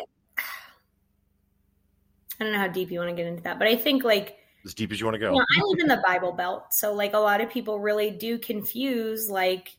I 2.39 2.45
don't 2.45 2.53
know 2.53 2.59
how 2.59 2.67
deep 2.67 2.89
you 2.89 2.99
want 2.99 3.09
to 3.09 3.15
get 3.15 3.27
into 3.27 3.43
that, 3.43 3.59
but 3.59 3.67
I 3.67 3.75
think 3.75 4.03
like 4.03 4.37
as 4.65 4.73
deep 4.73 4.91
as 4.91 4.99
you 4.99 5.05
want 5.05 5.15
to 5.15 5.19
go? 5.19 5.31
you 5.33 5.39
know, 5.39 5.45
I 5.57 5.61
live 5.63 5.79
in 5.79 5.87
the 5.87 6.01
Bible 6.05 6.31
Belt, 6.31 6.73
so 6.73 6.93
like 6.93 7.13
a 7.13 7.19
lot 7.19 7.41
of 7.41 7.49
people 7.49 7.79
really 7.79 8.11
do 8.11 8.37
confuse 8.37 9.29
like 9.29 9.77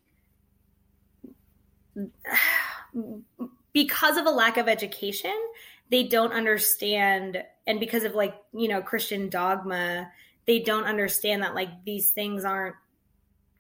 because 3.72 4.16
of 4.16 4.26
a 4.26 4.30
lack 4.30 4.56
of 4.56 4.68
education, 4.68 5.36
they 5.90 6.04
don't 6.04 6.32
understand, 6.32 7.42
and 7.66 7.80
because 7.80 8.04
of 8.04 8.14
like 8.14 8.34
you 8.52 8.68
know 8.68 8.82
Christian 8.82 9.28
dogma, 9.28 10.10
they 10.46 10.60
don't 10.60 10.84
understand 10.84 11.42
that 11.42 11.54
like 11.54 11.84
these 11.84 12.10
things 12.10 12.44
aren't 12.44 12.76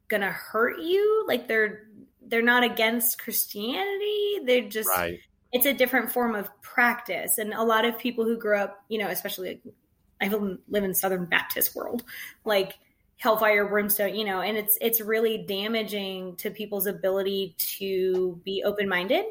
gonna 0.08 0.30
hurt 0.30 0.80
you. 0.80 1.24
Like 1.26 1.48
they're 1.48 1.86
they're 2.22 2.42
not 2.42 2.62
against 2.62 3.20
Christianity. 3.20 4.40
They're 4.44 4.68
just 4.68 4.88
right. 4.88 5.18
it's 5.52 5.66
a 5.66 5.74
different 5.74 6.12
form 6.12 6.34
of 6.34 6.48
practice 6.62 7.38
and 7.38 7.52
a 7.52 7.62
lot 7.62 7.84
of 7.84 7.98
people 7.98 8.24
who 8.24 8.38
grew 8.38 8.56
up 8.56 8.84
you 8.88 8.98
know 8.98 9.08
especially 9.08 9.48
like, 9.48 9.74
i 10.22 10.28
live 10.68 10.84
in 10.84 10.94
southern 10.94 11.24
baptist 11.24 11.74
world 11.74 12.04
like 12.44 12.74
hellfire 13.16 13.66
brimstone 13.68 14.14
you 14.14 14.24
know 14.24 14.40
and 14.40 14.56
it's 14.56 14.78
it's 14.80 15.00
really 15.00 15.44
damaging 15.48 16.36
to 16.36 16.50
people's 16.50 16.86
ability 16.86 17.54
to 17.58 18.40
be 18.44 18.62
open-minded 18.64 19.24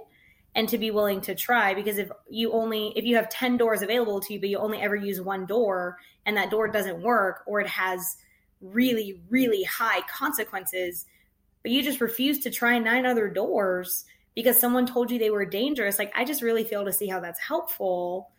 and 0.55 0.67
to 0.69 0.77
be 0.77 0.91
willing 0.91 1.21
to 1.21 1.35
try 1.35 1.73
because 1.73 1.97
if 1.97 2.09
you 2.29 2.51
only 2.51 2.91
if 2.95 3.05
you 3.05 3.15
have 3.15 3.29
10 3.29 3.57
doors 3.57 3.81
available 3.81 4.19
to 4.19 4.33
you 4.33 4.39
but 4.39 4.49
you 4.49 4.57
only 4.57 4.79
ever 4.79 4.95
use 4.95 5.21
one 5.21 5.45
door 5.45 5.97
and 6.25 6.35
that 6.35 6.49
door 6.49 6.67
doesn't 6.67 7.01
work 7.01 7.43
or 7.45 7.59
it 7.59 7.67
has 7.67 8.17
really 8.62 9.21
really 9.29 9.63
high 9.63 10.01
consequences 10.01 11.05
but 11.62 11.71
you 11.71 11.81
just 11.81 12.01
refuse 12.01 12.39
to 12.39 12.49
try 12.49 12.77
nine 12.79 13.05
other 13.05 13.29
doors 13.29 14.05
because 14.35 14.59
someone 14.59 14.85
told 14.85 15.12
you 15.12 15.19
they 15.19 15.29
were 15.29 15.45
dangerous 15.45 15.99
like 15.99 16.12
i 16.15 16.25
just 16.25 16.41
really 16.41 16.63
fail 16.63 16.85
to 16.85 16.93
see 16.93 17.07
how 17.07 17.19
that's 17.19 17.39
helpful. 17.39 18.31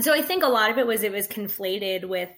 So 0.00 0.14
i 0.14 0.22
think 0.22 0.42
a 0.42 0.48
lot 0.48 0.70
of 0.70 0.78
it 0.78 0.86
was 0.86 1.02
it 1.02 1.12
was 1.12 1.28
conflated 1.28 2.06
with 2.06 2.30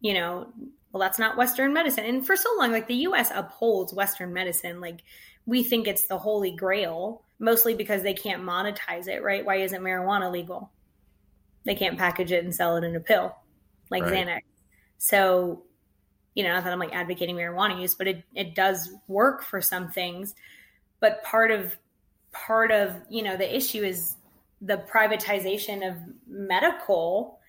you 0.00 0.14
know 0.14 0.52
well 0.92 1.00
that's 1.00 1.18
not 1.18 1.36
western 1.36 1.72
medicine. 1.72 2.04
And 2.04 2.26
for 2.26 2.36
so 2.36 2.50
long 2.58 2.70
like 2.70 2.86
the 2.86 2.94
us 2.94 3.30
upholds 3.34 3.94
western 3.94 4.32
medicine. 4.32 4.80
Like 4.80 5.02
we 5.46 5.62
think 5.62 5.88
it's 5.88 6.06
the 6.06 6.18
holy 6.18 6.52
grail 6.52 7.22
mostly 7.42 7.74
because 7.74 8.02
they 8.02 8.14
can't 8.14 8.42
monetize 8.42 9.08
it 9.08 9.22
right? 9.22 9.44
Why 9.44 9.56
isn't 9.56 9.82
marijuana 9.82 10.30
legal? 10.32 10.70
They 11.64 11.74
can't 11.74 11.98
package 11.98 12.32
it 12.32 12.44
and 12.44 12.54
sell 12.54 12.76
it 12.76 12.84
in 12.84 12.96
a 12.96 13.00
pill 13.00 13.36
like 13.90 14.04
Right. 14.04 14.26
xanax. 14.26 14.40
So 14.96 15.64
you 16.34 16.42
know 16.44 16.52
not 16.54 16.64
that 16.64 16.72
i'm 16.72 16.78
like 16.78 16.94
advocating 16.94 17.36
marijuana 17.36 17.78
use 17.78 17.94
but 17.94 18.08
it, 18.08 18.24
it 18.34 18.54
does 18.54 18.90
work 19.08 19.42
for 19.42 19.60
some 19.60 19.88
things. 19.88 20.34
But 21.00 21.22
part 21.24 21.50
of 21.50 21.76
part 22.32 22.70
of 22.70 22.94
you 23.10 23.22
know 23.22 23.36
the 23.36 23.54
issue 23.54 23.82
is 23.82 24.16
the 24.62 24.78
privatization 24.90 25.86
of 25.86 25.96
medical 26.26 27.40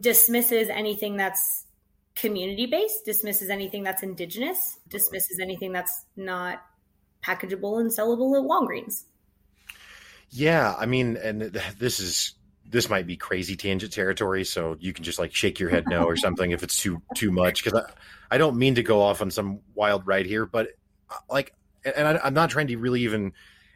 dismisses 0.00 0.68
anything 0.68 1.16
that's 1.16 1.66
community 2.14 2.66
based 2.66 3.04
dismisses 3.04 3.50
anything 3.50 3.82
that's 3.82 4.04
indigenous 4.04 4.78
dismisses 4.88 5.40
anything 5.40 5.72
that's 5.72 6.04
not 6.16 6.62
packageable 7.24 7.80
and 7.80 7.90
sellable 7.90 8.36
at 8.38 8.44
walgreens 8.44 9.04
Yeah, 10.30 10.74
I 10.76 10.86
mean, 10.86 11.16
and 11.16 11.42
this 11.78 12.00
is 12.00 12.34
this 12.68 12.88
might 12.88 13.06
be 13.06 13.16
crazy 13.16 13.56
tangent 13.56 13.92
territory, 13.92 14.44
so 14.44 14.76
you 14.80 14.92
can 14.92 15.04
just 15.04 15.18
like 15.18 15.34
shake 15.34 15.60
your 15.60 15.70
head 15.70 15.86
no 15.88 16.04
or 16.04 16.16
something 16.16 16.50
if 16.50 16.62
it's 16.62 16.76
too 16.76 17.02
too 17.14 17.30
much. 17.30 17.62
Because 17.62 17.80
I, 18.30 18.34
I 18.34 18.38
don't 18.38 18.56
mean 18.56 18.76
to 18.76 18.82
go 18.82 19.00
off 19.02 19.22
on 19.22 19.30
some 19.30 19.60
wild 19.74 20.06
ride 20.06 20.26
here, 20.26 20.46
but 20.46 20.68
uh, 21.10 21.16
like, 21.30 21.54
and 21.84 22.06
I, 22.08 22.20
I'm 22.24 22.34
not 22.34 22.50
trying 22.50 22.68
to 22.68 22.76
really 22.76 23.02
even 23.02 23.32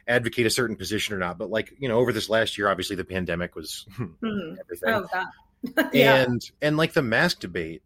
advocate 0.07 0.47
a 0.47 0.49
certain 0.49 0.75
position 0.75 1.15
or 1.15 1.19
not, 1.19 1.37
but 1.37 1.49
like 1.49 1.73
you 1.79 1.87
know, 1.87 1.97
over 1.97 2.11
this 2.11 2.29
last 2.29 2.57
year, 2.57 2.67
obviously 2.67 2.95
the 2.95 3.05
pandemic 3.05 3.55
was 3.55 3.85
Mhm. 3.97 4.57
everything, 4.59 5.05
oh 5.13 5.25
yeah 5.93 6.23
and 6.23 6.41
and 6.61 6.77
like 6.77 6.93
the 6.93 7.01
mask 7.01 7.39
debate. 7.39 7.83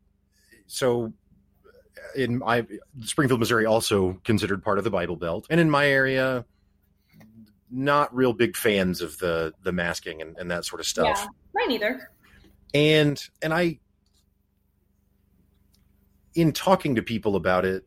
So 0.68 1.14
in 2.16 2.40
my 2.40 2.66
Springfield, 3.02 3.40
Missouri, 3.40 3.66
also 3.66 4.20
considered 4.24 4.64
part 4.64 4.78
of 4.78 4.84
the 4.84 4.92
Bible 4.92 5.16
Belt, 5.16 5.48
and 5.50 5.60
in 5.60 5.70
my 5.70 5.88
area, 5.88 6.46
not 7.72 8.14
real 8.16 8.34
big 8.34 8.56
fans 8.56 9.02
of 9.02 9.18
the 9.20 9.54
the 9.64 9.72
masking 9.72 10.22
and, 10.22 10.38
and 10.38 10.52
that 10.52 10.66
sort 10.66 10.80
of 10.80 10.88
stuff. 10.88 11.20
yeah 11.20 11.28
mine 11.54 11.72
either 11.72 12.10
And 12.74 13.22
and 13.42 13.54
I, 13.54 13.80
in 16.36 16.52
talking 16.52 16.96
to 16.96 17.04
people 17.04 17.36
about 17.36 17.66
it, 17.66 17.86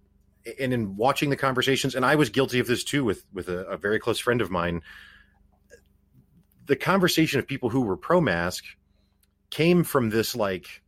and 0.61 0.72
in 0.72 0.96
watching 0.96 1.31
the 1.31 1.37
conversations, 1.37 1.94
and 1.94 2.05
I 2.05 2.14
was 2.14 2.31
guilty 2.31 2.59
of 2.61 2.66
this 2.66 2.85
too 2.85 3.05
with 3.05 3.24
with 3.33 3.48
a, 3.48 3.66
a 3.66 3.76
very 3.76 3.98
close 3.98 4.18
friend 4.18 4.40
of 4.40 4.50
mine. 4.50 4.83
The 6.66 6.76
conversation 6.76 7.38
of 7.38 7.46
people 7.46 7.70
who 7.70 7.83
were 7.83 7.96
pro 7.96 8.20
mask 8.20 8.64
came 9.50 9.85
from 9.85 10.11
this 10.11 10.35
like 10.35 10.83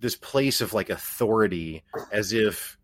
this 0.00 0.16
place 0.16 0.60
of 0.60 0.72
like 0.74 0.90
authority 0.90 1.82
as 2.12 2.32
if 2.32 2.76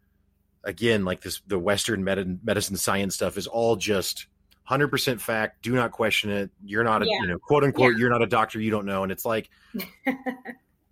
again 0.64 1.04
like 1.04 1.20
this 1.22 1.40
the 1.46 1.58
western 1.58 2.04
med- 2.04 2.40
medicine 2.44 2.76
science 2.76 3.14
stuff 3.14 3.36
is 3.38 3.46
all 3.46 3.76
just 3.76 4.26
100% 4.70 5.20
fact 5.20 5.62
do 5.62 5.74
not 5.74 5.92
question 5.92 6.30
it 6.30 6.50
you're 6.64 6.82
not 6.84 7.02
a 7.02 7.06
Yeah. 7.06 7.20
you 7.22 7.26
know 7.28 7.38
quote 7.38 7.62
unquote 7.64 7.96
you're 7.96 8.10
not 8.10 8.22
a 8.22 8.26
doctor 8.26 8.60
you 8.60 8.70
don't 8.70 8.84
know 8.86 9.02
and 9.02 9.12
it's 9.12 9.24
like 9.24 9.48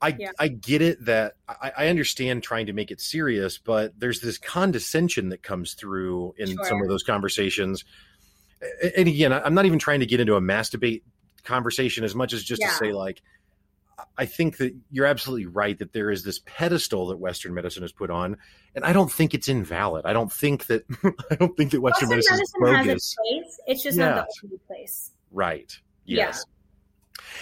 I 0.03 0.15
Yeah. 0.19 0.31
I 0.39 0.49
get 0.49 0.83
it 0.83 1.05
that 1.07 1.35
I, 1.49 1.73
I 1.79 1.89
understand 1.89 2.43
trying 2.43 2.67
to 2.67 2.73
make 2.75 2.91
it 2.91 3.01
serious, 3.01 3.57
but 3.59 3.99
there's 3.99 4.21
this 4.21 4.37
condescension 4.39 5.31
that 5.31 5.43
comes 5.43 5.73
through 5.75 6.35
in 6.37 6.49
some 6.65 6.83
of 6.83 6.89
those 6.89 7.03
conversations. 7.03 7.85
And 8.97 9.09
again, 9.09 9.33
I'm 9.33 9.55
not 9.55 9.65
even 9.65 9.79
trying 9.79 10.01
to 10.01 10.07
get 10.07 10.21
into 10.21 10.35
a 10.35 10.41
masturbate 10.43 11.03
conversation 11.45 12.05
as 12.05 12.15
much 12.15 12.33
as 12.35 12.43
just 12.45 12.61
Yeah. 12.61 12.69
to 12.69 12.75
say 12.75 12.93
like 12.93 13.23
I 14.17 14.27
think 14.27 14.57
that 14.59 14.75
you're 14.91 15.07
absolutely 15.07 15.47
right 15.47 15.79
that 15.79 15.93
there 15.93 16.11
is 16.11 16.25
this 16.25 16.41
pedestal 16.47 17.09
that 17.09 17.19
Western 17.19 17.55
medicine 17.55 17.83
has 17.83 17.93
put 17.93 18.11
on, 18.11 18.37
and 18.75 18.85
I 18.85 18.93
don't 18.93 19.11
think 19.11 19.35
it's 19.35 19.49
invalid. 19.49 20.05
I 20.07 20.13
don't 20.13 20.33
think 20.33 20.67
that 20.67 20.85
I 21.31 21.35
don't 21.37 21.57
think 21.57 21.71
that 21.73 21.81
Western, 21.81 22.09
Western 22.09 22.09
medicine 22.09 22.35
is 22.41 22.53
medicine 22.61 22.77
has 22.77 22.87
bogus. 22.87 22.95
its 23.03 23.15
place 23.17 23.61
it's 23.67 23.83
just 23.83 23.99
not 23.99 24.27
the 24.27 24.47
only 24.47 24.59
place 24.67 25.11
Right. 25.31 25.77
Yeah. 26.05 26.27
Yes. 26.27 26.45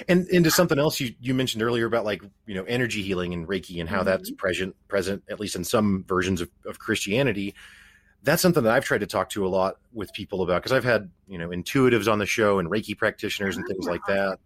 And 0.09 0.27
into 0.29 0.51
something 0.51 0.79
else 0.79 0.99
you, 1.01 1.15
you 1.21 1.35
mentioned 1.35 1.62
earlier 1.62 1.87
about 1.87 2.05
like, 2.05 2.23
you 2.47 2.55
know, 2.55 2.65
energy 2.65 3.03
healing 3.03 3.35
and 3.35 3.47
Reiki 3.47 3.81
and 3.81 3.88
how 3.88 3.99
Mm-hmm. 3.99 4.07
that's 4.07 4.31
present 4.31 4.75
present, 4.88 5.23
at 5.29 5.38
least 5.38 5.57
in 5.57 5.65
some 5.65 6.05
versions 6.09 6.41
of, 6.41 6.51
of 6.67 6.79
Christianity. 6.79 7.55
That's 8.23 8.41
something 8.41 8.62
that 8.62 8.73
I've 8.73 8.85
tried 8.85 9.01
to 9.01 9.07
talk 9.07 9.29
to 9.31 9.45
a 9.47 9.49
lot 9.49 9.77
with 9.93 10.12
people 10.12 10.43
about 10.43 10.62
because 10.62 10.73
I've 10.73 10.85
had, 10.85 11.11
you 11.27 11.38
know, 11.38 11.49
intuitives 11.49 12.11
on 12.11 12.19
the 12.19 12.27
show 12.27 12.59
and 12.61 12.71
Reiki 12.71 12.97
practitioners 12.97 13.57
and 13.57 13.67
things 13.67 13.85
like 13.87 14.01
that. 14.07 14.38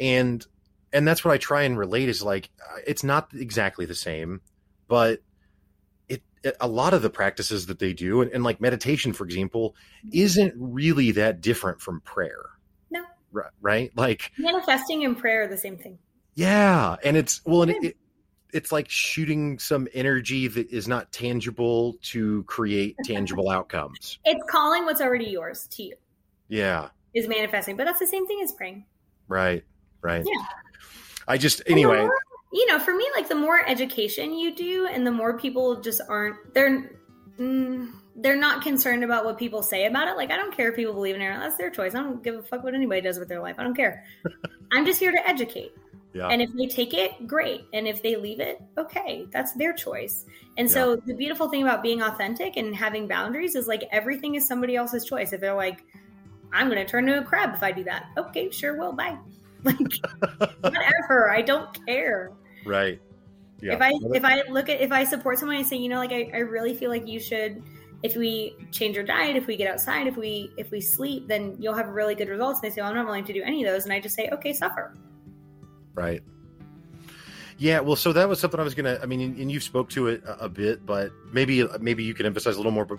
And 0.00 0.44
and 0.92 1.06
that's 1.06 1.24
what 1.24 1.32
I 1.32 1.38
try 1.38 1.62
and 1.62 1.78
relate 1.78 2.08
is 2.08 2.22
like 2.22 2.50
uh, 2.60 2.78
it's 2.86 3.04
not 3.04 3.30
exactly 3.34 3.86
the 3.86 3.94
same, 3.94 4.40
but 4.88 5.20
it, 6.08 6.22
it 6.42 6.56
a 6.60 6.68
lot 6.68 6.94
of 6.94 7.02
the 7.02 7.10
practices 7.10 7.66
that 7.66 7.78
they 7.78 7.92
do 7.92 8.22
and, 8.22 8.30
and 8.32 8.44
like 8.44 8.60
meditation, 8.60 9.12
for 9.12 9.24
example, 9.24 9.74
isn't 10.12 10.54
really 10.56 11.12
that 11.12 11.40
different 11.40 11.80
from 11.80 12.00
prayer. 12.00 12.44
No. 12.90 13.02
Right, 13.30 13.50
right? 13.60 13.90
Like, 13.96 14.30
manifesting 14.38 15.04
and 15.04 15.16
prayer 15.16 15.44
are 15.44 15.48
the 15.48 15.56
same 15.56 15.76
thing 15.76 15.98
yeah, 16.34 16.96
and 17.04 17.16
it's 17.16 17.42
well, 17.44 17.62
and 17.62 17.72
it, 17.72 17.84
it, 17.84 17.96
it's 18.52 18.72
like 18.72 18.88
shooting 18.88 19.58
some 19.58 19.86
energy 19.92 20.48
that 20.48 20.70
is 20.70 20.88
not 20.88 21.12
tangible 21.12 21.96
to 22.02 22.42
create 22.44 22.96
tangible 23.04 23.50
outcomes. 23.50 24.18
it's 24.24 24.42
calling 24.50 24.84
what's 24.84 25.00
already 25.00 25.26
yours 25.26 25.66
to 25.68 25.82
you 25.82 25.96
Yeah, 26.48 26.88
is 27.14 27.28
manifesting. 27.28 27.76
But 27.76 27.84
that's 27.84 27.98
the 27.98 28.06
same 28.06 28.26
thing 28.26 28.40
as 28.42 28.52
praying. 28.52 28.86
Right. 29.28 29.64
Right. 30.00 30.24
Yeah. 30.24 30.46
I 31.28 31.38
just 31.38 31.62
anyway. 31.66 32.00
More, 32.00 32.18
you 32.52 32.66
know, 32.66 32.78
for 32.78 32.94
me, 32.94 33.06
like 33.14 33.28
the 33.28 33.34
more 33.34 33.66
education 33.66 34.34
you 34.34 34.54
do, 34.54 34.86
and 34.86 35.06
the 35.06 35.10
more 35.12 35.38
people 35.38 35.80
just 35.80 36.00
aren't 36.08 36.54
they're 36.54 36.90
mm, 37.38 37.90
they're 38.16 38.36
not 38.36 38.62
concerned 38.62 39.04
about 39.04 39.24
what 39.24 39.38
people 39.38 39.62
say 39.62 39.86
about 39.86 40.08
it. 40.08 40.16
Like 40.16 40.30
I 40.30 40.36
don't 40.36 40.54
care 40.54 40.70
if 40.70 40.76
people 40.76 40.94
believe 40.94 41.14
in 41.16 41.22
it; 41.22 41.38
that's 41.38 41.56
their 41.56 41.70
choice. 41.70 41.94
I 41.94 42.02
don't 42.02 42.22
give 42.22 42.34
a 42.34 42.42
fuck 42.42 42.62
what 42.64 42.74
anybody 42.74 43.00
does 43.00 43.18
with 43.18 43.28
their 43.28 43.40
life. 43.40 43.56
I 43.58 43.62
don't 43.62 43.76
care. 43.76 44.04
I'm 44.72 44.84
just 44.84 45.00
here 45.00 45.12
to 45.12 45.28
educate. 45.28 45.72
Yeah. 46.14 46.28
And 46.28 46.42
if 46.42 46.52
they 46.52 46.66
take 46.66 46.92
it, 46.92 47.26
great. 47.26 47.64
And 47.72 47.88
if 47.88 48.02
they 48.02 48.16
leave 48.16 48.40
it, 48.40 48.60
okay, 48.76 49.26
that's 49.32 49.52
their 49.54 49.72
choice. 49.72 50.26
And 50.58 50.70
so 50.70 50.90
Yeah. 50.90 51.00
the 51.06 51.14
beautiful 51.14 51.48
thing 51.48 51.62
about 51.62 51.82
being 51.82 52.02
authentic 52.02 52.56
and 52.58 52.76
having 52.76 53.08
boundaries 53.08 53.54
is 53.54 53.66
like 53.66 53.84
everything 53.90 54.34
is 54.34 54.46
somebody 54.46 54.76
else's 54.76 55.06
choice. 55.06 55.32
If 55.32 55.40
they're 55.40 55.54
like, 55.54 55.84
I'm 56.52 56.68
going 56.68 56.84
to 56.84 56.90
turn 56.90 57.08
into 57.08 57.20
a 57.20 57.24
crab 57.24 57.54
if 57.54 57.62
I 57.62 57.72
do 57.72 57.84
that, 57.84 58.06
okay, 58.18 58.50
sure 58.50 58.76
will. 58.76 58.92
Bye. 58.92 59.16
Like 59.64 60.56
whatever. 60.60 61.30
I 61.30 61.42
don't 61.42 61.86
care. 61.86 62.32
Right. 62.64 63.00
Yeah. 63.60 63.74
If 63.74 63.80
I 63.80 63.92
if 64.14 64.24
I 64.24 64.42
look 64.50 64.68
at 64.68 64.80
if 64.80 64.90
I 64.90 65.04
support 65.04 65.38
someone 65.38 65.56
and 65.56 65.66
say, 65.66 65.76
you 65.76 65.88
know, 65.88 65.98
like 65.98 66.12
I, 66.12 66.30
I 66.34 66.38
really 66.38 66.74
feel 66.74 66.90
like 66.90 67.06
you 67.06 67.20
should 67.20 67.62
if 68.02 68.16
we 68.16 68.56
change 68.72 68.96
our 68.96 69.04
diet, 69.04 69.36
if 69.36 69.46
we 69.46 69.56
get 69.56 69.72
outside, 69.72 70.06
if 70.08 70.16
we 70.16 70.50
if 70.56 70.70
we 70.70 70.80
sleep, 70.80 71.28
then 71.28 71.56
you'll 71.60 71.74
have 71.74 71.88
really 71.88 72.14
good 72.14 72.28
results. 72.28 72.60
And 72.60 72.70
they 72.70 72.74
say, 72.74 72.80
well, 72.80 72.90
I'm 72.90 72.96
not 72.96 73.06
willing 73.06 73.24
to 73.24 73.32
do 73.32 73.42
any 73.44 73.64
of 73.64 73.72
those. 73.72 73.84
And 73.84 73.92
I 73.92 74.00
just 74.00 74.16
say, 74.16 74.28
okay, 74.32 74.52
suffer. 74.52 74.94
Right. 75.94 76.22
Yeah, 77.58 77.78
well, 77.80 77.94
so 77.96 78.12
that 78.12 78.28
was 78.28 78.40
something 78.40 78.58
I 78.58 78.64
was 78.64 78.74
gonna. 78.74 78.98
I 79.00 79.06
mean, 79.06 79.20
and 79.20 79.36
and 79.38 79.52
you 79.52 79.60
spoke 79.60 79.90
to 79.90 80.08
it 80.08 80.24
a, 80.24 80.46
a 80.46 80.48
bit, 80.48 80.84
but 80.84 81.12
maybe 81.32 81.64
maybe 81.80 82.02
you 82.02 82.14
can 82.14 82.26
emphasize 82.26 82.54
a 82.54 82.58
little 82.58 82.72
more. 82.72 82.84
But 82.84 82.98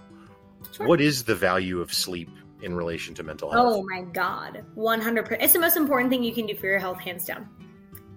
Sure. 0.72 0.88
what 0.88 1.02
is 1.02 1.26
the 1.26 1.36
value 1.36 1.82
of 1.82 1.94
sleep 1.94 2.30
in 2.64 2.76
relation 2.76 3.14
to 3.16 3.24
mental 3.24 3.52
health? 3.52 3.76
Oh 3.76 3.84
my 3.84 4.02
God. 4.02 4.64
100%. 4.76 5.38
It's 5.40 5.54
the 5.54 5.60
most 5.60 5.78
important 5.78 6.10
thing 6.10 6.24
you 6.24 6.34
can 6.34 6.46
do 6.46 6.56
for 6.56 6.66
your 6.66 6.80
health, 6.80 7.00
hands 7.00 7.26
down. 7.26 7.48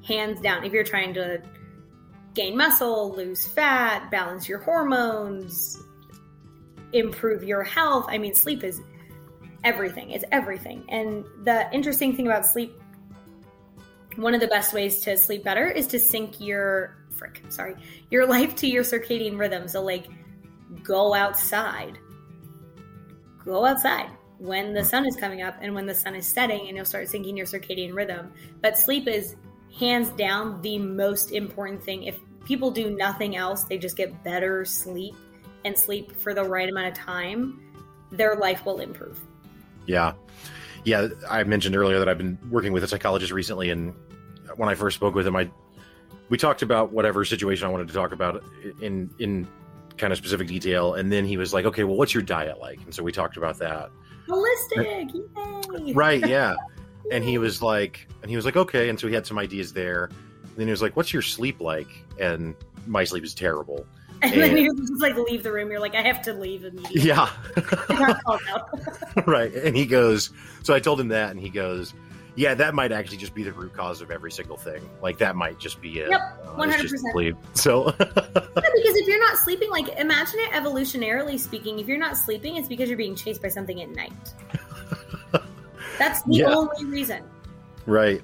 Hands 0.04 0.40
down. 0.40 0.64
If 0.64 0.72
you're 0.72 0.84
trying 0.84 1.14
to 1.14 1.42
gain 2.34 2.56
muscle, 2.56 3.14
lose 3.14 3.46
fat, 3.46 4.10
balance 4.10 4.48
your 4.48 4.58
hormones, 4.60 5.76
improve 6.92 7.42
your 7.42 7.62
health, 7.62 8.06
I 8.08 8.18
mean, 8.18 8.34
sleep 8.34 8.62
is 8.62 8.80
everything. 9.64 10.10
It's 10.10 10.24
everything. 10.32 10.84
And 10.88 11.24
the 11.44 11.70
interesting 11.72 12.14
thing 12.14 12.26
about 12.26 12.46
sleep, 12.46 12.80
one 14.16 14.34
of 14.34 14.40
the 14.40 14.46
best 14.46 14.72
ways 14.72 15.00
to 15.00 15.16
sleep 15.16 15.44
better 15.44 15.66
is 15.66 15.86
to 15.88 15.98
sync 15.98 16.40
your, 16.40 16.96
frick, 17.16 17.42
sorry, 17.48 17.74
your 18.10 18.26
life 18.28 18.54
to 18.56 18.66
your 18.66 18.84
circadian 18.84 19.38
rhythm. 19.38 19.66
So, 19.66 19.82
like, 19.82 20.06
go 20.82 21.14
outside 21.14 21.98
go 23.46 23.64
outside 23.64 24.10
when 24.38 24.74
the 24.74 24.84
sun 24.84 25.06
is 25.06 25.16
coming 25.16 25.42
up 25.42 25.56
and 25.60 25.74
when 25.74 25.86
the 25.86 25.94
sun 25.94 26.14
is 26.14 26.26
setting 26.26 26.68
and 26.68 26.76
you'll 26.76 26.84
start 26.84 27.06
syncing 27.06 27.36
your 27.36 27.46
circadian 27.46 27.94
rhythm 27.94 28.32
but 28.60 28.78
sleep 28.78 29.08
is 29.08 29.36
hands 29.78 30.10
down 30.10 30.60
the 30.62 30.78
most 30.78 31.32
important 31.32 31.82
thing 31.82 32.02
if 32.04 32.18
people 32.44 32.70
do 32.70 32.90
nothing 32.90 33.36
else 33.36 33.64
they 33.64 33.78
just 33.78 33.96
get 33.96 34.22
better 34.24 34.64
sleep 34.64 35.14
and 35.64 35.76
sleep 35.76 36.12
for 36.12 36.34
the 36.34 36.44
right 36.44 36.68
amount 36.68 36.86
of 36.86 36.94
time 36.94 37.60
their 38.12 38.36
life 38.36 38.64
will 38.64 38.80
improve 38.80 39.18
Yeah. 39.86 40.12
Yeah. 40.84 41.08
I 41.28 41.42
mentioned 41.44 41.76
earlier 41.76 41.98
that 41.98 42.08
I've 42.08 42.18
been 42.18 42.38
working 42.50 42.72
with 42.72 42.84
a 42.84 42.88
psychologist 42.88 43.32
recently, 43.32 43.70
and 43.70 43.94
when 44.56 44.68
I 44.68 44.74
first 44.74 44.96
spoke 44.96 45.14
with 45.14 45.26
him, 45.26 45.36
I 45.36 45.50
we 46.28 46.36
talked 46.36 46.62
about 46.62 46.92
whatever 46.92 47.24
situation 47.24 47.66
I 47.66 47.70
wanted 47.70 47.88
to 47.88 47.94
talk 47.94 48.12
about 48.12 48.44
in 48.80 49.10
in 49.18 49.46
kind 49.96 50.12
of 50.12 50.18
specific 50.18 50.48
detail, 50.48 50.94
and 50.94 51.10
then 51.10 51.24
he 51.24 51.36
was 51.36 51.54
like, 51.54 51.64
"Okay, 51.64 51.84
well, 51.84 51.96
what's 51.96 52.14
your 52.14 52.22
diet 52.22 52.58
like?" 52.60 52.80
And 52.82 52.94
so 52.94 53.02
we 53.02 53.12
talked 53.12 53.36
about 53.36 53.58
that. 53.58 53.90
Holistic 54.28 55.12
yay 55.14 55.92
Right. 55.92 56.26
Yeah. 56.26 56.54
and 57.12 57.22
he 57.24 57.38
was 57.38 57.62
like, 57.62 58.06
and 58.22 58.30
he 58.30 58.36
was 58.36 58.44
like, 58.44 58.56
"Okay," 58.56 58.88
and 58.88 58.98
so 58.98 59.06
he 59.06 59.14
had 59.14 59.26
some 59.26 59.38
ideas 59.38 59.72
there. 59.72 60.04
And 60.04 60.56
then 60.56 60.66
he 60.66 60.70
was 60.70 60.82
like, 60.82 60.96
"What's 60.96 61.12
your 61.12 61.22
sleep 61.22 61.60
like?" 61.60 61.88
And 62.18 62.54
my 62.86 63.04
sleep 63.04 63.24
is 63.24 63.34
terrible. 63.34 63.86
and 64.22 64.32
then 64.32 64.56
you 64.56 64.74
just 64.76 65.00
like 65.00 65.14
leave 65.16 65.42
the 65.42 65.52
room 65.52 65.70
you're 65.70 65.78
like 65.78 65.94
i 65.94 66.00
have 66.00 66.22
to 66.22 66.32
leave 66.32 66.64
immediately 66.64 67.02
Yeah. 67.02 67.28
I 67.56 67.60
got 67.98 68.24
called 68.24 68.40
out. 68.48 69.26
right. 69.26 69.52
And 69.54 69.76
he 69.76 69.84
goes, 69.84 70.30
so 70.62 70.72
I 70.74 70.80
told 70.80 70.98
him 70.98 71.08
that, 71.08 71.30
and 71.32 71.38
he 71.38 71.50
goes, 71.50 71.92
yeah, 72.36 72.54
that 72.54 72.74
might 72.74 72.92
actually 72.92 73.16
just 73.16 73.34
be 73.34 73.42
the 73.42 73.52
root 73.52 73.72
cause 73.74 74.00
of 74.00 74.10
every 74.10 74.30
single 74.30 74.56
thing. 74.56 74.88
Like 75.02 75.18
that 75.18 75.34
might 75.36 75.58
just 75.58 75.80
be 75.80 75.98
it. 76.00 76.10
Yep, 76.10 76.20
Uh, 76.58 76.62
it's 76.62 76.82
just 76.92 77.04
100%. 77.14 77.36
So 77.54 77.86
Yeah, 77.98 78.04
because 78.04 78.96
if 78.96 79.06
you're 79.08 79.20
not 79.20 79.36
sleeping, 79.38 79.70
like 79.70 79.88
imagine 79.98 80.40
it 80.40 80.50
evolutionarily 80.52 81.38
speaking, 81.40 81.78
if 81.78 81.88
you're 81.88 81.98
not 81.98 82.16
sleeping, 82.16 82.56
it's 82.56 82.68
because 82.68 82.88
you're 82.88 82.98
being 82.98 83.14
chased 83.16 83.42
by 83.42 83.48
something 83.48 83.80
at 83.82 83.88
night. 83.90 84.12
That's 85.98 86.22
the 86.22 86.34
Yeah. 86.36 86.54
only 86.54 86.84
reason. 86.84 87.22
right, 87.86 88.20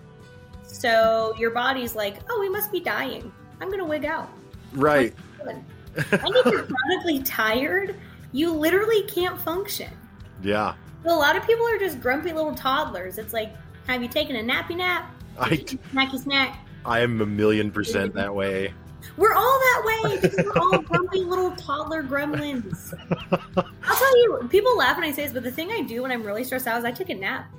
So 0.66 1.34
your 1.38 1.50
body's 1.50 1.94
like, 1.94 2.18
oh, 2.30 2.38
we 2.40 2.48
must 2.48 2.70
be 2.72 2.80
dying. 2.80 3.32
I'm 3.60 3.70
gonna 3.70 3.84
wig 3.84 4.04
out. 4.04 4.28
right, 4.72 5.14
And 5.46 5.64
if 5.96 6.46
you're 6.46 6.64
chronically 6.66 7.22
tired, 7.22 7.96
you 8.32 8.52
literally 8.52 9.02
can't 9.04 9.40
function. 9.40 9.90
yeah. 10.42 10.74
So 11.04 11.14
a 11.14 11.18
lot 11.18 11.36
of 11.36 11.44
people 11.46 11.66
are 11.66 11.78
just 11.78 12.00
grumpy 12.00 12.32
little 12.32 12.54
toddlers. 12.54 13.18
It's 13.18 13.32
like, 13.32 13.54
have 13.86 14.02
you 14.02 14.08
taken 14.08 14.36
a 14.36 14.40
nappy 14.40 14.76
nap? 14.76 15.10
I 15.38 15.56
Snacky 15.92 16.18
snack. 16.18 16.66
I 16.84 17.00
am 17.00 17.20
a 17.20 17.26
million 17.26 17.70
percent 17.70 18.14
that 18.14 18.34
way. 18.34 18.72
We're 19.16 19.34
all 19.34 19.58
that 19.58 19.82
way 20.04 20.20
because 20.20 20.36
we're 20.44 20.58
all 20.58 20.78
grumpy 20.82 21.20
little 21.20 21.50
toddler 21.56 22.02
gremlins. 22.02 22.94
I'll 23.56 23.96
tell 23.96 24.18
you, 24.22 24.48
people 24.50 24.76
laugh 24.76 24.96
when 24.96 25.04
I 25.04 25.12
say 25.12 25.24
this, 25.24 25.32
but 25.32 25.42
the 25.42 25.50
thing 25.50 25.70
I 25.70 25.82
do 25.82 26.02
when 26.02 26.10
I'm 26.12 26.22
really 26.22 26.44
stressed 26.44 26.66
out 26.66 26.78
is 26.78 26.84
I 26.84 26.92
take 26.92 27.10
a 27.10 27.14
nap. 27.14 27.52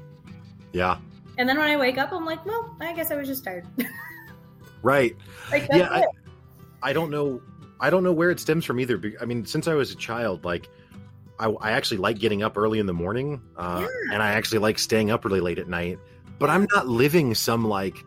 Yeah, 0.71 0.97
And 1.37 1.47
then 1.47 1.57
when 1.59 1.67
I 1.67 1.77
wake 1.77 1.97
up, 1.99 2.11
I'm 2.11 2.25
like, 2.25 2.43
well, 2.45 2.75
I 2.81 2.93
guess 2.93 3.11
I 3.11 3.15
was 3.15 3.27
just 3.27 3.43
tired. 3.43 3.65
right. 4.81 5.15
like, 5.51 5.67
that's 5.67 5.75
Yeah, 5.77 5.89
I- 5.89 5.99
it. 6.01 6.09
I 6.81 6.93
don't 6.93 7.11
know. 7.11 7.41
I 7.79 7.89
don't 7.89 8.03
know 8.03 8.11
where 8.13 8.29
it 8.31 8.39
stems 8.39 8.65
from 8.65 8.79
either. 8.79 8.99
I 9.21 9.25
mean, 9.25 9.45
since 9.45 9.67
I 9.67 9.73
was 9.73 9.91
a 9.91 9.95
child, 9.95 10.43
like 10.45 10.69
I, 11.39 11.47
I 11.49 11.71
actually 11.71 11.97
like 11.97 12.17
getting 12.19 12.41
up 12.43 12.57
early 12.57 12.79
in 12.79 12.85
the 12.85 12.93
morning, 12.93 13.41
uh, 13.57 13.85
and 14.11 14.21
I 14.23 14.31
actually 14.31 14.59
like 14.59 14.79
staying 14.79 15.11
up 15.11 15.23
really 15.25 15.39
late 15.41 15.59
at 15.59 15.67
night. 15.67 15.99
But 16.43 16.49
I'm 16.49 16.67
not 16.75 16.89
living 16.89 17.35
some 17.35 17.65
like 17.65 18.03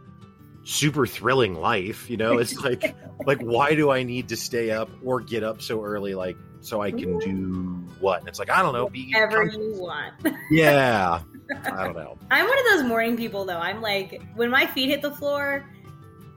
super 0.63 1.07
thrilling 1.07 1.55
life. 1.55 2.11
You 2.11 2.19
know, 2.19 2.37
it's 2.37 2.55
like 2.63 2.95
like 3.27 3.41
why 3.41 3.75
do 3.75 3.91
I 3.91 4.03
need 4.03 4.29
to 4.29 4.37
stay 4.37 4.71
up 4.71 4.91
or 5.03 5.23
get 5.23 5.43
up 5.43 5.63
so 5.63 5.83
early? 5.83 6.15
Like 6.15 6.37
so 6.61 6.83
I 6.83 6.91
can 6.91 7.19
mm-hmm. 7.19 7.87
do 7.87 7.93
what? 7.99 8.21
And 8.21 8.29
it's 8.29 8.39
like 8.39 8.51
I 8.51 8.61
don't 8.61 8.75
know. 8.75 8.91
Be 8.91 9.11
Whatever 9.11 9.45
you 9.45 9.73
want. 9.77 10.13
yeah. 10.51 11.23
I 11.65 11.85
don't 11.85 11.97
know. 11.97 12.19
I'm 12.31 12.47
one 12.47 12.59
of 12.59 12.65
those 12.67 12.85
morning 12.85 13.17
people, 13.17 13.47
though. 13.47 13.57
I'm 13.57 13.81
like, 13.81 14.21
when 14.35 14.51
my 14.51 14.67
feet 14.67 14.91
hit 14.91 15.01
the 15.01 15.13
floor, 15.13 15.67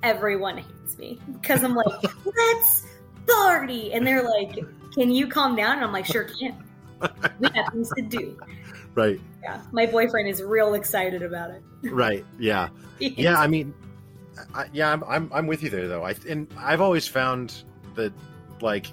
everyone 0.01 0.59
hates 0.59 0.97
me 0.97 1.19
because 1.33 1.65
I'm 1.65 1.75
like, 1.75 2.01
let's 2.25 2.85
party. 3.27 3.91
And 3.91 4.07
they're 4.07 4.23
like, 4.23 4.57
can 4.93 5.11
you 5.11 5.27
calm 5.27 5.53
down? 5.57 5.75
And 5.75 5.83
I'm 5.83 5.91
like, 5.91 6.05
sure 6.05 6.23
can. 6.23 6.63
We 7.41 7.49
have 7.55 7.73
things 7.73 7.91
to 7.97 8.03
do. 8.03 8.37
Right. 8.95 9.19
Yeah. 9.41 9.61
My 9.71 9.85
boyfriend 9.85 10.27
is 10.27 10.41
real 10.43 10.73
excited 10.73 11.21
about 11.23 11.51
it. 11.51 11.63
Right. 11.83 12.25
Yeah. 12.37 12.69
yeah 12.99 13.39
i 13.39 13.47
mean 13.47 13.73
I, 14.53 14.65
yeah 14.73 14.91
I'm, 14.91 15.03
I'm 15.05 15.31
i'm 15.33 15.47
with 15.47 15.63
you 15.63 15.69
there 15.69 15.87
though 15.87 16.03
i 16.03 16.13
and 16.27 16.53
i've 16.57 16.81
always 16.81 17.07
found 17.07 17.63
that 17.95 18.11
like 18.59 18.87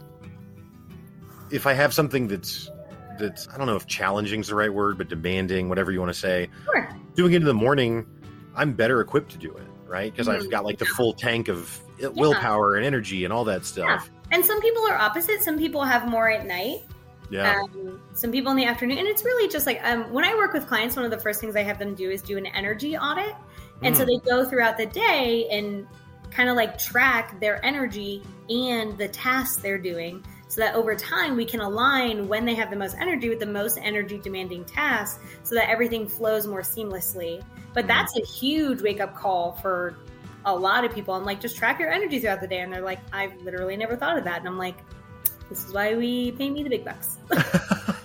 if 1.50 1.66
i 1.66 1.72
have 1.72 1.92
something 1.92 2.28
that's 2.28 2.70
that's 3.18 3.48
i 3.48 3.59
don't 3.59 3.66
know 3.66 3.74
if 3.74 3.88
challenging 3.88 4.40
is 4.40 4.46
the 4.46 4.54
right 4.54 4.72
word 4.72 4.96
but 4.98 5.09
demanding 5.09 5.68
whatever 5.68 5.90
you 5.90 5.98
want 5.98 6.12
to 6.12 6.18
say 6.18 6.48
Sure. 6.66 6.88
doing 7.14 7.32
it 7.32 7.37
in 7.37 7.44
the 7.44 7.52
morning 7.54 8.06
i'm 8.54 8.72
better 8.74 9.00
equipped 9.00 9.32
to 9.32 9.38
do 9.38 9.52
it 9.56 9.66
right 9.87 10.12
because 10.12 10.28
i've 10.28 10.42
Mhm. 10.44 10.50
got 10.52 10.64
like 10.64 10.78
the 10.78 10.87
full 10.87 11.12
tank 11.12 11.48
of 11.48 11.80
willpower 12.14 12.76
and 12.76 12.85
energy 12.87 13.24
and 13.24 13.32
all 13.32 13.44
that 13.44 13.64
stuff 13.64 14.09
And 14.30 14.44
some 14.44 14.61
people 14.61 14.85
are 14.87 14.96
opposite. 14.96 15.42
Some 15.42 15.56
people 15.56 15.82
have 15.85 16.09
more 16.09 16.28
at 16.30 16.46
night. 16.46 16.82
Yeah 17.31 17.61
Um, 17.62 18.01
some 18.12 18.33
people 18.33 18.51
in 18.51 18.57
the 18.57 18.65
afternoon. 18.65 18.99
And 18.99 19.07
it's 19.07 19.25
really 19.25 19.49
just 19.49 19.67
like 19.67 19.81
um, 19.85 20.12
when 20.12 20.25
I 20.25 20.35
work 20.35 20.53
with 20.53 20.67
clients, 20.67 20.97
one 20.97 21.05
of 21.05 21.11
the 21.11 21.19
first 21.19 21.41
things 21.41 21.57
I 21.57 21.62
have 21.62 21.79
them 21.79 21.95
do 21.95 22.11
is 22.11 22.23
do 22.23 22.37
an 22.39 22.47
energy 22.47 22.97
audit. 22.97 23.35
And 23.83 23.97
so 23.97 24.05
Mm. 24.05 24.07
they 24.07 24.31
go 24.31 24.45
throughout 24.49 24.77
the 24.79 24.87
day 24.87 25.47
and 25.51 25.87
kind 26.31 26.49
of 26.49 26.57
like 26.57 26.79
track 26.79 27.39
their 27.41 27.65
energy 27.65 28.23
and 28.49 28.97
the 28.99 29.09
tasks 29.09 29.57
they're 29.62 29.79
doing 29.79 30.25
so 30.49 30.61
that 30.61 30.75
over 30.75 30.95
time 30.95 31.37
we 31.37 31.45
can 31.45 31.61
align 31.61 32.29
when 32.29 32.45
they 32.45 32.55
have 32.55 32.71
the 32.71 32.77
most 32.77 32.97
energy 33.01 33.29
with 33.29 33.41
the 33.41 33.47
most 33.47 33.79
energy 33.83 34.19
demanding 34.19 34.65
tasks 34.65 35.19
so 35.43 35.55
that 35.55 35.69
everything 35.69 36.07
flows 36.09 36.47
more 36.47 36.62
seamlessly. 36.62 37.43
But 37.75 37.85
Mhm. 37.85 37.89
that's 37.89 38.17
a 38.17 38.25
huge 38.25 38.81
wake 38.81 39.01
up 39.01 39.15
call 39.15 39.53
for 39.61 39.97
a 40.45 40.55
lot 40.55 40.85
of 40.85 40.95
people. 40.95 41.12
I'm 41.15 41.25
like, 41.25 41.41
just 41.41 41.57
track 41.57 41.81
your 41.81 41.91
energy 41.91 42.21
throughout 42.21 42.41
the 42.41 42.47
day. 42.47 42.61
And 42.61 42.73
they're 42.73 42.81
like, 42.81 43.01
I've 43.12 43.35
literally 43.43 43.77
never 43.77 43.97
thought 43.97 44.17
of 44.17 44.25
that. 44.25 44.39
And 44.39 44.47
I'm 44.49 44.57
like, 44.59 44.77
this 45.48 45.64
is 45.66 45.72
why 45.72 45.94
we 45.94 46.32
pay 46.32 46.50
me 46.50 46.62
the 46.62 46.70
big 46.70 46.85
bucks. 46.85 47.18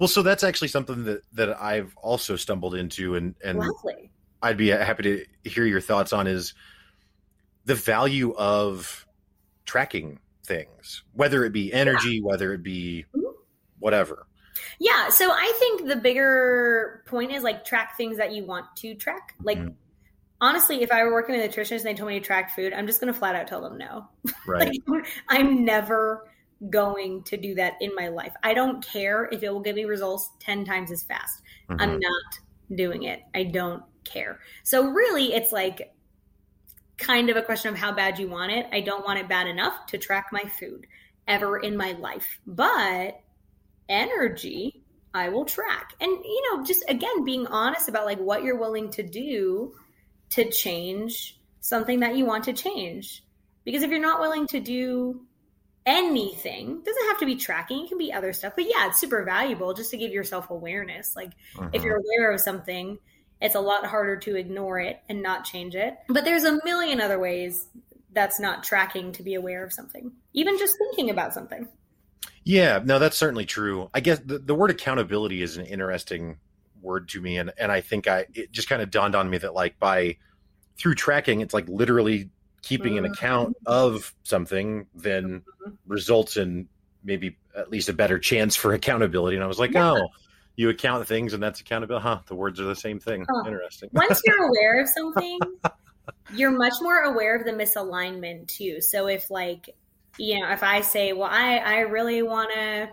Well, 0.00 0.08
so 0.08 0.22
that's 0.22 0.42
actually 0.42 0.68
something 0.68 1.04
that 1.04 1.22
that 1.34 1.60
I've 1.60 1.94
also 1.96 2.34
stumbled 2.34 2.74
into, 2.74 3.14
and 3.16 3.34
and 3.44 3.58
Lovely. 3.58 4.10
I'd 4.42 4.56
be 4.56 4.68
happy 4.68 5.02
to 5.02 5.26
hear 5.48 5.66
your 5.66 5.82
thoughts 5.82 6.14
on 6.14 6.26
is 6.26 6.54
the 7.66 7.74
value 7.74 8.34
of 8.34 9.06
tracking 9.66 10.18
things, 10.46 11.02
whether 11.12 11.44
it 11.44 11.52
be 11.52 11.70
energy, 11.72 12.22
whether 12.22 12.54
it 12.54 12.62
be 12.62 13.04
Mhm. 13.14 13.34
whatever. 13.78 14.26
Yeah, 14.78 15.10
so 15.10 15.30
I 15.30 15.52
think 15.58 15.86
the 15.86 15.96
bigger 15.96 17.04
point 17.06 17.30
is 17.30 17.42
like 17.42 17.66
track 17.66 17.98
things 17.98 18.16
that 18.16 18.32
you 18.32 18.46
want 18.46 18.74
to 18.76 18.94
track. 18.94 19.34
Like 19.42 19.58
Mhm. 19.58 19.74
honestly, 20.40 20.82
if 20.82 20.90
I 20.90 21.04
were 21.04 21.12
working 21.12 21.36
with 21.36 21.44
a 21.44 21.48
nutritionist 21.60 21.80
and 21.80 21.84
they 21.84 21.94
told 21.94 22.08
me 22.08 22.18
to 22.18 22.24
track 22.24 22.54
food, 22.56 22.72
I'm 22.72 22.86
just 22.86 23.00
going 23.02 23.12
to 23.12 23.18
flat 23.18 23.36
out 23.36 23.46
tell 23.46 23.60
them 23.60 23.76
no. 23.76 24.08
Right. 24.46 24.80
Like, 24.88 25.06
I'm 25.28 25.62
never 25.66 26.29
going 26.68 27.22
to 27.24 27.36
do 27.36 27.54
that 27.54 27.74
in 27.80 27.94
my 27.94 28.08
life. 28.08 28.34
I 28.42 28.52
don't 28.54 28.84
care 28.84 29.28
if 29.32 29.42
it 29.42 29.50
will 29.50 29.60
give 29.60 29.76
me 29.76 29.84
results 29.84 30.30
10 30.40 30.64
times 30.64 30.90
as 30.90 31.02
fast. 31.02 31.42
I'm 31.70 31.98
Mhm. 31.98 32.00
not 32.02 32.76
doing 32.76 33.04
it. 33.04 33.22
I 33.34 33.44
don't 33.44 33.82
care. 34.04 34.40
So 34.62 34.88
really 34.88 35.32
it's 35.32 35.52
like 35.52 35.94
kind 36.98 37.30
of 37.30 37.36
a 37.36 37.42
question 37.42 37.72
of 37.72 37.78
how 37.78 37.92
bad 37.92 38.18
you 38.18 38.28
want 38.28 38.52
it. 38.52 38.66
I 38.72 38.82
don't 38.82 39.04
want 39.04 39.18
it 39.18 39.28
bad 39.28 39.46
enough 39.46 39.86
to 39.86 39.98
track 39.98 40.28
my 40.32 40.42
food 40.44 40.86
ever 41.26 41.58
in 41.58 41.76
my 41.76 41.92
life. 41.92 42.40
But 42.46 43.20
energy 43.88 44.84
I 45.12 45.28
will 45.30 45.44
track. 45.44 45.94
And 46.00 46.10
you 46.10 46.42
know, 46.56 46.64
just 46.64 46.84
again 46.88 47.24
being 47.24 47.46
honest 47.46 47.88
about 47.88 48.06
like 48.06 48.18
what 48.18 48.42
you're 48.44 48.58
willing 48.58 48.90
to 48.92 49.02
do 49.02 49.74
to 50.30 50.48
change 50.50 51.40
something 51.60 52.00
that 52.00 52.16
you 52.16 52.24
want 52.24 52.44
to 52.44 52.52
change. 52.52 53.24
Because 53.64 53.82
if 53.82 53.90
you're 53.90 53.98
not 53.98 54.20
willing 54.20 54.46
to 54.48 54.60
do 54.60 55.26
anything, 55.86 56.78
it 56.78 56.84
doesn't 56.84 57.08
have 57.08 57.18
to 57.18 57.26
be 57.26 57.36
tracking, 57.36 57.84
it 57.84 57.88
can 57.88 57.98
be 57.98 58.12
other 58.12 58.32
stuff. 58.32 58.52
But 58.54 58.64
yeah, 58.64 58.88
it's 58.88 59.00
super 59.00 59.24
valuable 59.24 59.74
just 59.74 59.90
to 59.90 59.96
give 59.96 60.12
yourself 60.12 60.50
awareness. 60.50 61.16
Like 61.16 61.32
if 61.72 61.82
Mhm. 61.82 61.84
you're 61.84 61.96
aware 61.96 62.32
of 62.32 62.40
something, 62.40 62.98
it's 63.40 63.54
a 63.54 63.60
lot 63.60 63.86
harder 63.86 64.16
to 64.16 64.36
ignore 64.36 64.78
it 64.78 65.00
and 65.08 65.22
not 65.22 65.44
change 65.44 65.74
it. 65.74 65.96
But 66.08 66.24
there's 66.24 66.44
a 66.44 66.60
million 66.64 67.00
other 67.00 67.18
ways 67.18 67.66
that's 68.12 68.38
not 68.38 68.64
tracking 68.64 69.12
to 69.12 69.22
be 69.22 69.34
aware 69.34 69.64
of 69.64 69.72
something, 69.72 70.12
even 70.32 70.58
just 70.58 70.76
thinking 70.78 71.10
about 71.10 71.32
something. 71.32 71.68
Yeah, 72.44 72.80
no, 72.84 72.98
that's 72.98 73.16
certainly 73.16 73.46
true. 73.46 73.88
I 73.94 74.00
guess 74.00 74.18
the, 74.18 74.38
the 74.38 74.54
word 74.54 74.70
accountability 74.70 75.42
is 75.42 75.56
an 75.56 75.66
interesting 75.66 76.38
word 76.82 77.08
to 77.10 77.20
me, 77.20 77.38
and 77.38 77.52
and 77.58 77.70
I 77.70 77.80
think 77.80 78.08
I 78.08 78.26
it 78.34 78.52
just 78.52 78.68
kind 78.68 78.82
of 78.82 78.90
dawned 78.90 79.14
on 79.14 79.30
me 79.30 79.38
that 79.38 79.54
like 79.54 79.78
by 79.78 80.16
through 80.76 80.94
tracking, 80.94 81.40
it's 81.40 81.54
like 81.54 81.68
literally 81.68 82.30
keeping 82.62 82.98
an 82.98 83.04
Mhm. 83.04 83.12
account 83.12 83.56
of 83.66 84.14
something, 84.22 84.86
then 84.94 85.42
Mhm. 85.66 85.76
results 85.86 86.36
in 86.36 86.68
maybe 87.02 87.36
at 87.56 87.70
least 87.70 87.88
a 87.88 87.92
better 87.92 88.18
chance 88.18 88.54
for 88.56 88.74
accountability. 88.74 89.36
And 89.36 89.42
I 89.42 89.46
was 89.46 89.58
like, 89.58 89.72
Yeah. 89.72 89.92
oh, 89.92 90.08
you 90.56 90.68
account 90.68 91.06
things, 91.08 91.32
and 91.32 91.42
that's 91.42 91.60
accountability. 91.60 92.02
Huh? 92.02 92.20
The 92.26 92.34
words 92.34 92.60
are 92.60 92.64
the 92.64 92.76
same 92.76 93.00
thing. 93.00 93.24
Huh. 93.28 93.44
Interesting. 93.46 93.88
Once 93.92 94.20
you're 94.26 94.46
aware 94.46 94.80
of 94.82 94.88
something, 94.88 95.40
you're 96.34 96.50
much 96.50 96.74
more 96.82 97.00
aware 97.00 97.34
of 97.36 97.44
the 97.44 97.52
misalignment 97.52 98.48
too. 98.48 98.80
So 98.80 99.06
if 99.06 99.30
like, 99.30 99.70
you 100.18 100.38
know, 100.40 100.50
if 100.50 100.62
I 100.62 100.82
say, 100.82 101.12
well, 101.14 101.28
I, 101.30 101.56
I 101.58 101.78
really 101.80 102.22
want 102.22 102.50
to, 102.52 102.90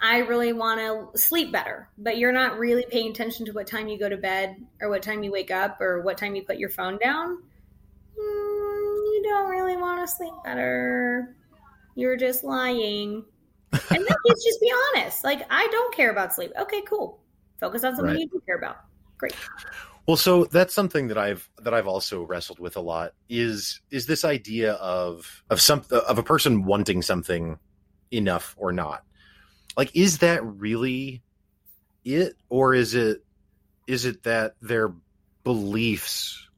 I 0.00 0.18
really 0.18 0.52
want 0.52 0.80
to 0.80 1.18
sleep 1.18 1.50
better, 1.52 1.88
but 1.98 2.18
you're 2.18 2.32
not 2.32 2.58
really 2.58 2.86
paying 2.88 3.10
attention 3.10 3.46
to 3.46 3.52
what 3.52 3.66
time 3.66 3.88
you 3.88 3.98
go 3.98 4.08
to 4.08 4.16
bed 4.16 4.56
or 4.80 4.90
what 4.90 5.02
time 5.02 5.22
you 5.22 5.32
wake 5.32 5.50
up 5.50 5.80
or 5.80 6.02
what 6.02 6.18
time 6.18 6.34
you 6.34 6.42
put 6.42 6.58
your 6.58 6.70
phone 6.70 6.98
down. 6.98 7.42
Mm, 8.18 8.18
you 8.18 9.22
don't 9.24 9.50
really 9.50 9.76
want 9.76 10.06
to 10.06 10.14
sleep 10.14 10.34
better. 10.44 11.36
You're 11.96 12.16
just 12.16 12.44
lying. 12.44 13.24
And 13.72 13.80
then 13.90 14.16
let's 14.24 14.44
just 14.46 14.60
be 14.60 14.72
honest. 14.94 15.24
Like, 15.24 15.44
I 15.50 15.66
don't 15.72 15.94
care 15.94 16.10
about 16.10 16.32
sleep. 16.34 16.52
Okay, 16.58 16.82
cool. 16.82 17.20
Focus 17.58 17.82
on 17.82 17.96
something 17.96 18.14
Right. 18.14 18.20
you 18.20 18.28
do 18.28 18.40
care 18.46 18.56
about. 18.56 18.76
Great. 19.18 19.34
Well, 20.06 20.16
so 20.16 20.44
that's 20.44 20.72
something 20.72 21.08
that 21.08 21.18
I've 21.18 21.50
that 21.58 21.74
I've 21.74 21.86
also 21.86 22.22
wrestled 22.22 22.60
with 22.60 22.76
a 22.76 22.80
lot 22.80 23.12
is 23.28 23.80
is 23.90 24.06
this 24.06 24.24
idea 24.24 24.72
of 24.74 25.42
of 25.50 25.60
some 25.60 25.84
of 25.90 26.16
a 26.18 26.22
person 26.22 26.64
wanting 26.64 27.02
something 27.02 27.58
enough 28.10 28.54
or 28.56 28.72
not. 28.72 29.04
Like 29.78 29.94
is 29.94 30.18
that 30.18 30.44
really 30.44 31.22
it 32.04 32.34
or 32.48 32.74
is 32.74 32.96
it 32.96 33.24
is 33.86 34.04
it 34.04 34.24
that 34.24 34.56
their 34.60 34.92
beliefs 35.44 36.48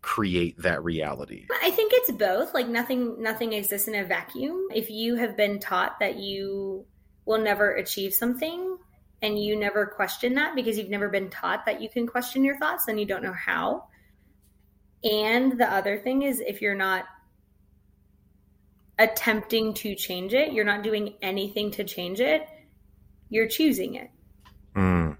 create 0.00 0.56
that 0.62 0.84
reality? 0.84 1.48
I 1.60 1.72
think 1.72 1.92
it's 1.92 2.12
both. 2.12 2.54
Like 2.54 2.68
nothing 2.68 3.20
nothing 3.20 3.52
exists 3.52 3.88
in 3.88 3.96
a 3.96 4.04
vacuum. 4.04 4.68
If 4.72 4.90
you 4.90 5.16
have 5.16 5.36
been 5.36 5.58
taught 5.58 5.98
that 5.98 6.18
you 6.18 6.86
will 7.24 7.40
never 7.40 7.74
achieve 7.74 8.14
something 8.14 8.78
and 9.22 9.36
you 9.36 9.56
never 9.56 9.84
question 9.84 10.34
that 10.34 10.54
because 10.54 10.78
you've 10.78 10.88
never 10.88 11.08
been 11.08 11.30
taught 11.30 11.66
that 11.66 11.82
you 11.82 11.90
can 11.90 12.06
question 12.06 12.44
your 12.44 12.58
thoughts, 12.58 12.86
then 12.86 12.96
you 12.96 13.06
don't 13.06 13.24
know 13.24 13.32
how. 13.32 13.88
And 15.02 15.58
the 15.58 15.66
other 15.66 15.98
thing 15.98 16.22
is 16.22 16.38
if 16.38 16.62
you're 16.62 16.76
not 16.76 17.06
attempting 19.00 19.74
to 19.74 19.96
change 19.96 20.32
it, 20.32 20.52
you're 20.52 20.64
not 20.64 20.84
doing 20.84 21.14
anything 21.22 21.72
to 21.72 21.82
change 21.82 22.20
it, 22.20 22.46
you're 23.30 23.48
choosing 23.48 23.94
it. 23.94 24.10
Mm, 24.74 25.16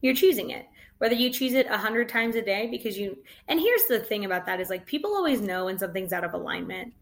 you're 0.00 0.14
choosing 0.14 0.50
it. 0.50 0.66
Whether 0.98 1.14
you 1.14 1.30
choose 1.30 1.54
it 1.54 1.66
a 1.66 1.78
hundred 1.78 2.08
times 2.08 2.36
a 2.36 2.42
day 2.42 2.68
because 2.70 2.98
you 2.98 3.16
and 3.48 3.58
here's 3.58 3.86
the 3.86 4.00
thing 4.00 4.24
about 4.24 4.46
that 4.46 4.60
is 4.60 4.70
like 4.70 4.86
people 4.86 5.14
always 5.14 5.40
know 5.40 5.64
when 5.64 5.78
something's 5.78 6.12
out 6.12 6.24
of 6.24 6.34
alignment. 6.34 6.92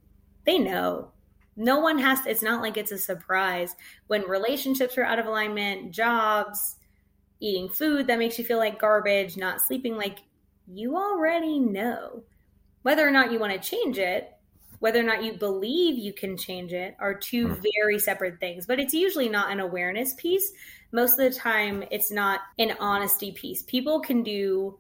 They 0.47 0.59
know. 0.59 1.11
No 1.57 1.81
one 1.81 1.99
has 1.99 2.21
to 2.23 2.31
it's 2.31 2.43
not 2.43 2.63
like 2.63 2.77
it's 2.77 2.93
a 2.93 2.99
surprise 2.99 3.75
when 4.07 4.23
relationships 4.23 4.97
are 4.97 5.05
out 5.05 5.19
of 5.19 5.27
alignment 5.27 5.93
jobs 5.93 6.77
eating 7.41 7.69
food 7.69 8.07
that 8.07 8.19
makes 8.19 8.39
you 8.39 8.45
feel 8.45 8.59
like 8.59 8.81
garbage 8.81 9.37
not 9.37 9.61
sleeping. 9.61 9.97
Like 9.97 10.21
you 10.67 10.97
already 10.97 11.59
know. 11.59 12.23
Whether 12.83 13.07
or 13.07 13.11
not 13.11 13.33
you 13.33 13.41
want 13.41 13.53
to 13.53 13.69
change 13.69 13.99
it 13.99 14.33
whether 14.81 15.01
or 15.01 15.05
not 15.05 15.25
you 15.25 15.33
believe 15.33 15.99
you 15.99 16.13
can 16.13 16.37
change 16.37 16.73
it 16.73 16.95
are 16.99 17.15
two 17.15 17.49
Mhm. 17.49 17.63
very 17.81 17.99
separate 17.99 18.39
things 18.41 18.67
but 18.67 18.79
it's 18.79 18.95
usually 18.95 19.29
not 19.29 19.51
an 19.51 19.61
awareness 19.61 20.15
piece 20.15 20.53
most 20.93 21.19
of 21.19 21.19
the 21.19 21.39
time 21.39 21.85
it's 21.91 22.11
not 22.11 22.41
an 22.59 22.73
honesty 22.81 23.33
piece. 23.33 23.63
People 23.63 24.01
can 24.01 24.23
do 24.23 24.79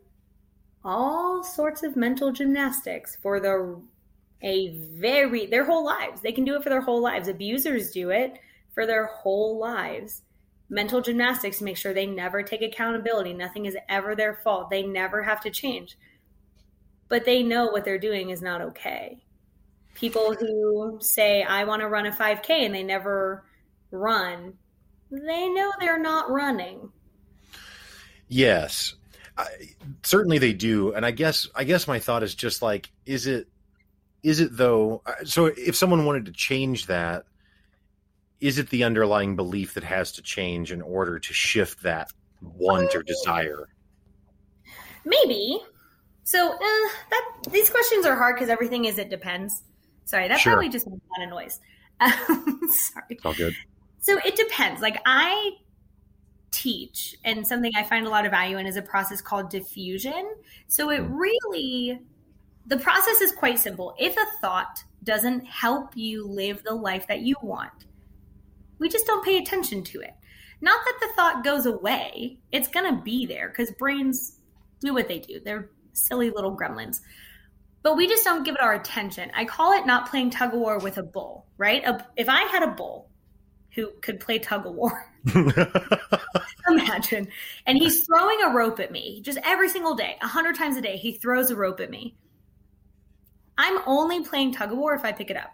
all 0.84 1.42
sorts 1.42 1.82
of 1.82 1.96
mental 1.96 2.32
gymnastics 2.32 3.16
for 3.16 3.40
the 3.40 3.82
a 4.42 4.70
very 4.92 5.46
their 5.46 5.64
whole 5.64 5.84
lives. 5.84 6.20
They 6.20 6.32
can 6.32 6.44
do 6.44 6.54
it 6.54 6.62
for 6.62 6.70
their 6.70 6.80
whole 6.80 7.02
lives. 7.02 7.28
Abusers 7.28 7.90
do 7.90 8.10
it 8.10 8.38
for 8.72 8.86
their 8.86 9.06
whole 9.06 9.58
lives. 9.58 10.22
Mental 10.70 11.00
gymnastics 11.00 11.58
to 11.58 11.64
make 11.64 11.76
sure 11.76 11.92
they 11.92 12.06
never 12.06 12.42
take 12.42 12.62
accountability. 12.62 13.32
Nothing 13.34 13.66
is 13.66 13.76
ever 13.88 14.14
their 14.14 14.34
fault. 14.34 14.70
They 14.70 14.82
never 14.84 15.22
have 15.22 15.40
to 15.42 15.50
change. 15.50 15.98
But 17.08 17.24
they 17.24 17.42
know 17.42 17.66
what 17.66 17.84
they're 17.84 17.98
doing 17.98 18.30
is 18.30 18.40
not 18.42 18.60
okay. 18.62 19.24
People 19.98 20.34
who 20.34 20.98
say 21.00 21.42
I 21.42 21.64
want 21.64 21.82
to 21.82 21.88
run 21.88 22.06
a 22.06 22.12
5k 22.12 22.50
and 22.50 22.74
they 22.74 22.82
never 22.82 23.44
run 23.90 24.54
they 25.10 25.48
know 25.48 25.72
they're 25.80 25.98
not 25.98 26.30
running. 26.30 26.90
yes. 28.28 28.94
I, 29.38 29.46
certainly 30.02 30.38
they 30.38 30.52
do 30.52 30.92
and 30.92 31.06
I 31.06 31.12
guess 31.12 31.48
I 31.54 31.64
guess 31.64 31.86
my 31.86 31.98
thought 32.00 32.22
is 32.22 32.34
just 32.34 32.60
like 32.60 32.90
is 33.06 33.26
it 33.26 33.48
is 34.22 34.40
it 34.40 34.56
though 34.56 35.00
uh, 35.06 35.24
so 35.24 35.46
if 35.46 35.76
someone 35.76 36.04
wanted 36.04 36.26
to 36.26 36.32
change 36.32 36.86
that 36.86 37.24
is 38.40 38.58
it 38.58 38.68
the 38.70 38.82
underlying 38.82 39.36
belief 39.36 39.74
that 39.74 39.84
has 39.84 40.10
to 40.12 40.22
change 40.22 40.72
in 40.72 40.82
order 40.82 41.20
to 41.20 41.32
shift 41.32 41.84
that 41.84 42.10
want 42.42 42.94
or 42.96 43.02
desire 43.04 43.68
Maybe. 45.08 45.58
So 46.24 46.52
uh, 46.52 46.88
that 47.10 47.24
these 47.50 47.70
questions 47.70 48.04
are 48.04 48.14
hard 48.14 48.36
because 48.36 48.50
everything 48.50 48.84
is 48.84 48.98
it 48.98 49.08
depends. 49.08 49.62
Sorry, 50.08 50.26
that 50.26 50.40
Sure. 50.40 50.54
probably 50.54 50.70
just 50.70 50.86
made 50.86 50.98
a 50.98 51.20
lot 51.20 51.24
of 51.24 51.30
noise. 51.30 51.60
Um, 52.00 52.60
sorry. 52.70 53.04
it's 53.10 53.24
all 53.26 53.34
good 53.34 53.54
So 53.98 54.18
it 54.24 54.36
depends. 54.36 54.80
Like 54.80 55.00
I 55.04 55.50
teach, 56.52 57.16
and 57.24 57.46
something 57.46 57.72
I 57.76 57.82
find 57.82 58.06
a 58.06 58.08
lot 58.08 58.24
of 58.24 58.30
value 58.30 58.56
in 58.56 58.66
is 58.66 58.76
a 58.76 58.82
process 58.82 59.20
called 59.20 59.50
diffusion. 59.50 60.30
So 60.68 60.90
it 60.90 61.00
really, 61.08 62.00
the 62.66 62.78
process 62.78 63.20
is 63.20 63.32
quite 63.32 63.58
simple. 63.58 63.94
If 63.98 64.16
a 64.16 64.24
thought 64.40 64.82
doesn't 65.04 65.44
help 65.44 65.96
you 65.96 66.24
live 66.26 66.62
the 66.62 66.74
life 66.74 67.06
that 67.08 67.20
you 67.20 67.34
want, 67.42 67.84
we 68.78 68.88
just 68.88 69.06
don't 69.06 69.24
pay 69.24 69.38
attention 69.38 69.82
to 69.84 70.00
it. 70.00 70.14
Not 70.60 70.80
that 70.84 70.98
the 71.00 71.12
thought 71.16 71.44
goes 71.44 71.66
away, 71.66 72.38
it's 72.52 72.68
going 72.68 72.94
to 72.96 73.02
be 73.02 73.26
there 73.26 73.48
because 73.48 73.72
brains 73.72 74.38
do 74.80 74.94
what 74.94 75.08
they 75.08 75.18
do. 75.18 75.40
They're 75.44 75.68
silly 75.92 76.30
little 76.30 76.56
gremlins. 76.56 77.00
But 77.82 77.96
we 77.96 78.08
just 78.08 78.24
don't 78.24 78.44
give 78.44 78.54
it 78.54 78.60
our 78.60 78.74
attention. 78.74 79.30
I 79.34 79.44
call 79.44 79.72
it 79.72 79.86
not 79.86 80.10
playing 80.10 80.30
tug 80.30 80.52
of 80.54 80.60
war 80.60 80.78
with 80.78 80.98
a 80.98 81.02
bull, 81.02 81.46
right? 81.56 81.84
A, 81.84 82.04
if 82.16 82.28
I 82.28 82.42
had 82.42 82.62
a 82.62 82.72
bull 82.72 83.08
who 83.74 83.90
could 84.00 84.20
play 84.20 84.38
tug 84.38 84.66
of 84.66 84.74
war, 84.74 85.06
imagine, 86.68 87.28
and 87.66 87.78
he's 87.78 88.04
throwing 88.04 88.42
a 88.42 88.50
rope 88.50 88.80
at 88.80 88.90
me 88.90 89.20
just 89.22 89.38
every 89.44 89.68
single 89.68 89.94
day, 89.94 90.16
a 90.20 90.26
hundred 90.26 90.56
times 90.56 90.76
a 90.76 90.80
day, 90.80 90.96
he 90.96 91.12
throws 91.12 91.50
a 91.50 91.56
rope 91.56 91.80
at 91.80 91.90
me. 91.90 92.16
I'm 93.56 93.80
only 93.86 94.24
playing 94.24 94.54
tug 94.54 94.72
of 94.72 94.78
war 94.78 94.94
if 94.94 95.04
I 95.04 95.12
pick 95.12 95.30
it 95.30 95.36
up. 95.36 95.50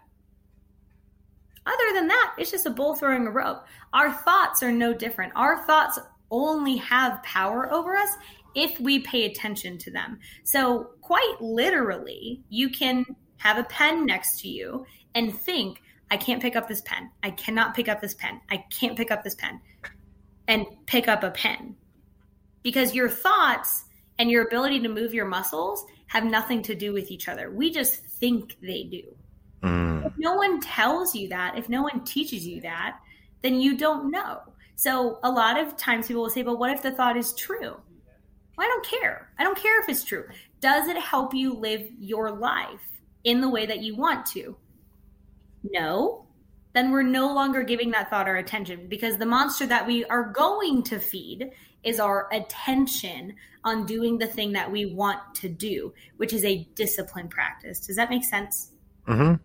Other 1.65 1.93
than 1.93 2.07
that, 2.07 2.35
it's 2.37 2.51
just 2.51 2.67
a 2.67 2.71
bull 2.71 2.95
throwing 2.95 3.25
a 3.25 3.31
rope. 3.31 3.65
Our 3.93 4.11
thoughts 4.11 4.61
are 4.61 4.71
no 4.71 4.93
different. 4.93 5.33
Our 5.35 5.65
thoughts 5.65 5.97
only 6.29 6.77
have 6.77 7.23
power 7.23 7.71
over 7.71 7.95
us 7.95 8.09
if 8.55 8.79
we 8.79 8.99
pay 8.99 9.25
attention 9.25 9.77
to 9.79 9.91
them. 9.91 10.19
So, 10.43 10.91
quite 11.01 11.35
literally, 11.39 12.41
you 12.49 12.69
can 12.69 13.05
have 13.37 13.57
a 13.57 13.63
pen 13.65 14.05
next 14.05 14.41
to 14.41 14.47
you 14.47 14.85
and 15.13 15.37
think, 15.37 15.81
I 16.09 16.17
can't 16.17 16.41
pick 16.41 16.55
up 16.55 16.67
this 16.67 16.81
pen. 16.81 17.09
I 17.23 17.31
cannot 17.31 17.75
pick 17.75 17.89
up 17.89 18.01
this 18.01 18.13
pen. 18.13 18.39
I 18.49 18.63
can't 18.71 18.95
pick 18.95 19.11
up 19.11 19.23
this 19.23 19.35
pen. 19.35 19.59
And 20.47 20.65
pick 20.85 21.07
up 21.07 21.23
a 21.23 21.31
pen. 21.31 21.75
Because 22.63 22.93
your 22.93 23.09
thoughts 23.09 23.85
and 24.17 24.29
your 24.29 24.45
ability 24.45 24.79
to 24.81 24.89
move 24.89 25.13
your 25.13 25.25
muscles 25.25 25.85
have 26.07 26.23
nothing 26.23 26.61
to 26.63 26.75
do 26.75 26.93
with 26.93 27.11
each 27.11 27.27
other. 27.27 27.51
We 27.51 27.71
just 27.71 27.95
think 27.95 28.55
they 28.61 28.83
do. 28.83 29.03
Mm. 29.63 30.05
If 30.05 30.13
no 30.17 30.33
one 30.35 30.61
tells 30.61 31.15
you 31.15 31.29
that, 31.29 31.57
if 31.57 31.69
no 31.69 31.81
one 31.81 32.03
teaches 32.03 32.45
you 32.45 32.61
that, 32.61 32.99
then 33.41 33.59
you 33.59 33.77
don't 33.77 34.11
know. 34.11 34.41
So 34.75 35.19
a 35.23 35.31
lot 35.31 35.59
of 35.59 35.77
times 35.77 36.07
people 36.07 36.23
will 36.23 36.29
say, 36.29 36.43
but 36.43 36.59
what 36.59 36.71
if 36.71 36.81
the 36.81 36.91
thought 36.91 37.17
is 37.17 37.33
true? 37.33 37.75
Well, 38.57 38.67
I 38.67 38.69
don't 38.69 38.85
care. 38.85 39.29
I 39.37 39.43
don't 39.43 39.57
care 39.57 39.81
if 39.81 39.89
it's 39.89 40.03
true. 40.03 40.25
Does 40.61 40.87
it 40.87 40.97
help 40.97 41.33
you 41.33 41.53
live 41.53 41.87
your 41.99 42.31
life 42.31 42.81
in 43.23 43.41
the 43.41 43.49
way 43.49 43.65
that 43.65 43.81
you 43.81 43.95
want 43.95 44.25
to? 44.27 44.55
No. 45.63 46.25
Then 46.73 46.91
we're 46.91 47.03
no 47.03 47.33
longer 47.33 47.63
giving 47.63 47.91
that 47.91 48.09
thought 48.09 48.27
our 48.27 48.35
attention 48.37 48.87
because 48.87 49.17
the 49.17 49.25
monster 49.25 49.65
that 49.65 49.87
we 49.87 50.05
are 50.05 50.31
going 50.31 50.83
to 50.83 50.99
feed 50.99 51.51
is 51.83 51.99
our 51.99 52.27
attention 52.33 53.35
on 53.63 53.85
doing 53.85 54.17
the 54.17 54.27
thing 54.27 54.53
that 54.53 54.71
we 54.71 54.85
want 54.85 55.19
to 55.35 55.47
do, 55.49 55.93
which 56.17 56.33
is 56.33 56.43
a 56.43 56.67
discipline 56.75 57.27
practice. 57.27 57.79
Does 57.79 57.95
that 57.95 58.09
make 58.09 58.23
sense? 58.23 58.71
Mm-hmm. 59.07 59.35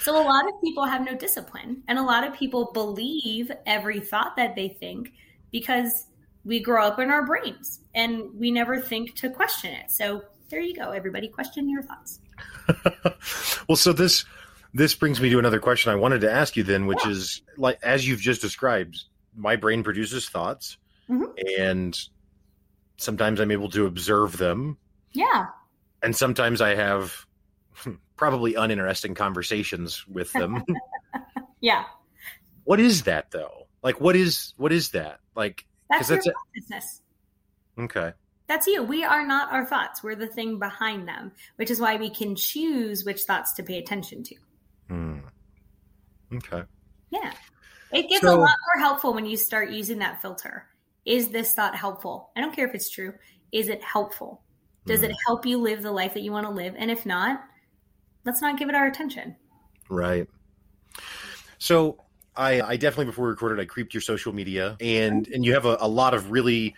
So, 0.00 0.20
a 0.20 0.24
lot 0.24 0.46
of 0.46 0.60
people 0.62 0.84
have 0.86 1.04
no 1.04 1.14
discipline, 1.14 1.82
and 1.88 1.98
a 1.98 2.02
lot 2.02 2.26
of 2.26 2.34
people 2.34 2.70
believe 2.72 3.52
every 3.66 4.00
thought 4.00 4.34
that 4.36 4.56
they 4.56 4.68
think 4.68 5.12
because 5.52 6.06
we 6.44 6.60
grow 6.60 6.86
up 6.86 6.98
in 6.98 7.10
our 7.10 7.24
brains 7.26 7.80
and 7.94 8.22
we 8.34 8.50
never 8.50 8.80
think 8.80 9.14
to 9.16 9.30
question 9.30 9.72
it. 9.72 9.90
So, 9.90 10.22
there 10.50 10.60
you 10.60 10.74
go, 10.74 10.90
everybody. 10.90 11.28
Question 11.28 11.68
your 11.68 11.82
thoughts. 11.82 12.20
well, 13.68 13.76
so 13.76 13.92
this 13.92 14.24
this 14.72 14.94
brings 14.94 15.20
me 15.20 15.30
to 15.30 15.38
another 15.38 15.60
question 15.60 15.92
I 15.92 15.96
wanted 15.96 16.20
to 16.22 16.30
ask 16.30 16.56
you 16.56 16.64
then, 16.64 16.86
which 16.86 17.04
yeah. 17.04 17.12
is 17.12 17.42
like 17.56 17.78
as 17.82 18.06
you've 18.06 18.20
just 18.20 18.40
described, 18.40 19.04
my 19.36 19.56
brain 19.56 19.82
produces 19.82 20.28
thoughts 20.28 20.76
mm-hmm. 21.08 21.24
and 21.58 21.98
sometimes 22.96 23.40
I'm 23.40 23.50
able 23.50 23.70
to 23.70 23.86
observe 23.86 24.36
them. 24.36 24.76
Yeah. 25.12 25.46
And 26.02 26.14
sometimes 26.14 26.60
I 26.60 26.74
have 26.74 27.26
probably 28.16 28.54
uninteresting 28.54 29.14
conversations 29.14 30.06
with 30.06 30.32
them. 30.32 30.64
yeah. 31.60 31.84
What 32.64 32.80
is 32.80 33.04
that 33.04 33.30
though? 33.30 33.68
Like 33.82 34.00
what 34.00 34.16
is 34.16 34.54
what 34.56 34.72
is 34.72 34.90
that? 34.90 35.20
Like 35.34 35.66
that's 35.90 36.08
your 36.10 36.20
consciousness. 36.20 37.02
Okay. 37.78 38.12
That's 38.46 38.66
you. 38.66 38.82
We 38.82 39.04
are 39.04 39.26
not 39.26 39.52
our 39.52 39.64
thoughts. 39.64 40.02
We're 40.02 40.16
the 40.16 40.26
thing 40.26 40.58
behind 40.58 41.08
them, 41.08 41.32
which 41.56 41.70
is 41.70 41.80
why 41.80 41.96
we 41.96 42.10
can 42.10 42.36
choose 42.36 43.04
which 43.04 43.22
thoughts 43.22 43.54
to 43.54 43.62
pay 43.62 43.78
attention 43.78 44.22
to. 44.24 44.34
Hmm. 44.88 45.18
Okay. 46.32 46.62
Yeah. 47.10 47.32
It 47.92 48.08
gets 48.08 48.22
so, 48.22 48.34
a 48.34 48.36
lot 48.36 48.56
more 48.74 48.82
helpful 48.82 49.14
when 49.14 49.24
you 49.24 49.36
start 49.36 49.70
using 49.70 49.98
that 49.98 50.20
filter. 50.20 50.66
Is 51.04 51.28
this 51.28 51.54
thought 51.54 51.76
helpful? 51.76 52.30
I 52.36 52.40
don't 52.40 52.54
care 52.54 52.66
if 52.66 52.74
it's 52.74 52.90
true. 52.90 53.14
Is 53.52 53.68
it 53.68 53.82
helpful? 53.82 54.42
Does 54.86 55.00
mm. 55.00 55.10
it 55.10 55.16
help 55.26 55.46
you 55.46 55.58
live 55.58 55.82
the 55.82 55.92
life 55.92 56.14
that 56.14 56.22
you 56.22 56.32
want 56.32 56.46
to 56.46 56.52
live? 56.52 56.74
And 56.76 56.90
if 56.90 57.06
not, 57.06 57.44
let's 58.24 58.42
not 58.42 58.58
give 58.58 58.68
it 58.68 58.74
our 58.74 58.86
attention. 58.86 59.36
Right. 59.88 60.26
So 61.58 62.03
I, 62.36 62.60
I 62.60 62.76
definitely 62.76 63.06
before 63.06 63.26
we 63.26 63.30
recorded, 63.30 63.60
I 63.60 63.64
creeped 63.64 63.94
your 63.94 64.00
social 64.00 64.32
media, 64.32 64.76
and 64.80 65.26
and 65.28 65.44
you 65.44 65.54
have 65.54 65.66
a, 65.66 65.76
a 65.80 65.88
lot 65.88 66.14
of 66.14 66.30
really 66.30 66.74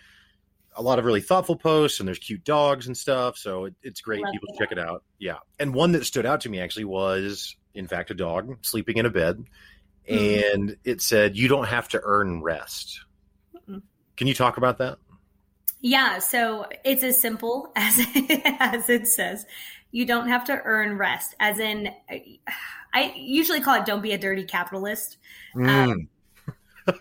a 0.75 0.81
lot 0.81 0.99
of 0.99 1.05
really 1.05 1.21
thoughtful 1.21 1.55
posts 1.55 1.99
and 1.99 2.07
there's 2.07 2.19
cute 2.19 2.43
dogs 2.43 2.85
and 2.85 2.95
stuff 2.95 3.35
so 3.35 3.65
it, 3.65 3.73
it's 3.81 3.99
great 3.99 4.23
people 4.31 4.47
check 4.59 4.71
it 4.71 4.77
out 4.77 5.03
yeah 5.17 5.37
and 5.57 5.73
one 5.73 5.93
that 5.93 6.05
stood 6.05 6.23
out 6.23 6.41
to 6.41 6.49
me 6.49 6.59
actually 6.59 6.85
was 6.85 7.55
in 7.73 7.87
fact 7.87 8.11
a 8.11 8.13
dog 8.13 8.59
sleeping 8.61 8.97
in 8.97 9.07
a 9.07 9.09
bed 9.09 9.43
mm-hmm. 10.07 10.59
and 10.59 10.77
it 10.83 11.01
said 11.01 11.35
you 11.35 11.47
don't 11.47 11.65
have 11.65 11.87
to 11.89 11.99
earn 12.03 12.43
rest 12.43 12.99
mm-hmm. 13.55 13.79
Can 14.17 14.25
you 14.25 14.33
talk 14.33 14.57
about 14.57 14.79
that? 14.79 14.97
Yeah, 15.79 16.17
so 16.17 16.65
it's 16.83 17.03
as 17.03 17.21
simple 17.21 17.71
as 17.75 17.99
as 18.59 18.89
it 18.89 19.07
says. 19.07 19.45
You 19.91 20.05
don't 20.05 20.27
have 20.27 20.43
to 20.45 20.61
earn 20.65 20.97
rest, 20.97 21.33
as 21.39 21.59
in, 21.59 21.89
I 22.97 23.13
usually 23.15 23.61
call 23.61 23.75
it 23.75 23.85
"don't 23.85 24.01
be 24.01 24.13
a 24.13 24.17
dirty 24.17 24.43
capitalist," 24.43 25.17
mm. 25.55 25.67
um, 25.67 26.09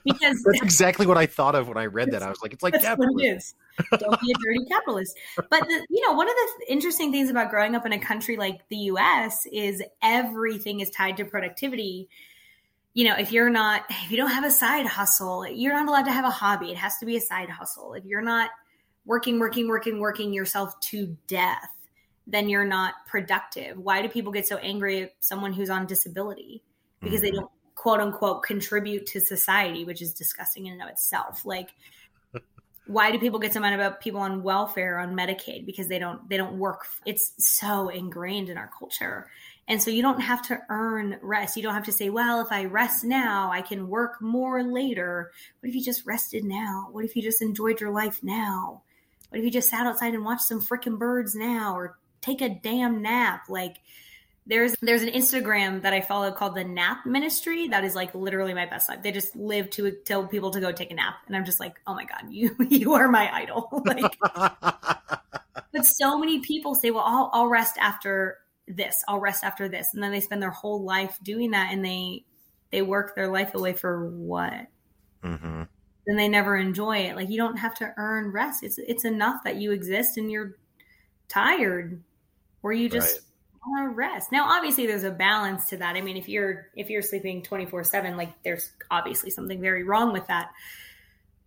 because 0.04 0.42
that's 0.44 0.62
exactly 0.62 1.06
what 1.06 1.16
I 1.16 1.26
thought 1.26 1.54
of 1.54 1.68
when 1.68 1.76
I 1.76 1.86
read 1.86 2.12
that. 2.12 2.22
I 2.22 2.28
was 2.28 2.40
like, 2.42 2.52
"It's 2.52 2.62
like 2.62 2.74
capitalism." 2.74 3.20
It 3.20 3.36
is. 3.36 3.54
Don't 3.90 4.20
be 4.20 4.32
a 4.32 4.38
dirty 4.44 4.64
capitalist. 4.70 5.18
But 5.36 5.60
the, 5.60 5.86
you 5.90 6.06
know, 6.06 6.14
one 6.14 6.28
of 6.28 6.34
the 6.34 6.72
interesting 6.72 7.12
things 7.12 7.30
about 7.30 7.50
growing 7.50 7.74
up 7.74 7.84
in 7.84 7.92
a 7.92 7.98
country 7.98 8.36
like 8.36 8.66
the 8.68 8.76
U.S. 8.76 9.46
is 9.52 9.82
everything 10.02 10.80
is 10.80 10.90
tied 10.90 11.16
to 11.18 11.24
productivity 11.24 12.08
you 12.96 13.04
know, 13.04 13.14
if 13.14 13.30
you're 13.30 13.50
not, 13.50 13.82
if 13.90 14.10
you 14.10 14.16
don't 14.16 14.30
have 14.30 14.42
a 14.42 14.50
side 14.50 14.86
hustle, 14.86 15.46
you're 15.46 15.74
not 15.74 15.86
allowed 15.86 16.06
to 16.06 16.12
have 16.12 16.24
a 16.24 16.30
hobby. 16.30 16.70
It 16.70 16.78
has 16.78 16.96
to 16.96 17.04
be 17.04 17.14
a 17.18 17.20
side 17.20 17.50
hustle. 17.50 17.92
If 17.92 18.06
you're 18.06 18.22
not 18.22 18.48
working, 19.04 19.38
working, 19.38 19.68
working, 19.68 20.00
working 20.00 20.32
yourself 20.32 20.80
to 20.80 21.14
death, 21.26 21.68
then 22.26 22.48
you're 22.48 22.64
not 22.66 22.94
productive. 23.06 23.78
Why 23.78 24.02
do 24.02 24.08
people 24.08 24.32
get 24.32 24.46
so 24.46 24.56
angry 24.58 25.04
at 25.04 25.14
someone 25.20 25.52
who's 25.52 25.70
on 25.70 25.86
disability? 25.86 26.62
Because 27.00 27.20
mm-hmm. 27.20 27.24
they 27.24 27.30
don't 27.30 27.50
quote 27.74 28.00
unquote 28.00 28.42
contribute 28.42 29.06
to 29.06 29.20
society, 29.20 29.84
which 29.84 30.02
is 30.02 30.12
disgusting 30.12 30.66
in 30.66 30.74
and 30.74 30.82
of 30.82 30.88
itself. 30.88 31.44
Like, 31.44 31.70
why 32.86 33.12
do 33.12 33.18
people 33.18 33.38
get 33.38 33.52
so 33.52 33.60
mad 33.60 33.74
about 33.74 34.00
people 34.00 34.20
on 34.20 34.42
welfare 34.42 34.98
on 34.98 35.14
Medicaid? 35.14 35.66
Because 35.66 35.86
they 35.86 35.98
don't 35.98 36.28
they 36.28 36.36
don't 36.36 36.58
work. 36.58 36.86
It's 37.04 37.32
so 37.38 37.88
ingrained 37.88 38.48
in 38.48 38.58
our 38.58 38.70
culture. 38.76 39.28
And 39.68 39.82
so 39.82 39.90
you 39.90 40.00
don't 40.00 40.20
have 40.20 40.42
to 40.42 40.60
earn 40.68 41.18
rest. 41.22 41.56
You 41.56 41.62
don't 41.62 41.74
have 41.74 41.86
to 41.86 41.92
say, 41.92 42.08
well, 42.08 42.40
if 42.40 42.52
I 42.52 42.66
rest 42.66 43.04
now, 43.04 43.50
I 43.50 43.62
can 43.62 43.88
work 43.88 44.22
more 44.22 44.62
later. 44.62 45.32
What 45.58 45.68
if 45.68 45.74
you 45.74 45.82
just 45.82 46.06
rested 46.06 46.44
now? 46.44 46.88
What 46.92 47.04
if 47.04 47.16
you 47.16 47.22
just 47.22 47.42
enjoyed 47.42 47.80
your 47.80 47.90
life 47.90 48.20
now? 48.22 48.82
What 49.28 49.38
if 49.38 49.44
you 49.44 49.50
just 49.50 49.68
sat 49.68 49.86
outside 49.86 50.14
and 50.14 50.24
watched 50.24 50.42
some 50.42 50.60
freaking 50.60 50.98
birds 50.98 51.34
now 51.34 51.76
or 51.76 51.98
take 52.20 52.40
a 52.40 52.48
damn 52.48 53.02
nap? 53.02 53.44
Like 53.48 53.78
there's 54.46 54.74
there's 54.82 55.02
an 55.02 55.10
Instagram 55.10 55.82
that 55.82 55.92
I 55.92 56.00
follow 56.00 56.30
called 56.32 56.54
the 56.54 56.64
Nap 56.64 57.06
Ministry 57.06 57.68
that 57.68 57.84
is 57.84 57.94
like 57.94 58.14
literally 58.14 58.54
my 58.54 58.66
best 58.66 58.88
life. 58.88 59.02
They 59.02 59.12
just 59.12 59.34
live 59.36 59.70
to 59.70 59.90
tell 60.04 60.26
people 60.26 60.50
to 60.52 60.60
go 60.60 60.72
take 60.72 60.90
a 60.90 60.94
nap. 60.94 61.16
And 61.26 61.36
I'm 61.36 61.44
just 61.44 61.60
like, 61.60 61.80
oh 61.86 61.94
my 61.94 62.04
God, 62.04 62.24
you 62.30 62.54
you 62.68 62.94
are 62.94 63.08
my 63.08 63.32
idol. 63.32 63.68
like 63.86 64.16
but 64.34 65.84
so 65.84 66.18
many 66.18 66.40
people 66.40 66.74
say, 66.74 66.90
well, 66.90 67.04
I'll, 67.06 67.30
I'll 67.32 67.48
rest 67.48 67.76
after 67.78 68.38
this 68.68 69.04
i'll 69.06 69.20
rest 69.20 69.44
after 69.44 69.68
this 69.68 69.94
and 69.94 70.02
then 70.02 70.10
they 70.10 70.20
spend 70.20 70.42
their 70.42 70.50
whole 70.50 70.82
life 70.82 71.18
doing 71.22 71.52
that 71.52 71.72
and 71.72 71.84
they 71.84 72.24
they 72.70 72.82
work 72.82 73.14
their 73.14 73.28
life 73.28 73.54
away 73.54 73.72
for 73.72 74.08
what 74.10 74.66
mm-hmm. 75.22 75.62
then 76.06 76.16
they 76.16 76.28
never 76.28 76.56
enjoy 76.56 76.98
it 76.98 77.14
like 77.14 77.30
you 77.30 77.36
don't 77.36 77.56
have 77.56 77.74
to 77.74 77.92
earn 77.96 78.32
rest 78.32 78.64
it's 78.64 78.78
it's 78.78 79.04
enough 79.04 79.44
that 79.44 79.56
you 79.56 79.70
exist 79.70 80.16
and 80.16 80.30
you're 80.30 80.56
tired 81.28 82.02
or 82.62 82.72
you 82.72 82.88
just 82.88 83.16
right. 83.16 83.22
want 83.66 83.90
to 83.90 83.94
rest. 83.94 84.32
Now 84.32 84.48
obviously 84.48 84.86
there's 84.86 85.04
a 85.04 85.10
balance 85.10 85.66
to 85.66 85.76
that. 85.78 85.96
I 85.96 86.00
mean 86.00 86.16
if 86.16 86.28
you're 86.28 86.68
if 86.74 86.90
you're 86.90 87.02
sleeping 87.02 87.42
24 87.42 87.84
7 87.84 88.16
like 88.16 88.30
there's 88.42 88.70
obviously 88.90 89.30
something 89.30 89.60
very 89.60 89.84
wrong 89.84 90.12
with 90.12 90.26
that. 90.28 90.50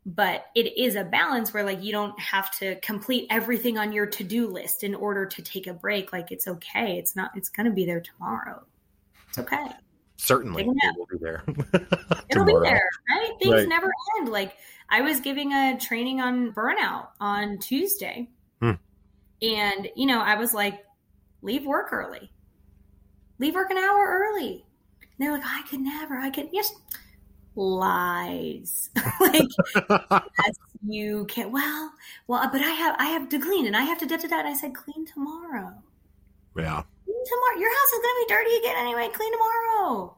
But 0.06 0.46
it 0.56 0.78
is 0.78 0.96
a 0.96 1.04
balance 1.04 1.54
where 1.54 1.64
like 1.64 1.84
you 1.84 1.92
don't 1.92 2.20
have 2.20 2.50
to 2.60 2.80
complete 2.80 3.28
everything 3.30 3.78
on 3.78 3.92
your 3.92 4.06
to-do 4.06 4.48
list 4.48 4.84
in 4.84 4.96
order 4.96 5.26
to 5.26 5.42
take 5.42 5.68
a 5.68 5.74
break. 5.74 6.14
Like 6.14 6.32
it's 6.32 6.48
okay. 6.48 6.98
It's 6.98 7.16
not 7.16 7.32
it's 7.36 7.50
going 7.50 7.66
to 7.66 7.74
be 7.74 7.86
there 7.86 8.02
tomorrow. 8.02 8.64
It's 9.28 9.38
okay. 9.38 9.68
Certainly 10.18 10.64
it 10.64 10.98
will 10.98 11.06
be 11.06 11.18
there. 11.20 11.44
It'll 12.30 12.46
be 12.46 12.54
there 12.62 12.90
right? 13.10 13.32
Things 13.42 13.54
right. 13.54 13.68
never 13.68 13.92
end. 14.18 14.30
Like 14.30 14.56
i 14.90 15.02
was 15.02 15.20
giving 15.20 15.54
a 15.54 15.78
training 15.80 16.22
on 16.22 16.52
burnout 16.54 17.08
on 17.20 17.58
tuesday. 17.60 18.30
And 19.42 19.90
you 19.96 20.06
know 20.06 20.22
i 20.22 20.36
was 20.36 20.54
like 20.54 20.84
leave 21.42 21.66
work 21.66 21.92
early 21.92 22.32
leave 23.38 23.56
work 23.56 23.72
an 23.72 23.78
hour 23.78 24.06
early 24.08 24.66
and 25.02 25.10
they're 25.20 25.32
like 25.32 25.46
i 25.46 25.62
could 25.70 25.80
never 25.80 26.18
i 26.18 26.30
could 26.30 26.50
yes 26.52 26.74
lies. 27.60 28.90
like 29.20 29.48
yes, 29.76 30.56
you 30.86 31.26
can't. 31.26 31.52
well, 31.52 31.92
well, 32.28 32.50
but 32.52 32.62
I 32.62 32.70
have 32.70 32.96
I 32.98 33.06
have 33.06 33.30
to 33.30 33.40
clean 33.40 33.68
and 33.68 33.76
I 33.76 33.84
have 33.84 33.98
to 34.00 34.06
da 34.06 34.18
da 34.18 34.28
da. 34.28 34.40
And 34.40 34.48
I 34.48 34.54
said 34.54 34.74
clean 34.74 35.06
tomorrow. 35.06 35.74
Yeah. 36.56 36.84
Clean 37.06 37.26
tomorrow. 37.26 37.60
Your 37.60 37.70
house 37.70 37.94
is 37.94 38.00
gonna 38.00 38.26
be 38.28 38.34
dirty 38.34 38.56
again 38.58 38.76
anyway. 38.78 39.10
Clean 39.14 39.32
tomorrow. 39.32 40.16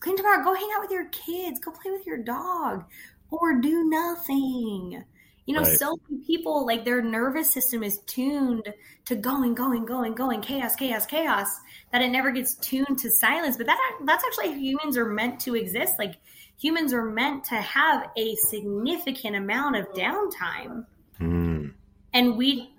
Clean 0.00 0.16
tomorrow. 0.16 0.44
Go 0.44 0.54
hang 0.54 0.70
out 0.74 0.82
with 0.82 0.90
your 0.90 1.06
kids. 1.06 1.60
Go 1.60 1.70
play 1.70 1.90
with 1.90 2.06
your 2.06 2.18
dog, 2.18 2.84
or 3.30 3.60
do 3.60 3.88
nothing. 3.88 5.04
You 5.46 5.54
know, 5.54 5.62
Right. 5.62 5.78
so 5.78 5.96
many 6.08 6.24
people 6.24 6.66
like 6.66 6.84
their 6.84 7.00
nervous 7.00 7.48
system 7.50 7.82
is 7.82 7.98
tuned 8.06 8.72
to 9.04 9.14
going, 9.14 9.54
going, 9.54 9.84
going, 9.84 10.14
going, 10.14 10.40
chaos, 10.40 10.74
chaos, 10.74 11.06
chaos, 11.06 11.48
that 11.92 12.02
it 12.02 12.10
never 12.10 12.32
gets 12.32 12.54
tuned 12.56 12.98
to 12.98 13.10
silence. 13.10 13.56
But 13.56 13.66
that 13.66 13.80
that's 14.04 14.24
actually 14.24 14.48
how 14.48 14.58
humans 14.58 14.96
are 14.96 15.06
meant 15.08 15.40
to 15.40 15.54
exist. 15.54 15.94
Like 15.98 16.16
humans 16.58 16.92
are 16.92 17.04
meant 17.04 17.44
to 17.44 17.54
have 17.54 18.10
a 18.16 18.34
significant 18.36 19.36
amount 19.36 19.76
of 19.76 19.86
downtime. 19.92 20.84
Hmm. 21.18 21.68
And 22.12 22.36
we 22.36 22.70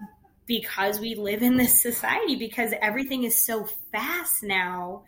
because 0.45 0.99
we 0.99 1.15
live 1.15 1.43
in 1.43 1.57
this 1.57 1.81
society, 1.81 2.35
because 2.35 2.73
everything 2.81 3.23
is 3.23 3.37
so 3.45 3.67
fast 3.91 4.43
now, 4.43 5.03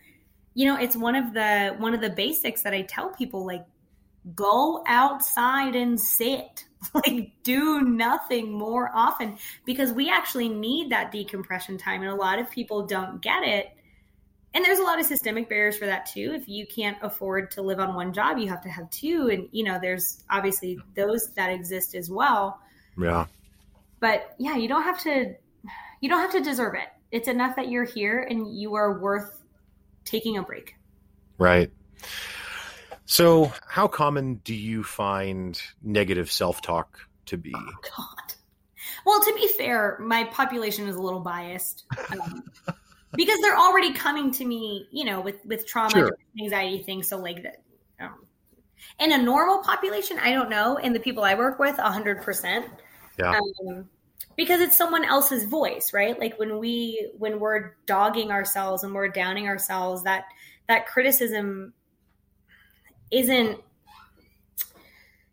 you 0.54 0.66
know, 0.66 0.76
it's 0.78 0.96
one 0.96 1.14
of 1.14 1.32
the 1.34 1.74
one 1.78 1.94
of 1.94 2.00
the 2.00 2.10
basics 2.10 2.62
that 2.62 2.74
I 2.74 2.82
tell 2.82 3.10
people 3.10 3.44
like 3.46 3.64
go 4.34 4.82
outside 4.86 5.76
and 5.76 5.98
sit. 6.00 6.64
Like 6.94 7.32
do 7.42 7.82
nothing 7.82 8.52
more 8.52 8.90
often. 8.94 9.36
Because 9.66 9.92
we 9.92 10.08
actually 10.08 10.48
need 10.48 10.92
that 10.92 11.12
decompression 11.12 11.76
time 11.76 12.00
and 12.00 12.10
a 12.10 12.14
lot 12.14 12.38
of 12.38 12.50
people 12.50 12.86
don't 12.86 13.20
get 13.20 13.42
it. 13.42 13.68
And 14.54 14.64
there's 14.64 14.78
a 14.78 14.82
lot 14.82 14.98
of 14.98 15.04
systemic 15.04 15.50
barriers 15.50 15.76
for 15.76 15.84
that 15.84 16.06
too. 16.06 16.32
If 16.34 16.48
you 16.48 16.66
can't 16.66 16.96
afford 17.02 17.50
to 17.50 17.62
live 17.62 17.80
on 17.80 17.94
one 17.94 18.14
job 18.14 18.38
you 18.38 18.48
have 18.48 18.62
to 18.62 18.70
have 18.70 18.88
two. 18.88 19.28
And 19.30 19.48
you 19.52 19.62
know 19.62 19.78
there's 19.78 20.24
obviously 20.30 20.78
those 20.96 21.34
that 21.34 21.50
exist 21.50 21.94
as 21.94 22.08
well. 22.08 22.58
Yeah. 22.98 23.26
but 24.00 24.34
yeah 24.38 24.56
you 24.56 24.66
don't 24.66 24.82
have 24.82 25.00
to 25.00 25.34
you 26.00 26.08
don't 26.08 26.20
have 26.20 26.32
to 26.32 26.40
deserve 26.40 26.76
it. 26.76 26.88
It's 27.12 27.28
enough 27.28 27.56
that 27.56 27.68
you're 27.68 27.84
here 27.84 28.20
and 28.20 28.54
you 28.54 28.74
are 28.74 28.98
worth 28.98 29.42
taking 30.06 30.38
a 30.38 30.42
break. 30.42 30.76
Right. 31.36 31.70
So, 33.10 33.52
how 33.66 33.88
common 33.88 34.36
do 34.44 34.54
you 34.54 34.84
find 34.84 35.60
negative 35.82 36.30
self 36.30 36.62
talk 36.62 37.00
to 37.26 37.36
be? 37.36 37.50
God. 37.50 38.34
Well, 39.04 39.20
to 39.20 39.34
be 39.34 39.48
fair, 39.48 39.98
my 40.00 40.22
population 40.24 40.86
is 40.86 40.94
a 40.94 41.02
little 41.02 41.18
biased 41.18 41.86
um, 42.12 42.44
because 43.16 43.40
they're 43.40 43.58
already 43.58 43.92
coming 43.94 44.30
to 44.34 44.44
me, 44.44 44.86
you 44.92 45.04
know, 45.04 45.20
with 45.20 45.44
with 45.44 45.66
trauma, 45.66 45.90
Sure. 45.90 46.16
anxiety 46.40 46.84
things. 46.84 47.08
So, 47.08 47.16
like 47.18 47.42
that. 47.42 47.56
Um, 47.98 48.26
in 49.00 49.10
a 49.10 49.18
normal 49.18 49.64
population, 49.64 50.16
I 50.20 50.30
don't 50.30 50.48
know. 50.48 50.76
In 50.76 50.92
the 50.92 51.00
people 51.00 51.24
I 51.24 51.34
work 51.34 51.58
with, 51.58 51.78
hundred 51.78 52.22
percent. 52.22 52.66
Yeah. 53.18 53.40
Um, 53.66 53.88
because 54.36 54.60
it's 54.60 54.76
someone 54.76 55.04
else's 55.04 55.46
voice, 55.46 55.92
right? 55.92 56.16
Like 56.16 56.38
when 56.38 56.60
we 56.60 57.10
when 57.18 57.40
we're 57.40 57.74
dogging 57.86 58.30
ourselves 58.30 58.84
and 58.84 58.94
we're 58.94 59.08
downing 59.08 59.48
ourselves, 59.48 60.04
that 60.04 60.26
that 60.68 60.86
criticism 60.86 61.72
isn't 63.10 63.58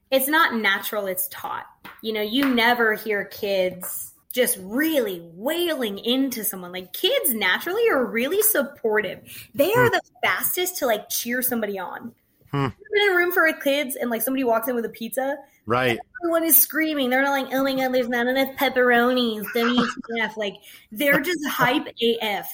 it's 0.09 0.27
not 0.27 0.55
natural 0.55 1.07
it's 1.07 1.27
taught. 1.29 1.65
You 2.01 2.13
know 2.13 2.21
you 2.21 2.53
never 2.53 2.93
hear 2.93 3.25
kids 3.25 4.13
just 4.33 4.57
really 4.61 5.27
wailing 5.33 5.97
into 5.97 6.43
someone. 6.43 6.71
Like 6.71 6.93
kids 6.93 7.33
naturally 7.33 7.89
are 7.89 8.05
really 8.05 8.41
supportive. 8.41 9.19
They 9.55 9.73
are 9.73 9.89
the 9.89 10.01
fastest 10.23 10.77
to 10.77 10.85
like 10.85 11.09
cheer 11.09 11.41
somebody 11.41 11.79
on. 11.79 12.13
Hmm. 12.51 12.67
In 12.67 13.09
a 13.11 13.15
room 13.15 13.31
for 13.31 13.51
kids 13.53 13.95
and 13.95 14.09
like 14.09 14.21
somebody 14.21 14.43
walks 14.43 14.67
in 14.67 14.75
with 14.75 14.85
a 14.85 14.89
pizza? 14.89 15.37
Right. 15.65 15.99
everyone 16.21 16.45
is 16.45 16.55
screaming. 16.55 17.09
They're 17.09 17.23
not 17.23 17.31
like 17.31 17.53
oh 17.53 17.63
my 17.63 17.75
god 17.75 17.93
there's 17.93 18.09
not 18.09 18.27
enough 18.27 18.55
pepperonis. 18.55 19.45
WTF 19.55 20.37
like 20.37 20.55
they're 20.91 21.19
just 21.19 21.45
hype 21.47 21.87
af 22.21 22.47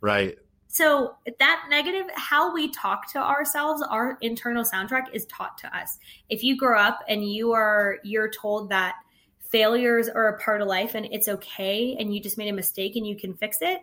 Right. 0.00 0.38
So 0.74 1.14
that 1.38 1.66
negative, 1.70 2.06
how 2.16 2.52
we 2.52 2.68
talk 2.68 3.08
to 3.12 3.18
ourselves, 3.20 3.80
our 3.80 4.18
internal 4.22 4.64
soundtrack 4.64 5.04
is 5.12 5.24
taught 5.26 5.56
to 5.58 5.76
us. 5.76 6.00
If 6.30 6.42
you 6.42 6.56
grow 6.56 6.80
up 6.80 6.98
and 7.08 7.24
you 7.24 7.52
are 7.52 7.98
you're 8.02 8.28
told 8.28 8.70
that 8.70 8.96
failures 9.38 10.08
are 10.08 10.30
a 10.30 10.38
part 10.40 10.60
of 10.60 10.66
life 10.66 10.96
and 10.96 11.06
it's 11.12 11.28
okay 11.28 11.96
and 12.00 12.12
you 12.12 12.20
just 12.20 12.36
made 12.36 12.48
a 12.48 12.52
mistake 12.52 12.96
and 12.96 13.06
you 13.06 13.14
can 13.14 13.34
fix 13.34 13.58
it, 13.60 13.82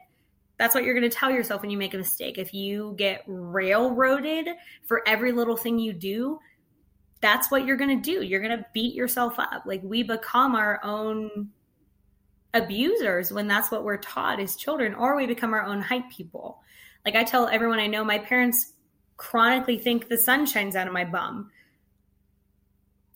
that's 0.57 0.75
what 0.75 0.83
you're 0.83 0.93
going 0.93 1.09
to 1.09 1.17
tell 1.17 1.31
yourself 1.31 1.61
when 1.61 1.71
you 1.71 1.77
make 1.77 1.93
a 1.93 1.97
mistake. 1.97 2.37
If 2.37 2.53
you 2.53 2.93
get 2.97 3.23
railroaded 3.25 4.49
for 4.85 5.01
every 5.07 5.31
little 5.31 5.55
thing 5.55 5.79
you 5.79 5.93
do, 5.93 6.39
that's 7.21 7.49
what 7.49 7.65
you're 7.65 7.77
going 7.77 8.01
to 8.01 8.11
do. 8.11 8.21
You're 8.21 8.41
going 8.41 8.57
to 8.57 8.65
beat 8.73 8.95
yourself 8.95 9.39
up. 9.39 9.63
Like 9.65 9.79
we 9.81 10.03
become 10.03 10.55
our 10.55 10.81
own 10.83 11.51
abusers 12.54 13.32
when 13.32 13.47
that's 13.47 13.72
what 13.72 13.84
we're 13.84 13.97
taught 13.97 14.39
as 14.39 14.56
children, 14.56 14.93
or 14.93 15.16
we 15.16 15.26
become 15.28 15.54
our 15.54 15.64
own 15.64 15.82
hype 15.82 16.10
people. 16.12 16.62
Like 17.06 17.16
I 17.16 17.24
tell 17.24 17.47
everyone 17.47 17.80
I 17.80 17.88
know, 17.88 18.04
my 18.04 18.20
parents 18.20 18.74
chronically 19.18 19.78
think 19.78 20.08
the 20.08 20.18
sun 20.18 20.45
shines 20.45 20.76
out 20.76 20.88
of 20.88 20.93
my 20.93 21.06
bum. 21.06 21.52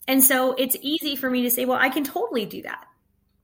And 0.08 0.22
so 0.22 0.52
it's 0.52 0.76
easy 0.80 1.16
for 1.16 1.28
me 1.28 1.42
to 1.42 1.50
say, 1.50 1.64
well, 1.64 1.78
I 1.80 1.88
can 1.88 2.04
totally 2.04 2.46
do 2.46 2.62
that. 2.62 2.84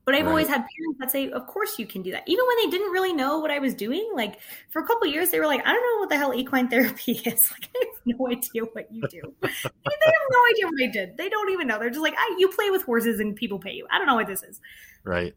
But 0.05 0.15
I've 0.15 0.25
Right. 0.25 0.31
always 0.31 0.47
had 0.47 0.57
parents 0.57 0.99
that 0.99 1.11
say, 1.11 1.29
of 1.31 1.47
course 1.47 1.79
you 1.79 1.85
can 1.85 2.01
do 2.01 2.11
that. 2.11 2.23
Even 2.27 2.45
when 2.45 2.57
they 2.57 2.77
didn't 2.77 2.91
really 2.91 3.13
know 3.13 3.39
what 3.39 3.51
I 3.51 3.59
was 3.59 3.73
doing. 3.73 4.09
Like 4.15 4.39
for 4.69 4.81
a 4.81 4.87
couple 4.87 5.07
years, 5.07 5.29
they 5.29 5.39
were 5.39 5.47
like, 5.47 5.61
I 5.65 5.71
don't 5.73 5.81
know 5.81 5.99
what 5.99 6.09
the 6.09 6.17
hell 6.17 6.33
equine 6.33 6.67
therapy 6.69 7.11
is. 7.25 7.51
Like, 7.51 7.69
I 7.75 7.85
have 7.85 8.17
no 8.17 8.27
idea 8.27 8.63
what 8.73 8.91
you 8.91 9.07
do. 9.07 9.21
they 9.41 9.49
have 9.49 10.29
no 10.31 10.39
idea 10.51 10.65
what 10.65 10.83
I 10.83 10.87
did. 10.91 11.17
They 11.17 11.29
don't 11.29 11.51
even 11.51 11.67
know. 11.67 11.79
They're 11.79 11.89
just 11.89 12.01
like, 12.01 12.15
I, 12.17 12.35
you 12.37 12.49
play 12.49 12.69
with 12.69 12.83
horses 12.83 13.19
and 13.21 13.35
people 13.35 13.59
pay 13.59 13.71
you. 13.73 13.87
I 13.91 13.97
don't 13.97 14.07
know 14.07 14.15
what 14.15 14.27
this 14.27 14.43
is. 14.43 14.59
Right. 15.05 15.35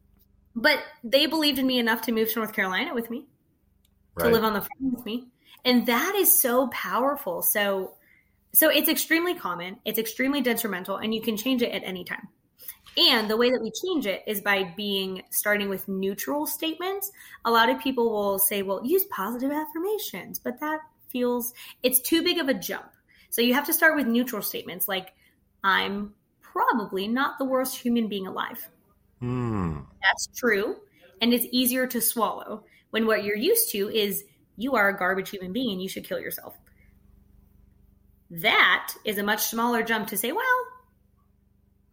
But 0.56 0.82
they 1.04 1.26
believed 1.26 1.58
in 1.58 1.66
me 1.66 1.78
enough 1.78 2.00
to 2.02 2.12
move 2.12 2.32
to 2.32 2.38
North 2.38 2.54
Carolina 2.54 2.94
with 2.94 3.10
me 3.10 3.26
to 4.18 4.28
live 4.28 4.42
on 4.42 4.54
the 4.54 4.60
farm 4.62 4.94
with 4.94 5.04
me. 5.04 5.28
And 5.66 5.86
that 5.86 6.14
is 6.14 6.36
so 6.36 6.68
powerful. 6.68 7.42
So 7.42 7.94
so 8.54 8.70
it's 8.70 8.88
extremely 8.88 9.34
common 9.34 9.76
it's 9.84 9.98
extremely 9.98 10.40
detrimental 10.40 10.96
and 10.96 11.14
you 11.14 11.20
can 11.20 11.36
change 11.36 11.62
it 11.62 11.72
at 11.72 11.82
any 11.84 12.04
time. 12.04 12.28
And 12.96 13.28
the 13.28 13.36
way 13.36 13.50
that 13.50 13.60
we 13.60 13.70
change 13.84 14.06
it 14.06 14.22
is 14.26 14.40
by 14.40 14.72
being 14.74 15.22
starting 15.30 15.68
with 15.68 15.86
neutral 15.86 16.46
statements. 16.46 17.12
A 17.44 17.50
lot 17.50 17.68
of 17.68 17.78
people 17.78 18.10
will 18.10 18.38
say 18.38 18.62
well 18.62 18.80
use 18.84 19.04
positive 19.10 19.52
affirmations 19.52 20.38
but 20.38 20.58
that 20.60 20.80
feels 21.08 21.52
it's 21.82 22.00
too 22.00 22.22
big 22.22 22.38
of 22.38 22.48
a 22.48 22.54
jump. 22.54 22.90
So 23.28 23.42
you 23.42 23.52
have 23.52 23.66
to 23.66 23.74
start 23.74 23.96
with 23.96 24.06
neutral 24.06 24.40
statements 24.40 24.88
like 24.88 25.12
i'm 25.62 26.14
probably 26.40 27.08
not 27.08 27.38
the 27.38 27.44
worst 27.44 27.76
human 27.76 28.08
being 28.08 28.26
alive 28.26 28.68
Hmm. 29.20 29.80
that's 30.02 30.28
true. 30.36 30.76
And 31.20 31.32
it's 31.32 31.46
easier 31.50 31.86
to 31.86 32.00
swallow 32.00 32.64
when 32.90 33.06
what 33.06 33.24
you're 33.24 33.36
used 33.36 33.70
to 33.72 33.88
is 33.90 34.24
you 34.56 34.74
are 34.74 34.88
a 34.90 34.96
garbage 34.98 35.30
human 35.30 35.52
being 35.52 35.72
and 35.72 35.82
you 35.82 35.88
should 35.88 36.06
kill 36.06 36.20
yourself. 36.20 36.54
That 38.30 38.94
is 39.04 39.18
a 39.18 39.22
much 39.22 39.42
smaller 39.44 39.82
jump 39.82 40.08
to 40.08 40.16
say, 40.16 40.32
well, 40.32 40.66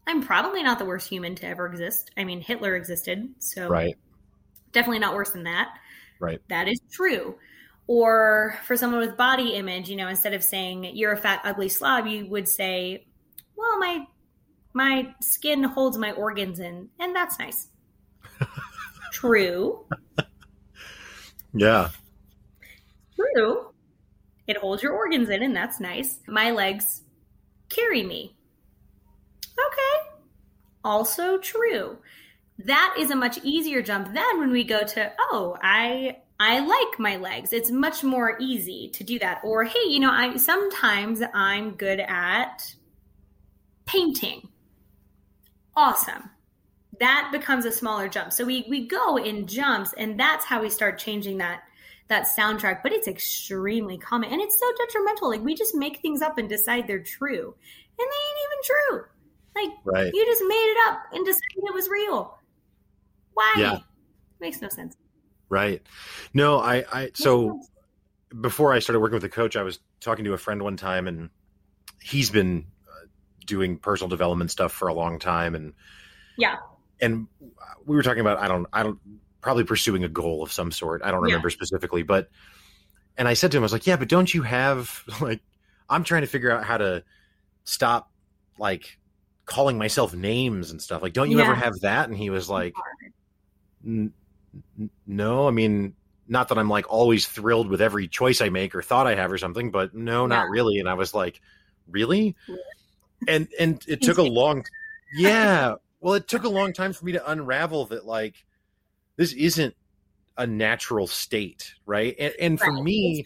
I'm 0.07 0.21
probably 0.21 0.63
not 0.63 0.79
the 0.79 0.85
worst 0.85 1.07
human 1.07 1.35
to 1.35 1.47
ever 1.47 1.65
exist. 1.67 2.11
I 2.17 2.23
mean, 2.23 2.41
Hitler 2.41 2.75
existed, 2.75 3.35
so 3.39 3.69
Right. 3.69 3.95
definitely 4.71 4.99
not 4.99 5.15
worse 5.15 5.29
than 5.31 5.43
that. 5.43 5.77
Right. 6.19 6.41
That 6.49 6.67
is 6.67 6.81
true. 6.91 7.35
Or 7.87 8.57
for 8.65 8.75
someone 8.77 8.99
with 9.01 9.17
body 9.17 9.53
image, 9.55 9.89
you 9.89 9.95
know, 9.95 10.07
instead 10.07 10.33
of 10.33 10.43
saying 10.43 10.95
you're 10.95 11.11
a 11.11 11.17
fat, 11.17 11.41
ugly 11.43 11.69
slob, 11.69 12.07
you 12.07 12.25
would 12.27 12.47
say, 12.47 13.05
well, 13.55 13.77
my 13.77 14.05
my 14.73 15.13
skin 15.21 15.63
holds 15.63 15.97
my 15.97 16.11
organs 16.11 16.59
in, 16.59 16.89
and 16.99 17.15
that's 17.15 17.39
nice. 17.39 17.69
True. 19.11 19.85
Yeah. 21.53 21.89
True. 23.15 23.73
It 24.47 24.57
holds 24.57 24.83
your 24.83 24.93
organs 24.93 25.29
in, 25.29 25.43
and 25.43 25.55
that's 25.55 25.79
nice. 25.79 26.19
My 26.27 26.51
legs 26.51 27.03
carry 27.69 28.03
me. 28.03 28.35
Okay. 29.45 30.09
Also 30.83 31.37
true. 31.37 31.97
That 32.59 32.95
is 32.99 33.11
a 33.11 33.15
much 33.15 33.39
easier 33.43 33.81
jump 33.81 34.13
than 34.13 34.39
when 34.39 34.51
we 34.51 34.63
go 34.63 34.83
to, 34.83 35.11
oh, 35.31 35.57
I 35.61 36.17
I 36.39 36.59
like 36.59 36.99
my 36.99 37.17
legs. 37.17 37.53
It's 37.53 37.71
much 37.71 38.03
more 38.03 38.37
easy 38.39 38.89
to 38.95 39.03
do 39.03 39.17
that. 39.19 39.41
Or 39.43 39.63
hey, 39.63 39.87
you 39.87 39.99
know, 39.99 40.11
I 40.11 40.35
sometimes 40.35 41.21
I'm 41.33 41.71
good 41.71 41.99
at 42.01 42.75
painting. 43.85 44.49
Awesome. 45.75 46.29
That 46.99 47.29
becomes 47.31 47.65
a 47.65 47.71
smaller 47.71 48.07
jump. 48.07 48.33
So 48.33 48.45
we 48.45 48.65
we 48.69 48.87
go 48.87 49.17
in 49.17 49.47
jumps 49.47 49.93
and 49.97 50.19
that's 50.19 50.45
how 50.45 50.61
we 50.61 50.69
start 50.69 50.99
changing 50.99 51.39
that 51.39 51.63
that 52.09 52.27
soundtrack, 52.27 52.83
but 52.83 52.91
it's 52.91 53.07
extremely 53.07 53.97
common 53.97 54.31
and 54.31 54.41
it's 54.41 54.59
so 54.59 54.65
detrimental. 54.77 55.29
Like 55.29 55.41
we 55.41 55.55
just 55.55 55.73
make 55.73 56.01
things 56.01 56.21
up 56.21 56.37
and 56.37 56.47
decide 56.47 56.87
they're 56.87 56.99
true. 56.99 57.55
And 57.99 57.99
they 57.99 58.03
ain't 58.03 58.39
even 58.45 58.99
true. 58.99 59.05
Like 59.55 59.77
Right. 59.85 60.13
you 60.13 60.25
just 60.25 60.43
made 60.47 60.55
it 60.71 60.77
up 60.87 60.99
and 61.13 61.25
decided 61.25 61.63
it 61.63 61.73
was 61.73 61.89
real. 61.89 62.37
Why? 63.33 63.53
Yeah. 63.57 63.79
Makes 64.39 64.61
no 64.61 64.69
sense. 64.69 64.95
Right. 65.49 65.81
No, 66.33 66.59
I, 66.59 66.83
I, 66.91 67.11
so 67.13 67.61
before 68.41 68.73
I 68.73 68.79
started 68.79 68.99
working 68.99 69.15
with 69.15 69.23
a 69.23 69.29
coach, 69.29 69.55
I 69.55 69.63
was 69.63 69.79
talking 69.99 70.25
to 70.25 70.33
a 70.33 70.37
friend 70.37 70.61
one 70.61 70.77
time 70.77 71.07
and 71.07 71.29
he's 72.01 72.29
been 72.29 72.65
doing 73.45 73.77
personal 73.77 74.09
development 74.09 74.51
stuff 74.51 74.71
for 74.71 74.87
a 74.87 74.93
long 74.93 75.19
time. 75.19 75.55
And, 75.55 75.73
Yeah. 76.37 76.57
and 77.01 77.27
we 77.85 77.95
were 77.95 78.03
talking 78.03 78.21
about, 78.21 78.39
I 78.39 78.47
don't, 78.47 78.67
I 78.73 78.83
don't, 78.83 78.99
probably 79.41 79.63
pursuing 79.65 80.03
a 80.03 80.09
goal 80.09 80.41
of 80.43 80.51
some 80.51 80.71
sort. 80.71 81.01
I 81.03 81.11
don't 81.11 81.21
Yeah. 81.27 81.33
remember 81.33 81.49
specifically, 81.49 82.03
but, 82.03 82.29
and 83.17 83.27
I 83.27 83.33
said 83.33 83.51
to 83.51 83.57
him, 83.57 83.63
I 83.63 83.65
was 83.65 83.73
like, 83.73 83.85
yeah, 83.85 83.97
but 83.97 84.07
don't 84.09 84.33
you 84.33 84.41
have 84.43 85.03
like, 85.21 85.41
I'm 85.89 86.03
trying 86.03 86.21
to 86.21 86.27
figure 86.27 86.49
out 86.51 86.63
how 86.63 86.77
to 86.77 87.03
stop 87.65 88.09
like 88.57 88.97
calling 89.45 89.77
myself 89.77 90.13
names 90.15 90.71
and 90.71 90.81
stuff. 90.81 91.01
Like, 91.01 91.13
don't 91.13 91.29
you 91.29 91.37
Yeah. 91.39 91.43
ever 91.45 91.55
have 91.55 91.73
that? 91.81 92.07
And 92.07 92.17
he 92.17 92.29
was 92.29 92.49
like, 92.49 92.73
"N- 93.85 94.13
n- 94.79 94.89
no, 95.05 95.47
I 95.47 95.51
mean, 95.51 95.95
not 96.27 96.47
that 96.47 96.57
I'm 96.57 96.69
like 96.69 96.89
always 96.91 97.27
thrilled 97.27 97.67
with 97.67 97.81
every 97.81 98.07
choice 98.07 98.39
I 98.41 98.47
make 98.49 98.73
or 98.73 98.81
thought 98.81 99.07
I 99.07 99.15
have 99.15 99.31
or 99.31 99.37
something, 99.37 99.71
but 99.71 99.93
no, 99.93 100.25
not 100.25 100.45
Yeah. 100.45 100.49
really. 100.51 100.79
And 100.79 100.87
I 100.87 100.93
was 100.93 101.13
like, 101.13 101.41
really? 101.89 102.35
And 103.27 103.47
and 103.59 103.83
it 103.87 104.01
took 104.01 104.17
a 104.17 104.23
long, 104.23 104.65
yeah. 105.13 105.75
Well, 105.99 106.15
it 106.15 106.27
took 106.27 106.43
a 106.43 106.49
long 106.49 106.73
time 106.73 106.93
for 106.93 107.05
me 107.05 107.13
to 107.13 107.31
unravel 107.31 107.85
that 107.85 108.05
like 108.05 108.35
this 109.15 109.33
isn't 109.33 109.75
a 110.37 110.47
natural 110.47 111.07
state, 111.07 111.73
right? 111.85 112.15
And, 112.19 112.33
and 112.39 112.59
for 112.59 112.71
Right. 112.71 112.83
me, 112.83 113.25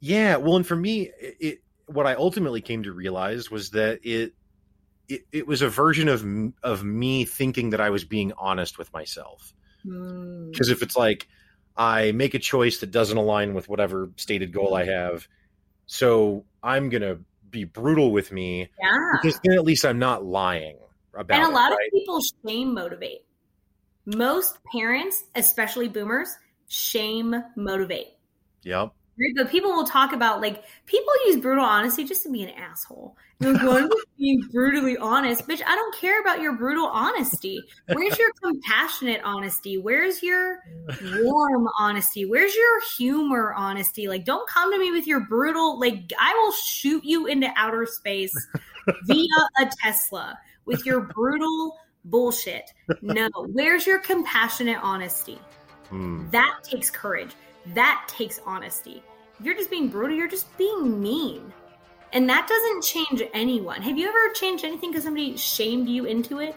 yeah, 0.00 0.36
well, 0.36 0.56
and 0.56 0.66
for 0.66 0.76
me, 0.76 1.10
it, 1.20 1.36
it 1.40 1.58
what 1.86 2.06
I 2.06 2.14
ultimately 2.14 2.60
came 2.60 2.82
to 2.84 2.92
realize 2.92 3.50
was 3.50 3.70
that 3.70 4.00
it 4.04 4.32
it, 5.08 5.22
it 5.32 5.46
was 5.46 5.62
a 5.62 5.68
version 5.68 6.08
of 6.08 6.24
of 6.62 6.84
me 6.84 7.24
thinking 7.24 7.70
that 7.70 7.80
I 7.80 7.90
was 7.90 8.04
being 8.04 8.32
honest 8.36 8.78
with 8.78 8.92
myself. 8.92 9.52
Mm. 9.86 10.52
Because 10.52 10.68
if 10.68 10.82
it's 10.82 10.96
like 10.96 11.28
I 11.76 12.12
make 12.12 12.34
a 12.34 12.38
choice 12.38 12.78
that 12.78 12.90
doesn't 12.90 13.16
align 13.16 13.54
with 13.54 13.68
whatever 13.68 14.10
stated 14.16 14.52
goal 14.52 14.74
I 14.74 14.84
have, 14.84 15.28
so 15.86 16.44
I'm 16.62 16.88
gonna 16.88 17.18
be 17.50 17.64
brutal 17.64 18.12
with 18.12 18.32
me 18.32 18.68
Yeah. 18.82 19.12
because 19.12 19.38
then 19.44 19.56
at 19.58 19.64
least 19.64 19.84
I'm 19.84 19.98
not 19.98 20.24
lying 20.24 20.78
about 21.14 21.38
And 21.38 21.46
a 21.46 21.50
it, 21.50 21.54
lot 21.54 21.70
right? 21.70 21.86
of 21.86 21.92
people 21.92 22.20
shame 22.46 22.74
motivate. 22.74 23.24
Most 24.06 24.58
parents, 24.72 25.24
especially 25.34 25.88
boomers, 25.88 26.28
shame 26.68 27.34
motivate. 27.56 28.08
Yep. 28.62 28.92
Right? 29.18 29.32
But 29.34 29.50
people 29.50 29.72
will 29.72 29.86
talk 29.86 30.12
about 30.12 30.40
like 30.40 30.64
people 30.86 31.12
use 31.26 31.36
brutal 31.36 31.64
honesty 31.64 32.04
just 32.04 32.22
to 32.24 32.30
be 32.30 32.42
an 32.42 32.50
asshole. 32.50 33.16
Like, 33.40 33.62
well, 33.62 33.88
being 34.18 34.42
brutally 34.52 34.96
honest, 34.96 35.46
bitch. 35.46 35.62
I 35.66 35.74
don't 35.74 35.94
care 35.94 36.20
about 36.20 36.40
your 36.40 36.52
brutal 36.54 36.86
honesty. 36.86 37.62
Where's 37.92 38.18
your 38.18 38.30
compassionate 38.42 39.20
honesty? 39.24 39.78
Where's 39.78 40.22
your 40.22 40.62
warm 41.22 41.68
honesty? 41.78 42.26
Where's 42.26 42.54
your 42.54 42.80
humor 42.96 43.54
honesty? 43.54 44.08
Like, 44.08 44.24
don't 44.24 44.48
come 44.48 44.72
to 44.72 44.78
me 44.78 44.90
with 44.90 45.06
your 45.06 45.20
brutal. 45.20 45.78
Like, 45.78 46.12
I 46.18 46.34
will 46.34 46.52
shoot 46.52 47.04
you 47.04 47.26
into 47.26 47.50
outer 47.56 47.86
space 47.86 48.34
via 49.04 49.26
a 49.60 49.70
Tesla 49.82 50.38
with 50.64 50.84
your 50.84 51.00
brutal 51.00 51.78
bullshit. 52.04 52.72
No, 53.02 53.28
where's 53.52 53.86
your 53.86 53.98
compassionate 53.98 54.78
honesty? 54.82 55.38
Hmm. 55.90 56.28
That 56.30 56.60
takes 56.62 56.90
courage. 56.90 57.30
That 57.74 58.04
takes 58.08 58.40
honesty. 58.46 59.02
If 59.38 59.44
you're 59.44 59.54
just 59.54 59.70
being 59.70 59.88
brutal, 59.88 60.16
you're 60.16 60.28
just 60.28 60.56
being 60.56 61.02
mean. 61.02 61.52
And 62.12 62.28
that 62.28 62.48
doesn't 62.48 62.82
change 62.82 63.22
anyone. 63.34 63.82
Have 63.82 63.98
you 63.98 64.08
ever 64.08 64.32
changed 64.32 64.64
anything 64.64 64.90
because 64.90 65.04
somebody 65.04 65.36
shamed 65.36 65.88
you 65.88 66.04
into 66.04 66.38
it? 66.38 66.54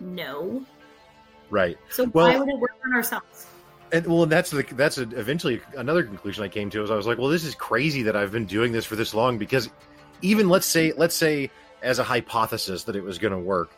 No. 0.00 0.64
Right. 1.50 1.76
So 1.90 2.04
Well- 2.04 2.28
why 2.28 2.38
would 2.38 2.48
it 2.48 2.58
work 2.58 2.72
on 2.84 2.94
ourselves? 2.94 3.46
And 3.92 4.06
well, 4.06 4.24
that's 4.24 4.50
the 4.50 4.62
that's 4.72 4.96
a, 4.96 5.02
eventually 5.02 5.60
another 5.76 6.02
conclusion 6.02 6.42
I 6.42 6.48
came 6.48 6.70
to 6.70 6.82
is 6.82 6.90
I 6.90 6.96
was 6.96 7.06
like, 7.06 7.18
well, 7.18 7.28
this 7.28 7.44
is 7.44 7.54
crazy 7.54 8.02
that 8.04 8.16
I've 8.16 8.32
been 8.32 8.46
doing 8.46 8.72
this 8.72 8.86
for 8.86 8.96
this 8.96 9.12
long 9.12 9.36
because 9.36 9.68
even 10.22 10.48
let's 10.48 10.64
say 10.64 10.92
let's 10.96 11.14
say 11.14 11.50
as 11.82 11.98
a 11.98 12.04
hypothesis 12.04 12.84
that 12.84 12.96
it 12.96 13.02
was 13.02 13.18
going 13.18 13.32
to 13.34 13.38
work. 13.38 13.70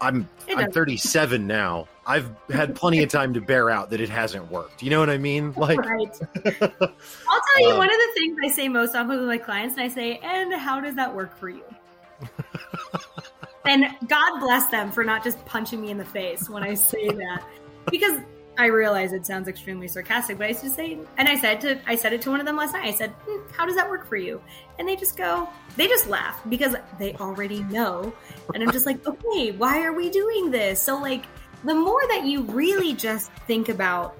I'm 0.00 0.28
I'm 0.48 0.70
37 0.70 1.46
now. 1.46 1.88
I've 2.06 2.30
had 2.50 2.74
plenty 2.74 3.02
of 3.02 3.10
time 3.10 3.34
to 3.34 3.40
bear 3.40 3.70
out 3.70 3.90
that 3.90 4.00
it 4.00 4.08
hasn't 4.08 4.50
worked. 4.50 4.82
You 4.82 4.90
know 4.90 5.00
what 5.00 5.10
I 5.10 5.18
mean? 5.18 5.52
Like, 5.58 5.78
right. 5.78 6.20
I'll 6.46 6.60
tell 6.60 7.60
you 7.60 7.70
Um, 7.70 7.78
one 7.78 7.90
of 7.90 7.96
the 7.96 8.12
things 8.14 8.38
I 8.44 8.48
say 8.48 8.68
most 8.68 8.94
often 8.94 9.18
with 9.18 9.26
my 9.26 9.38
clients, 9.38 9.76
and 9.76 9.82
I 9.82 9.88
say, 9.88 10.18
and 10.22 10.54
how 10.54 10.80
does 10.80 10.94
that 10.94 11.14
work 11.14 11.36
for 11.36 11.48
you? 11.48 11.64
and 13.66 13.84
God 14.06 14.40
bless 14.40 14.68
them 14.68 14.90
for 14.92 15.04
not 15.04 15.24
just 15.24 15.44
punching 15.46 15.80
me 15.80 15.90
in 15.90 15.98
the 15.98 16.04
face 16.04 16.48
when 16.48 16.62
I 16.62 16.74
say 16.74 17.08
that. 17.08 17.44
Because 17.90 18.20
I 18.58 18.66
realize 18.66 19.12
it 19.12 19.24
sounds 19.24 19.46
extremely 19.46 19.86
sarcastic, 19.86 20.36
but 20.36 20.44
I 20.44 20.48
used 20.48 20.62
to 20.62 20.70
say, 20.70 20.98
and 21.16 21.28
I 21.28 21.38
said 21.38 21.60
to, 21.60 21.80
I 21.86 21.94
said 21.94 22.12
it 22.12 22.20
to 22.22 22.30
one 22.30 22.40
of 22.40 22.46
them 22.46 22.56
last 22.56 22.72
night. 22.72 22.86
I 22.86 22.90
said, 22.90 23.10
"Hmm, 23.24 23.40
"How 23.56 23.64
does 23.64 23.76
that 23.76 23.88
work 23.88 24.06
for 24.06 24.16
you?" 24.16 24.42
And 24.78 24.88
they 24.88 24.96
just 24.96 25.16
go, 25.16 25.48
they 25.76 25.86
just 25.86 26.08
laugh 26.08 26.40
because 26.48 26.74
they 26.98 27.14
already 27.14 27.62
know. 27.64 28.12
And 28.52 28.62
I'm 28.62 28.72
just 28.72 28.84
like, 28.84 29.06
okay, 29.06 29.52
why 29.52 29.82
are 29.84 29.92
we 29.92 30.10
doing 30.10 30.50
this? 30.50 30.82
So 30.82 31.00
like, 31.00 31.24
the 31.64 31.74
more 31.74 32.02
that 32.08 32.24
you 32.24 32.42
really 32.42 32.94
just 32.94 33.30
think 33.46 33.68
about, 33.68 34.16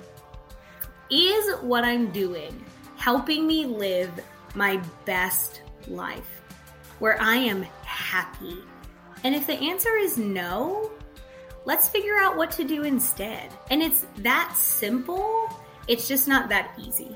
is 1.10 1.56
what 1.60 1.84
I'm 1.84 2.10
doing 2.10 2.64
helping 2.96 3.46
me 3.46 3.64
live 3.64 4.10
my 4.54 4.80
best 5.04 5.62
life, 5.86 6.42
where 6.98 7.20
I 7.20 7.36
am 7.36 7.62
happy? 7.84 8.58
And 9.24 9.34
if 9.34 9.46
the 9.46 9.54
answer 9.54 9.96
is 9.96 10.18
no, 10.18 10.90
let's 11.68 11.86
figure 11.88 12.16
out 12.16 12.36
what 12.36 12.50
to 12.50 12.64
do 12.64 12.82
instead. 12.82 13.46
And 13.70 13.82
it's 13.82 14.06
that 14.18 14.54
simple. 14.56 15.48
It's 15.86 16.08
just 16.08 16.26
not 16.26 16.48
that 16.48 16.72
easy. 16.78 17.14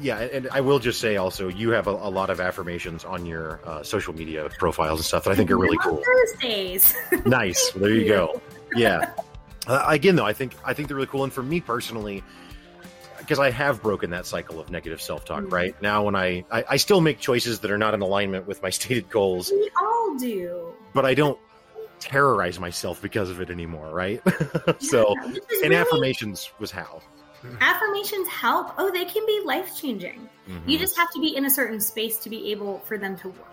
yeah, 0.00 0.18
and 0.20 0.48
I 0.50 0.60
will 0.60 0.78
just 0.80 1.00
say 1.00 1.16
also, 1.16 1.48
you 1.48 1.70
have 1.70 1.86
a, 1.86 1.90
a 1.90 2.10
lot 2.18 2.28
of 2.30 2.40
affirmations 2.40 3.04
on 3.04 3.26
your 3.26 3.60
uh, 3.64 3.82
social 3.82 4.12
media 4.14 4.48
profiles 4.58 4.98
and 5.00 5.04
stuff 5.06 5.24
that 5.24 5.30
I 5.30 5.34
think 5.36 5.50
are 5.52 5.58
really 5.58 5.78
cool. 5.84 6.02
Thursdays. 6.04 6.94
nice. 7.26 7.70
There 7.72 7.90
you 7.90 8.08
go. 8.08 8.40
Yeah. 8.74 9.12
Uh, 9.68 9.84
again, 9.86 10.16
though, 10.16 10.26
I 10.26 10.32
think 10.32 10.54
I 10.64 10.72
think 10.74 10.88
they're 10.88 10.96
really 10.96 11.06
cool, 11.08 11.22
and 11.24 11.32
for 11.32 11.42
me 11.42 11.60
personally, 11.60 12.24
because 13.18 13.38
I 13.38 13.50
have 13.50 13.80
broken 13.82 14.10
that 14.10 14.26
cycle 14.26 14.58
of 14.58 14.70
negative 14.70 15.00
self 15.00 15.24
talk. 15.24 15.44
Mhm. 15.44 15.52
Right 15.52 15.80
now, 15.82 16.04
when 16.06 16.16
I, 16.16 16.44
I 16.50 16.64
I 16.70 16.76
still 16.78 17.00
make 17.00 17.20
choices 17.20 17.60
that 17.60 17.70
are 17.70 17.78
not 17.78 17.94
in 17.94 18.00
alignment 18.02 18.48
with 18.48 18.62
my 18.62 18.70
stated 18.78 19.08
goals, 19.10 19.52
we 19.52 19.70
all 19.80 20.16
do. 20.18 20.72
but 20.94 21.04
I 21.06 21.14
don't 21.14 21.38
terrorize 22.02 22.58
myself 22.60 23.00
because 23.00 23.30
of 23.30 23.40
it 23.40 23.50
anymore. 23.50 23.90
Right. 23.90 24.20
so, 24.80 25.14
Yeah, 25.16 25.24
and 25.24 25.40
really- 25.62 25.76
affirmations 25.76 26.50
was 26.58 26.70
how. 26.70 27.00
affirmations 27.60 28.28
help. 28.28 28.72
Oh, 28.78 28.90
they 28.90 29.04
can 29.04 29.24
be 29.26 29.40
life 29.44 29.76
changing. 29.76 30.28
Mhm. 30.48 30.68
You 30.68 30.78
just 30.78 30.96
have 30.96 31.10
to 31.12 31.20
be 31.20 31.34
in 31.36 31.44
a 31.44 31.50
certain 31.50 31.80
space 31.80 32.18
to 32.18 32.30
be 32.30 32.50
able 32.52 32.78
for 32.80 32.98
them 32.98 33.16
to 33.18 33.28
work. 33.28 33.48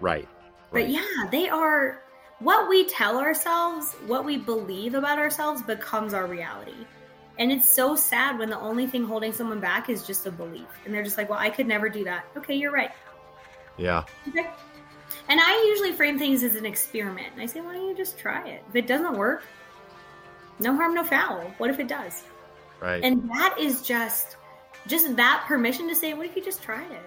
right. 0.00 0.28
But 0.70 0.82
Right. 0.84 0.88
yeah, 0.88 1.28
they 1.30 1.48
are 1.50 2.00
what 2.38 2.68
we 2.68 2.86
tell 2.86 3.18
ourselves, 3.18 3.92
what 4.06 4.24
we 4.24 4.36
believe 4.38 4.94
about 4.94 5.18
ourselves 5.18 5.60
becomes 5.62 6.12
our 6.14 6.26
reality. 6.26 6.86
And 7.38 7.52
it's 7.52 7.68
so 7.70 7.94
sad 7.94 8.38
when 8.38 8.50
the 8.50 8.58
only 8.58 8.86
thing 8.86 9.04
holding 9.04 9.32
someone 9.32 9.60
back 9.60 9.88
is 9.88 10.06
just 10.06 10.26
a 10.26 10.30
belief. 10.30 10.66
And 10.84 10.92
they're 10.92 11.02
just 11.04 11.16
like, 11.18 11.28
well, 11.30 11.38
I 11.38 11.50
could 11.50 11.66
never 11.66 11.88
do 11.88 12.04
that. 12.04 12.24
Okay, 12.36 12.54
you're 12.54 12.72
right. 12.72 12.90
Yeah. 13.78 14.04
Okay. 14.28 14.48
And 15.28 15.40
I 15.40 15.66
usually 15.68 15.92
frame 15.92 16.18
things 16.18 16.42
as 16.42 16.56
an 16.56 16.66
experiment. 16.66 17.28
I 17.38 17.46
say, 17.46 17.60
why 17.60 17.74
don't 17.74 17.88
you 17.88 17.96
just 17.96 18.18
try 18.18 18.46
it? 18.48 18.62
If 18.68 18.76
it 18.76 18.86
doesn't 18.86 19.16
work, 19.16 19.44
no 20.58 20.74
harm, 20.74 20.94
no 20.94 21.04
foul. 21.04 21.52
What 21.58 21.70
if 21.70 21.78
it 21.78 21.88
does? 21.88 22.24
Right. 22.80 23.02
And 23.02 23.28
that 23.30 23.56
is 23.58 23.82
just 23.82 24.36
just 24.86 25.14
that 25.16 25.44
permission 25.46 25.88
to 25.88 25.94
say, 25.94 26.14
what 26.14 26.26
if 26.26 26.36
you 26.36 26.42
just 26.42 26.62
tried 26.62 26.90
it? 26.90 27.02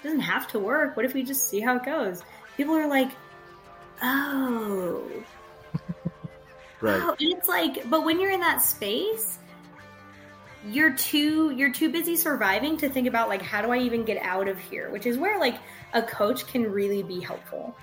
It 0.00 0.02
doesn't 0.02 0.20
have 0.20 0.48
to 0.48 0.58
work. 0.58 0.96
What 0.96 1.04
if 1.04 1.14
we 1.14 1.22
just 1.22 1.48
see 1.48 1.60
how 1.60 1.76
it 1.76 1.84
goes? 1.84 2.22
People 2.56 2.74
are 2.74 2.88
like, 2.88 3.10
oh. 4.02 5.04
right. 6.80 7.00
Oh, 7.02 7.16
and 7.20 7.32
it's 7.32 7.48
like, 7.48 7.88
but 7.88 8.04
when 8.04 8.20
you're 8.20 8.32
in 8.32 8.40
that 8.40 8.60
space, 8.60 9.38
you're 10.68 10.92
too 10.92 11.50
you're 11.50 11.72
too 11.72 11.90
busy 11.90 12.16
surviving 12.16 12.76
to 12.78 12.88
think 12.88 13.08
about 13.08 13.28
like 13.28 13.42
how 13.42 13.62
do 13.62 13.70
I 13.72 13.78
even 13.78 14.04
get 14.04 14.22
out 14.22 14.48
of 14.48 14.58
here? 14.58 14.90
Which 14.90 15.06
is 15.06 15.18
where 15.18 15.38
like 15.38 15.56
a 15.92 16.02
coach 16.02 16.46
can 16.46 16.70
really 16.70 17.02
be 17.02 17.20
helpful. 17.20 17.76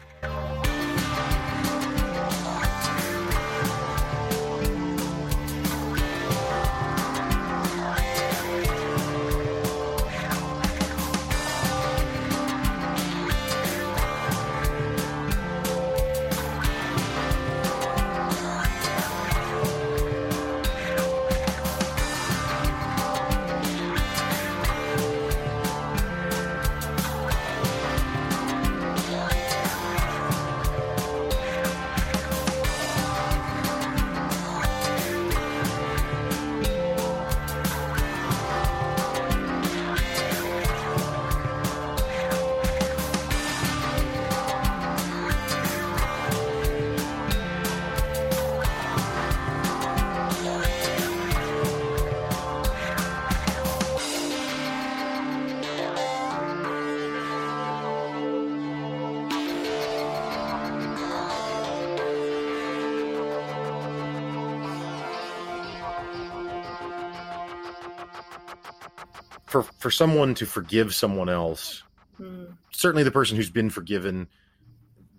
For 69.79 69.89
someone 69.89 70.35
to 70.35 70.45
forgive 70.45 70.93
someone 70.93 71.29
else, 71.29 71.83
Mm. 72.19 72.57
certainly 72.71 73.03
the 73.03 73.11
person 73.11 73.37
who's 73.37 73.49
been 73.49 73.69
forgiven 73.69 74.27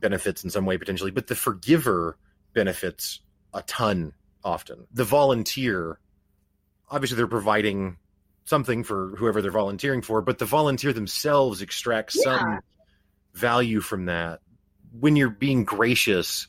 benefits 0.01 0.45
in 0.45 0.51
some 0.51 0.67
way 0.67 0.77
potentially, 0.79 1.11
but 1.11 1.27
the 1.27 1.35
forgiver 1.35 2.17
benefits 2.53 3.21
a 3.55 3.63
ton 3.63 4.13
often. 4.45 4.87
The 4.93 5.05
volunteer, 5.05 5.99
obviously, 6.91 7.17
they're 7.17 7.27
providing 7.27 7.97
something 8.45 8.85
for 8.85 9.15
whoever 9.17 9.41
they're 9.43 9.51
volunteering 9.51 10.03
for, 10.03 10.21
but 10.23 10.39
the 10.39 10.45
volunteer 10.45 10.93
themselves 10.93 11.63
extracts 11.63 12.17
Yeah. 12.17 12.39
some 12.39 12.61
value 13.35 13.81
from 13.81 14.07
that. 14.07 14.41
When 14.99 15.17
you're 15.17 15.31
being 15.31 15.65
gracious, 15.65 16.49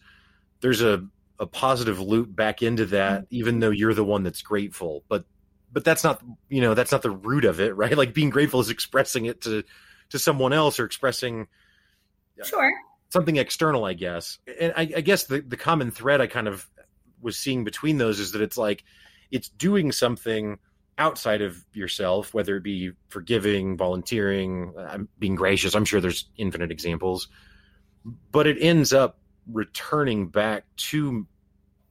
there's 0.61 0.81
a, 0.81 1.05
a 1.39 1.45
positive 1.45 1.99
loop 1.99 2.35
back 2.35 2.61
into 2.61 2.85
that, 2.87 3.25
even 3.29 3.59
though 3.59 3.69
you're 3.69 3.93
the 3.93 4.03
one 4.03 4.23
that's 4.23 4.41
grateful. 4.41 5.03
But 5.07 5.25
but 5.71 5.83
that's 5.83 6.03
not 6.03 6.21
you 6.49 6.61
know 6.61 6.73
that's 6.73 6.91
not 6.91 7.01
the 7.01 7.11
root 7.11 7.45
of 7.45 7.59
it, 7.59 7.75
right? 7.77 7.97
Like 7.97 8.13
being 8.13 8.29
grateful 8.29 8.59
is 8.59 8.69
expressing 8.69 9.25
it 9.25 9.41
to 9.41 9.63
to 10.09 10.19
someone 10.19 10.53
else 10.53 10.79
or 10.79 10.85
expressing 10.85 11.47
Sure. 12.43 12.71
something 13.09 13.35
external, 13.35 13.85
I 13.85 13.93
guess. 13.93 14.39
And 14.59 14.73
I, 14.75 14.81
I 14.97 15.01
guess 15.01 15.25
the, 15.25 15.41
the 15.41 15.57
common 15.57 15.91
thread 15.91 16.21
I 16.21 16.27
kind 16.27 16.47
of 16.47 16.67
was 17.21 17.37
seeing 17.37 17.63
between 17.63 17.97
those 17.99 18.19
is 18.19 18.31
that 18.31 18.41
it's 18.41 18.57
like 18.57 18.83
it's 19.29 19.47
doing 19.49 19.91
something 19.91 20.57
outside 20.97 21.41
of 21.41 21.63
yourself, 21.73 22.33
whether 22.33 22.57
it 22.57 22.63
be 22.63 22.91
forgiving, 23.09 23.77
volunteering, 23.77 24.73
being 25.19 25.35
gracious. 25.35 25.75
I'm 25.75 25.85
sure 25.85 26.01
there's 26.01 26.29
infinite 26.37 26.71
examples, 26.71 27.27
but 28.31 28.47
it 28.47 28.57
ends 28.59 28.91
up 28.91 29.19
returning 29.51 30.27
back 30.27 30.65
to, 30.77 31.25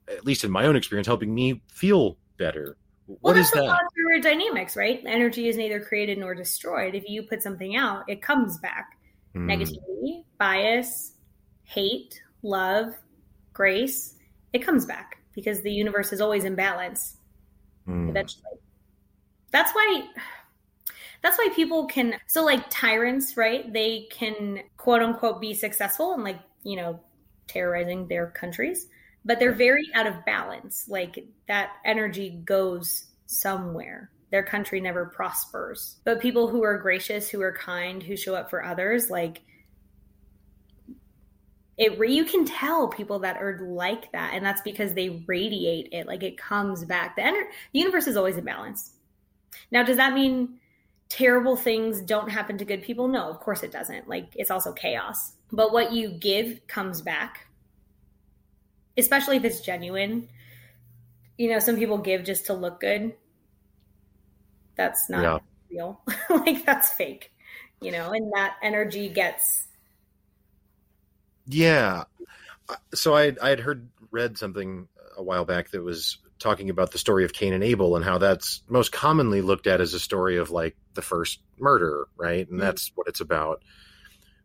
at 0.08 0.24
least 0.26 0.44
in 0.44 0.50
my 0.50 0.66
own 0.66 0.76
experience, 0.76 1.06
helping 1.06 1.34
me 1.34 1.62
feel 1.72 2.18
better. 2.38 2.76
Well, 3.10 3.32
What 3.34 3.36
is 3.38 3.46
that's 3.50 3.54
the 3.54 3.60
that? 3.62 3.66
law 3.66 3.74
of 3.74 3.92
thermodynamics, 3.96 4.76
right? 4.76 5.02
Energy 5.04 5.48
is 5.48 5.56
neither 5.56 5.80
created 5.80 6.18
nor 6.18 6.32
destroyed. 6.34 6.94
If 6.94 7.08
you 7.08 7.24
put 7.24 7.42
something 7.42 7.74
out, 7.74 8.04
it 8.08 8.22
comes 8.22 8.58
back. 8.58 8.98
Hmm. 9.32 9.50
Negativity, 9.50 10.24
bias, 10.38 11.14
hate, 11.64 12.22
love, 12.42 12.94
grace, 13.52 14.14
it 14.52 14.60
comes 14.60 14.86
back 14.86 15.18
because 15.34 15.60
the 15.62 15.72
universe 15.72 16.12
is 16.12 16.20
always 16.20 16.44
in 16.44 16.54
balance 16.54 17.16
Hmm. 17.86 18.08
eventually. 18.08 18.44
That's 19.50 19.72
why 19.72 20.04
that's 21.22 21.36
why 21.36 21.48
people 21.54 21.86
can 21.86 22.14
so 22.28 22.44
like 22.44 22.64
tyrants, 22.70 23.36
right? 23.36 23.72
They 23.72 24.06
can 24.10 24.60
quote 24.76 25.02
unquote 25.02 25.40
be 25.40 25.52
successful 25.54 26.14
and 26.14 26.22
like, 26.22 26.38
you 26.62 26.76
know, 26.76 27.00
terrorizing 27.48 28.06
their 28.06 28.28
countries, 28.28 28.86
but 29.24 29.38
they're 29.38 29.52
very 29.52 29.90
out 29.94 30.06
of 30.06 30.24
balance. 30.24 30.86
Like 30.88 31.26
that 31.48 31.72
energy 31.84 32.30
goes 32.44 33.04
somewhere. 33.26 34.10
Their 34.30 34.42
country 34.44 34.80
never 34.80 35.06
prospers. 35.06 35.96
But 36.04 36.20
people 36.20 36.48
who 36.48 36.62
are 36.62 36.78
gracious, 36.78 37.28
who 37.28 37.40
are 37.42 37.52
kind, 37.52 38.02
who 38.02 38.16
show 38.16 38.34
up 38.34 38.48
for 38.48 38.64
others, 38.64 39.10
like 39.10 39.42
it 41.76 41.98
you 42.10 42.24
can 42.24 42.44
tell 42.44 42.88
people 42.88 43.20
that 43.20 43.38
are 43.38 43.58
like 43.62 44.12
that 44.12 44.32
and 44.34 44.44
that's 44.44 44.60
because 44.62 44.94
they 44.94 45.24
radiate 45.26 45.88
it. 45.92 46.06
Like 46.06 46.22
it 46.22 46.38
comes 46.38 46.84
back. 46.84 47.16
The, 47.16 47.22
ener- 47.22 47.48
the 47.72 47.78
universe 47.78 48.06
is 48.06 48.16
always 48.16 48.36
in 48.36 48.44
balance. 48.44 48.92
Now 49.70 49.82
does 49.82 49.96
that 49.96 50.12
mean 50.12 50.60
terrible 51.08 51.56
things 51.56 52.00
don't 52.02 52.30
happen 52.30 52.56
to 52.58 52.64
good 52.64 52.82
people? 52.82 53.08
No 53.08 53.28
of 53.28 53.40
course 53.40 53.62
it 53.62 53.72
doesn't. 53.72 54.08
Like 54.08 54.28
it's 54.36 54.50
also 54.50 54.72
chaos. 54.72 55.32
But 55.50 55.72
what 55.72 55.92
you 55.92 56.10
give 56.10 56.66
comes 56.68 57.02
back 57.02 57.48
especially 58.96 59.36
if 59.36 59.44
it's 59.44 59.60
genuine 59.60 60.28
you 61.38 61.48
know 61.50 61.58
some 61.58 61.76
people 61.76 61.98
give 61.98 62.24
just 62.24 62.46
to 62.46 62.54
look 62.54 62.80
good 62.80 63.14
that's 64.76 65.08
not 65.10 65.22
Yeah. 65.22 65.38
real 65.70 66.00
like 66.30 66.64
that's 66.64 66.92
fake 66.92 67.32
you 67.80 67.90
know 67.90 68.10
and 68.12 68.32
that 68.34 68.56
energy 68.62 69.08
gets 69.08 69.68
Yeah. 71.46 72.04
So 72.94 73.16
I 73.16 73.34
I 73.42 73.50
had 73.50 73.60
heard 73.60 73.90
read 74.10 74.38
something 74.38 74.88
a 75.16 75.22
while 75.22 75.44
back 75.44 75.70
that 75.70 75.82
was 75.82 76.18
talking 76.38 76.70
about 76.70 76.92
the 76.92 76.98
story 76.98 77.24
of 77.24 77.32
Cain 77.32 77.52
and 77.52 77.64
Abel 77.64 77.96
and 77.96 78.04
how 78.04 78.18
that's 78.18 78.62
most 78.68 78.92
commonly 78.92 79.42
looked 79.42 79.66
at 79.66 79.80
as 79.80 79.92
a 79.94 80.00
story 80.00 80.38
of 80.38 80.50
like 80.50 80.76
the 80.94 81.02
first 81.02 81.40
murder, 81.58 82.06
right? 82.16 82.48
And 82.48 82.58
Mhm. 82.58 82.62
that's 82.62 82.92
what 82.94 83.08
it's 83.08 83.20
about. 83.20 83.62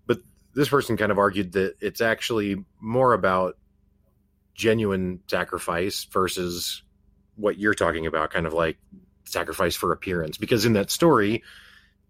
But 0.08 0.20
this 0.54 0.70
person 0.70 0.98
kind 0.98 1.12
of 1.12 1.20
argued 1.20 1.54
that 1.54 1.76
it's 1.82 2.02
actually 2.02 2.64
more 2.82 3.14
about 3.14 3.58
genuine 4.56 5.20
sacrifice 5.28 6.06
versus 6.06 6.82
what 7.36 7.60
you're 7.60 7.74
talking 7.76 8.08
about, 8.08 8.32
kind 8.32 8.48
of 8.48 8.54
like 8.54 8.78
sacrifice 9.26 9.76
for 9.76 9.92
appearance. 9.92 10.38
Because 10.38 10.66
in 10.66 10.74
that 10.74 10.90
story, 10.90 11.44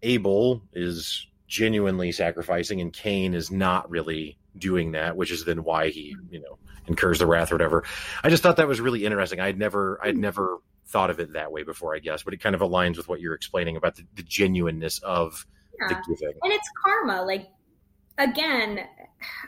Abel 0.02 0.62
is 0.72 1.26
genuinely 1.48 2.12
sacrificing 2.12 2.80
and 2.80 2.92
Cain 2.92 3.34
is 3.34 3.50
not 3.50 3.90
really 3.90 4.38
doing 4.56 4.92
that, 4.92 5.16
which 5.16 5.30
is 5.30 5.44
then 5.44 5.64
why 5.64 5.90
he, 5.90 6.16
you 6.30 6.40
know, 6.40 6.58
incurs 6.86 7.18
the 7.18 7.26
wrath 7.26 7.52
or 7.52 7.56
whatever. 7.56 7.84
I 8.22 8.30
just 8.30 8.42
thought 8.42 8.56
that 8.56 8.68
was 8.68 8.80
really 8.80 9.04
interesting. 9.04 9.40
I'd 9.40 9.58
never 9.58 9.98
I'd 10.02 10.16
never 10.16 10.58
thought 10.86 11.10
of 11.10 11.18
it 11.18 11.32
that 11.32 11.50
way 11.50 11.64
before, 11.64 11.94
I 11.94 11.98
guess, 11.98 12.22
but 12.22 12.32
it 12.32 12.40
kind 12.40 12.54
of 12.54 12.60
aligns 12.60 12.96
with 12.96 13.08
what 13.08 13.20
you're 13.20 13.34
explaining 13.34 13.76
about 13.76 13.96
the, 13.96 14.06
the 14.14 14.22
genuineness 14.22 15.00
of 15.00 15.46
yeah. 15.80 15.88
the 15.88 15.94
giving. 16.14 16.36
and 16.42 16.52
it's 16.52 16.70
karma 16.84 17.24
like 17.24 17.48
again 18.18 18.80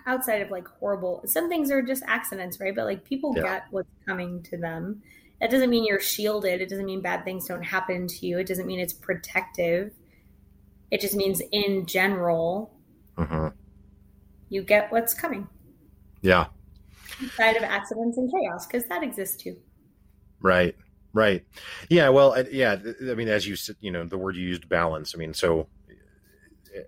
outside 0.07 0.43
of 0.43 0.51
like 0.51 0.67
horrible 0.69 1.23
some 1.27 1.49
things 1.49 1.71
are 1.71 1.83
just 1.83 2.03
accidents 2.07 2.61
right 2.61 2.75
but 2.75 2.85
like 2.85 3.05
people 3.05 3.35
Yeah. 3.37 3.43
get 3.43 3.63
what's 3.71 3.89
coming 4.07 4.43
to 4.45 4.57
them 4.59 5.03
that 5.41 5.51
doesn't 5.51 5.71
mean 5.71 5.85
you're 5.85 6.01
shielded 6.01 6.61
it 6.61 6.69
doesn't 6.69 6.87
mean 6.87 7.01
bad 7.01 7.25
things 7.25 7.47
don't 7.47 7.63
happen 7.63 8.07
to 8.07 8.27
you 8.27 8.39
it 8.39 8.47
doesn't 8.47 8.67
mean 8.67 8.81
it's 8.81 8.93
protective 8.93 9.93
it 10.91 11.01
just 11.01 11.15
means 11.15 11.43
in 11.53 11.87
general 11.87 12.75
Mhm. 13.17 13.53
you 14.49 14.63
get 14.63 14.91
what's 14.91 15.15
coming 15.15 15.49
Yeah, 16.23 16.47
outside 17.23 17.57
of 17.57 17.63
accidents 17.63 18.17
and 18.17 18.31
chaos 18.33 18.67
because 18.67 18.85
that 18.87 19.03
exists 19.03 19.37
too 19.43 19.57
right. 20.41 20.75
Right. 21.15 21.45
Yeah, 21.89 22.11
well, 22.11 22.37
yeah, 22.51 22.77
I 23.11 23.15
mean 23.15 23.29
as 23.29 23.47
you 23.47 23.57
said, 23.57 23.77
you 23.81 23.91
know, 23.91 24.05
the 24.05 24.19
word 24.19 24.37
you 24.37 24.47
used 24.47 24.69
balance. 24.69 25.15
I 25.15 25.19
mean, 25.19 25.33
so 25.33 25.69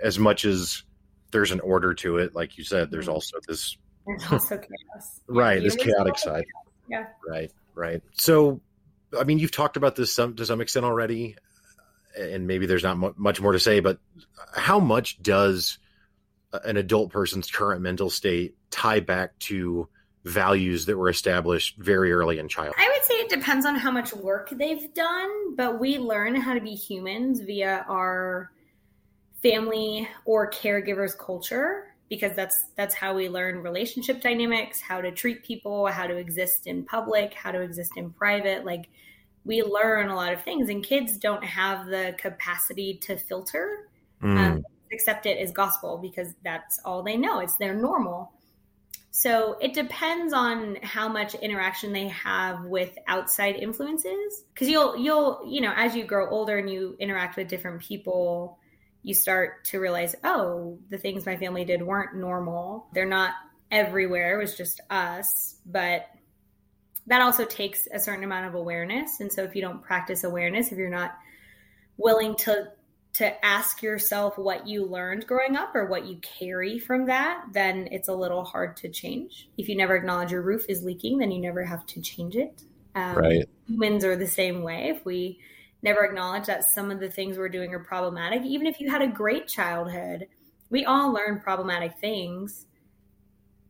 as 0.02 0.18
much 0.18 0.44
as 0.44 0.82
there's 1.30 1.50
an 1.50 1.60
order 1.60 1.94
to 1.94 2.18
it, 2.18 2.34
like 2.34 2.58
you 2.58 2.64
said, 2.64 2.90
there's 2.90 3.06
Mhm. 3.06 3.14
also 3.14 3.38
this 3.46 3.76
there's 4.06 4.24
also 4.32 4.56
chaos 4.58 5.20
right, 5.28 5.62
this 5.62 5.76
chaotic 5.76 6.18
side. 6.18 6.44
Yeah. 6.88 7.06
Right, 7.28 7.52
right. 7.74 8.02
So, 8.12 8.60
I 9.18 9.24
mean, 9.24 9.38
you've 9.38 9.52
talked 9.52 9.76
about 9.76 9.94
this 9.96 10.12
some 10.12 10.34
to 10.36 10.46
some 10.46 10.60
extent 10.60 10.84
already, 10.86 11.36
and 12.18 12.46
maybe 12.46 12.66
there's 12.66 12.82
not 12.82 13.18
much 13.18 13.40
more 13.40 13.52
to 13.52 13.60
say. 13.60 13.80
But 13.80 13.98
how 14.54 14.80
much 14.80 15.22
does 15.22 15.78
an 16.64 16.76
adult 16.76 17.12
person's 17.12 17.50
current 17.50 17.82
mental 17.82 18.10
state 18.10 18.56
tie 18.70 19.00
back 19.00 19.38
to 19.40 19.88
values 20.24 20.86
that 20.86 20.96
were 20.96 21.08
established 21.08 21.76
very 21.76 22.12
early 22.12 22.38
in 22.38 22.48
childhood? 22.48 22.74
I 22.78 22.88
would 22.88 23.04
say 23.04 23.14
it 23.14 23.28
depends 23.30 23.64
on 23.66 23.76
how 23.76 23.90
much 23.92 24.12
work 24.12 24.50
they've 24.50 24.92
done, 24.94 25.54
but 25.54 25.78
we 25.78 25.98
learn 25.98 26.34
how 26.34 26.54
to 26.54 26.60
be 26.60 26.74
humans 26.74 27.40
via 27.40 27.84
our 27.88 28.50
family 29.42 30.08
or 30.24 30.50
caregivers 30.50 31.16
culture 31.16 31.94
because 32.08 32.34
that's 32.34 32.56
that's 32.76 32.94
how 32.94 33.14
we 33.14 33.28
learn 33.28 33.62
relationship 33.62 34.20
dynamics, 34.20 34.80
how 34.80 35.00
to 35.00 35.12
treat 35.12 35.44
people, 35.44 35.86
how 35.86 36.06
to 36.06 36.16
exist 36.16 36.66
in 36.66 36.84
public, 36.84 37.34
how 37.34 37.52
to 37.52 37.60
exist 37.60 37.92
in 37.96 38.10
private. 38.10 38.64
Like 38.64 38.88
we 39.44 39.62
learn 39.62 40.08
a 40.08 40.16
lot 40.16 40.32
of 40.32 40.42
things 40.42 40.68
and 40.68 40.84
kids 40.84 41.16
don't 41.16 41.44
have 41.44 41.86
the 41.86 42.14
capacity 42.18 42.98
to 43.02 43.16
filter 43.16 43.90
Mm, 44.22 44.38
um, 44.38 44.64
accept 44.92 45.26
it 45.26 45.38
as 45.38 45.52
gospel 45.52 45.98
because 45.98 46.34
that's 46.44 46.80
all 46.84 47.02
they 47.02 47.16
know. 47.16 47.40
It's 47.40 47.56
their 47.56 47.74
normal. 47.74 48.32
So 49.12 49.56
it 49.60 49.74
depends 49.74 50.32
on 50.32 50.76
how 50.82 51.08
much 51.08 51.34
interaction 51.34 51.92
they 51.92 52.08
have 52.08 52.64
with 52.64 52.96
outside 53.08 53.56
influences. 53.56 54.44
Because 54.54 54.68
you'll 54.68 54.96
you'll 54.96 55.42
you 55.46 55.60
know 55.60 55.72
as 55.74 55.96
you 55.96 56.04
grow 56.04 56.28
older 56.28 56.58
and 56.58 56.70
you 56.70 56.96
interact 56.98 57.36
with 57.36 57.48
different 57.48 57.80
people, 57.80 58.58
you 59.02 59.14
start 59.14 59.64
to 59.66 59.80
realize, 59.80 60.14
oh, 60.24 60.78
the 60.90 60.98
things 60.98 61.26
my 61.26 61.36
family 61.36 61.64
did 61.64 61.82
weren't 61.82 62.16
normal. 62.16 62.86
They're 62.92 63.06
not 63.06 63.34
everywhere. 63.70 64.38
It 64.38 64.42
was 64.42 64.56
just 64.56 64.80
us, 64.90 65.56
but 65.64 66.06
that 67.06 67.22
also 67.22 67.44
takes 67.44 67.88
a 67.92 67.98
certain 67.98 68.24
amount 68.24 68.46
of 68.46 68.54
awareness. 68.54 69.20
And 69.20 69.32
so 69.32 69.42
if 69.42 69.54
you 69.54 69.62
don't 69.62 69.82
practice 69.82 70.24
awareness, 70.24 70.70
if 70.70 70.78
you're 70.78 70.90
not 70.90 71.16
willing 71.96 72.34
to 72.36 72.72
to 73.12 73.44
ask 73.44 73.82
yourself 73.82 74.38
what 74.38 74.68
you 74.68 74.84
learned 74.84 75.26
growing 75.26 75.56
up 75.56 75.74
or 75.74 75.86
what 75.86 76.06
you 76.06 76.16
carry 76.18 76.78
from 76.78 77.06
that, 77.06 77.44
then 77.52 77.88
it's 77.90 78.06
a 78.06 78.14
little 78.14 78.44
hard 78.44 78.76
to 78.76 78.88
change. 78.88 79.48
If 79.58 79.68
you 79.68 79.76
never 79.76 79.96
acknowledge 79.96 80.30
your 80.30 80.42
roof 80.42 80.64
is 80.68 80.84
leaking, 80.84 81.18
then 81.18 81.32
you 81.32 81.40
never 81.40 81.64
have 81.64 81.84
to 81.86 82.00
change 82.00 82.36
it. 82.36 82.62
Um, 82.94 83.16
right. 83.16 83.48
Humans 83.66 84.04
are 84.04 84.14
the 84.14 84.28
same 84.28 84.62
way. 84.62 84.92
If 84.94 85.04
we 85.04 85.40
never 85.82 86.04
acknowledge 86.04 86.46
that 86.46 86.64
some 86.64 86.90
of 86.90 87.00
the 87.00 87.10
things 87.10 87.38
we're 87.38 87.48
doing 87.48 87.72
are 87.72 87.80
problematic, 87.80 88.42
even 88.42 88.66
if 88.66 88.80
you 88.80 88.90
had 88.90 89.02
a 89.02 89.06
great 89.06 89.48
childhood, 89.48 90.26
we 90.68 90.84
all 90.84 91.12
learn 91.12 91.40
problematic 91.40 91.98
things. 91.98 92.66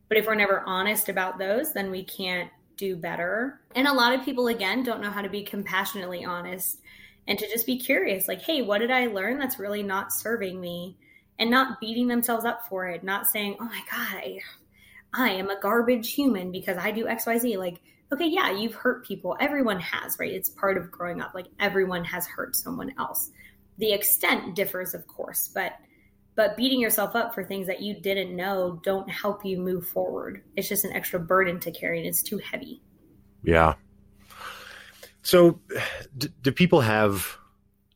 But 0.07 0.17
if 0.17 0.25
we're 0.25 0.35
never 0.35 0.61
honest 0.65 1.09
about 1.09 1.39
those, 1.39 1.73
then 1.73 1.89
we 1.89 2.03
can't 2.03 2.49
do 2.75 2.95
better. 2.95 3.61
And 3.75 3.87
a 3.87 3.93
lot 3.93 4.13
of 4.13 4.25
people, 4.25 4.47
again, 4.47 4.83
don't 4.83 5.01
know 5.01 5.09
how 5.09 5.21
to 5.21 5.29
be 5.29 5.43
compassionately 5.43 6.25
honest 6.25 6.81
and 7.27 7.37
to 7.39 7.47
just 7.47 7.65
be 7.65 7.77
curious 7.77 8.27
like 8.27 8.41
hey 8.41 8.61
what 8.61 8.79
did 8.79 8.91
i 8.91 9.07
learn 9.07 9.37
that's 9.37 9.59
really 9.59 9.83
not 9.83 10.13
serving 10.13 10.59
me 10.59 10.97
and 11.39 11.49
not 11.49 11.79
beating 11.79 12.07
themselves 12.07 12.45
up 12.45 12.67
for 12.67 12.87
it 12.87 13.03
not 13.03 13.27
saying 13.27 13.55
oh 13.59 13.65
my 13.65 13.81
god 13.89 14.15
i, 14.15 14.39
I 15.13 15.29
am 15.31 15.49
a 15.49 15.59
garbage 15.59 16.13
human 16.13 16.51
because 16.51 16.77
i 16.77 16.91
do 16.91 17.05
xyz 17.05 17.57
like 17.57 17.81
okay 18.13 18.27
yeah 18.27 18.51
you've 18.51 18.73
hurt 18.73 19.05
people 19.05 19.37
everyone 19.39 19.79
has 19.79 20.17
right 20.19 20.31
it's 20.31 20.49
part 20.49 20.77
of 20.77 20.91
growing 20.91 21.21
up 21.21 21.33
like 21.33 21.47
everyone 21.59 22.03
has 22.03 22.25
hurt 22.27 22.55
someone 22.55 22.93
else 22.99 23.31
the 23.77 23.91
extent 23.91 24.55
differs 24.55 24.93
of 24.93 25.05
course 25.07 25.49
but 25.53 25.73
but 26.35 26.55
beating 26.55 26.79
yourself 26.79 27.15
up 27.15 27.33
for 27.33 27.43
things 27.43 27.67
that 27.67 27.81
you 27.81 27.99
didn't 27.99 28.35
know 28.35 28.79
don't 28.83 29.09
help 29.09 29.45
you 29.45 29.57
move 29.57 29.85
forward 29.87 30.43
it's 30.55 30.69
just 30.69 30.85
an 30.85 30.93
extra 30.93 31.19
burden 31.19 31.59
to 31.59 31.71
carry 31.71 31.99
and 31.99 32.07
it's 32.07 32.23
too 32.23 32.37
heavy 32.37 32.81
yeah 33.43 33.73
so, 35.23 35.59
do, 36.17 36.27
do 36.41 36.51
people 36.51 36.81
have 36.81 37.37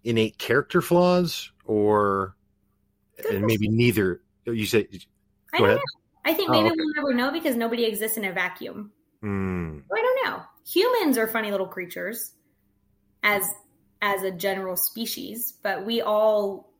innate 0.04 0.38
character 0.38 0.82
flaws, 0.82 1.52
or 1.66 2.36
and 3.32 3.46
maybe 3.46 3.68
neither? 3.68 4.22
You 4.46 4.66
say. 4.66 4.88
I 5.54 5.58
don't 5.58 5.68
ahead. 5.68 5.78
know. 5.78 5.84
I 6.26 6.34
think 6.34 6.50
oh, 6.50 6.54
maybe 6.54 6.70
oh, 6.70 6.72
okay. 6.72 6.76
we'll 6.78 6.96
never 6.96 7.14
know 7.14 7.32
because 7.32 7.56
nobody 7.56 7.86
exists 7.86 8.18
in 8.18 8.26
a 8.26 8.32
vacuum. 8.32 8.92
Mm. 9.26 9.82
I 9.92 10.02
don't 10.02 10.26
know. 10.26 10.44
Humans 10.68 11.18
are 11.18 11.28
funny 11.28 11.52
little 11.52 11.68
creatures, 11.68 12.34
as 13.24 13.50
as 14.02 14.24
a 14.24 14.32
general 14.32 14.78
species, 14.78 15.54
but 15.64 15.86
we 15.86 16.02
all. 16.02 16.72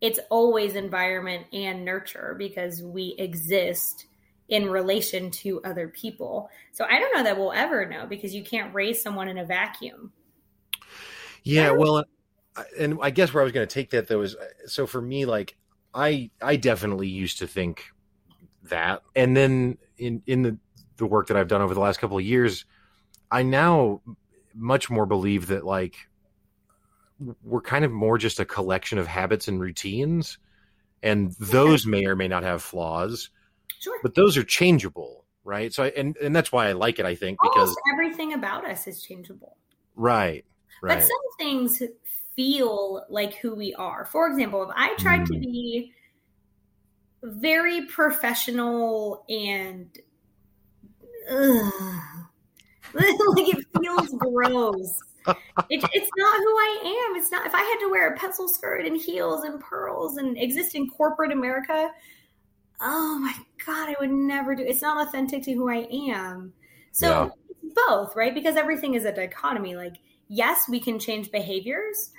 It's 0.00 0.18
always 0.28 0.74
environment 0.74 1.46
and 1.52 1.84
nurture 1.84 2.34
because 2.36 2.82
we 2.82 3.14
exist 3.18 4.06
in 4.48 4.68
relation 4.68 5.30
to 5.30 5.62
other 5.62 5.88
people. 5.88 6.50
So 6.72 6.84
I 6.84 6.98
don't 6.98 7.16
know 7.16 7.22
that 7.22 7.38
we'll 7.38 7.52
ever 7.52 7.88
know 7.88 8.06
because 8.06 8.34
you 8.34 8.44
can't 8.44 8.74
raise 8.74 9.02
someone 9.02 9.28
in 9.28 9.38
a 9.38 9.44
vacuum. 9.46 10.12
Yeah, 11.42 11.70
well, 11.70 12.04
and 12.78 12.98
I 13.00 13.10
guess 13.10 13.32
where 13.32 13.42
I 13.42 13.44
was 13.44 13.52
going 13.52 13.66
to 13.66 13.72
take 13.72 13.90
that 13.90 14.08
though 14.08 14.22
is 14.22 14.36
so 14.66 14.86
for 14.86 15.00
me, 15.00 15.24
like 15.26 15.56
I 15.94 16.30
I 16.42 16.56
definitely 16.56 17.08
used 17.08 17.38
to 17.38 17.46
think 17.46 17.84
that, 18.64 19.02
and 19.14 19.36
then 19.36 19.78
in 19.96 20.22
in 20.26 20.42
the 20.42 20.58
the 20.96 21.06
work 21.06 21.28
that 21.28 21.36
I've 21.36 21.48
done 21.48 21.62
over 21.62 21.74
the 21.74 21.80
last 21.80 21.98
couple 21.98 22.18
of 22.18 22.24
years, 22.24 22.64
I 23.30 23.42
now 23.42 24.00
much 24.54 24.90
more 24.90 25.06
believe 25.06 25.48
that 25.48 25.64
like 25.64 25.96
we're 27.42 27.60
kind 27.60 27.84
of 27.84 27.90
more 27.90 28.18
just 28.18 28.40
a 28.40 28.44
collection 28.44 28.98
of 28.98 29.06
habits 29.06 29.48
and 29.48 29.60
routines, 29.60 30.38
and 31.02 31.32
those 31.40 31.86
may 31.86 32.04
or 32.06 32.16
may 32.16 32.28
not 32.28 32.42
have 32.42 32.62
flaws 32.62 33.30
Sure. 33.84 33.98
But 34.02 34.14
those 34.14 34.38
are 34.38 34.42
changeable, 34.42 35.26
right? 35.44 35.70
So 35.70 35.84
I, 35.84 35.88
and 35.88 36.16
and 36.16 36.34
that's 36.34 36.50
why 36.50 36.68
I 36.68 36.72
like 36.72 36.98
it. 36.98 37.04
I 37.04 37.14
think 37.14 37.38
because 37.42 37.68
Almost 37.68 37.80
everything 37.92 38.32
about 38.32 38.64
us 38.64 38.86
is 38.86 39.02
changeable. 39.02 39.58
Right. 39.94 40.44
Right. 40.80 40.96
But 40.96 41.02
some 41.02 41.36
things 41.38 41.82
feel 42.34 43.04
like 43.10 43.34
who 43.34 43.54
we 43.54 43.74
are. 43.74 44.06
For 44.06 44.26
example, 44.26 44.62
if 44.62 44.70
I 44.74 44.94
tried 44.94 45.20
mm. 45.20 45.26
to 45.26 45.38
be 45.38 45.92
very 47.22 47.84
professional 47.86 49.26
and 49.28 49.86
ugh, 51.30 51.72
like 52.94 53.48
it 53.48 53.66
feels 53.80 54.10
gross. 54.18 54.98
It, 55.26 55.82
it's 55.92 56.10
not 56.16 56.36
who 56.36 56.48
I 56.48 57.08
am. 57.08 57.16
It's 57.16 57.30
not. 57.30 57.46
If 57.46 57.54
I 57.54 57.62
had 57.62 57.78
to 57.80 57.90
wear 57.90 58.12
a 58.12 58.16
pencil 58.16 58.48
skirt 58.48 58.84
and 58.84 59.00
heels 59.00 59.44
and 59.44 59.58
pearls 59.60 60.18
and 60.18 60.36
exist 60.36 60.74
in 60.74 60.88
corporate 60.90 61.32
America, 61.32 61.90
oh 62.80 63.18
my 63.18 63.34
god, 63.64 63.88
I 63.88 63.96
would 64.00 64.10
never 64.10 64.54
do. 64.54 64.62
It's 64.62 64.82
not 64.82 65.06
authentic 65.06 65.42
to 65.44 65.52
who 65.52 65.70
I 65.70 65.86
am. 65.90 66.52
So 66.92 67.32
yeah. 67.62 67.70
both, 67.86 68.14
right? 68.14 68.34
Because 68.34 68.56
everything 68.56 68.94
is 68.94 69.04
a 69.04 69.12
dichotomy. 69.12 69.76
Like, 69.76 69.94
yes, 70.28 70.68
we 70.68 70.78
can 70.78 70.98
change 70.98 71.30
behaviors, 71.30 72.10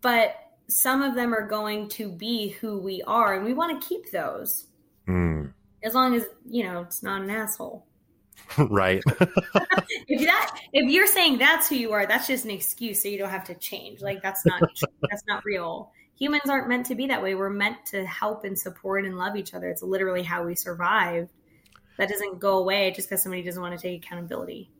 but 0.00 0.34
some 0.68 1.02
of 1.02 1.14
them 1.14 1.34
are 1.34 1.46
going 1.46 1.88
to 1.90 2.10
be 2.10 2.48
who 2.48 2.78
we 2.78 3.02
are, 3.02 3.34
and 3.34 3.44
we 3.44 3.52
want 3.52 3.80
to 3.80 3.86
keep 3.86 4.10
those. 4.10 4.66
Mm. 5.06 5.52
As 5.84 5.94
long 5.94 6.14
as 6.14 6.24
you 6.48 6.64
know 6.64 6.80
it's 6.80 7.02
not 7.02 7.22
an 7.22 7.30
asshole. 7.30 7.86
right. 8.58 9.02
if 10.08 10.26
that 10.26 10.60
if 10.72 10.90
you're 10.90 11.06
saying 11.06 11.38
that's 11.38 11.68
who 11.68 11.76
you 11.76 11.92
are, 11.92 12.06
that's 12.06 12.26
just 12.26 12.44
an 12.44 12.50
excuse 12.50 13.02
so 13.02 13.08
you 13.08 13.18
don't 13.18 13.30
have 13.30 13.44
to 13.44 13.54
change. 13.54 14.00
Like 14.00 14.22
that's 14.22 14.44
not 14.44 14.62
that's 15.10 15.22
not 15.28 15.44
real 15.44 15.92
humans 16.16 16.48
aren't 16.48 16.68
meant 16.68 16.86
to 16.86 16.94
be 16.94 17.06
that 17.08 17.22
way. 17.22 17.34
We're 17.34 17.50
meant 17.50 17.84
to 17.86 18.04
help 18.06 18.44
and 18.44 18.58
support 18.58 19.04
and 19.04 19.16
love 19.16 19.36
each 19.36 19.54
other. 19.54 19.68
It's 19.68 19.82
literally 19.82 20.22
how 20.22 20.44
we 20.44 20.54
survive. 20.54 21.28
That 21.98 22.08
doesn't 22.08 22.40
go 22.40 22.58
away 22.58 22.92
just 22.94 23.08
because 23.08 23.22
somebody 23.22 23.42
doesn't 23.42 23.60
want 23.60 23.78
to 23.78 23.82
take 23.82 24.04
accountability. 24.04 24.70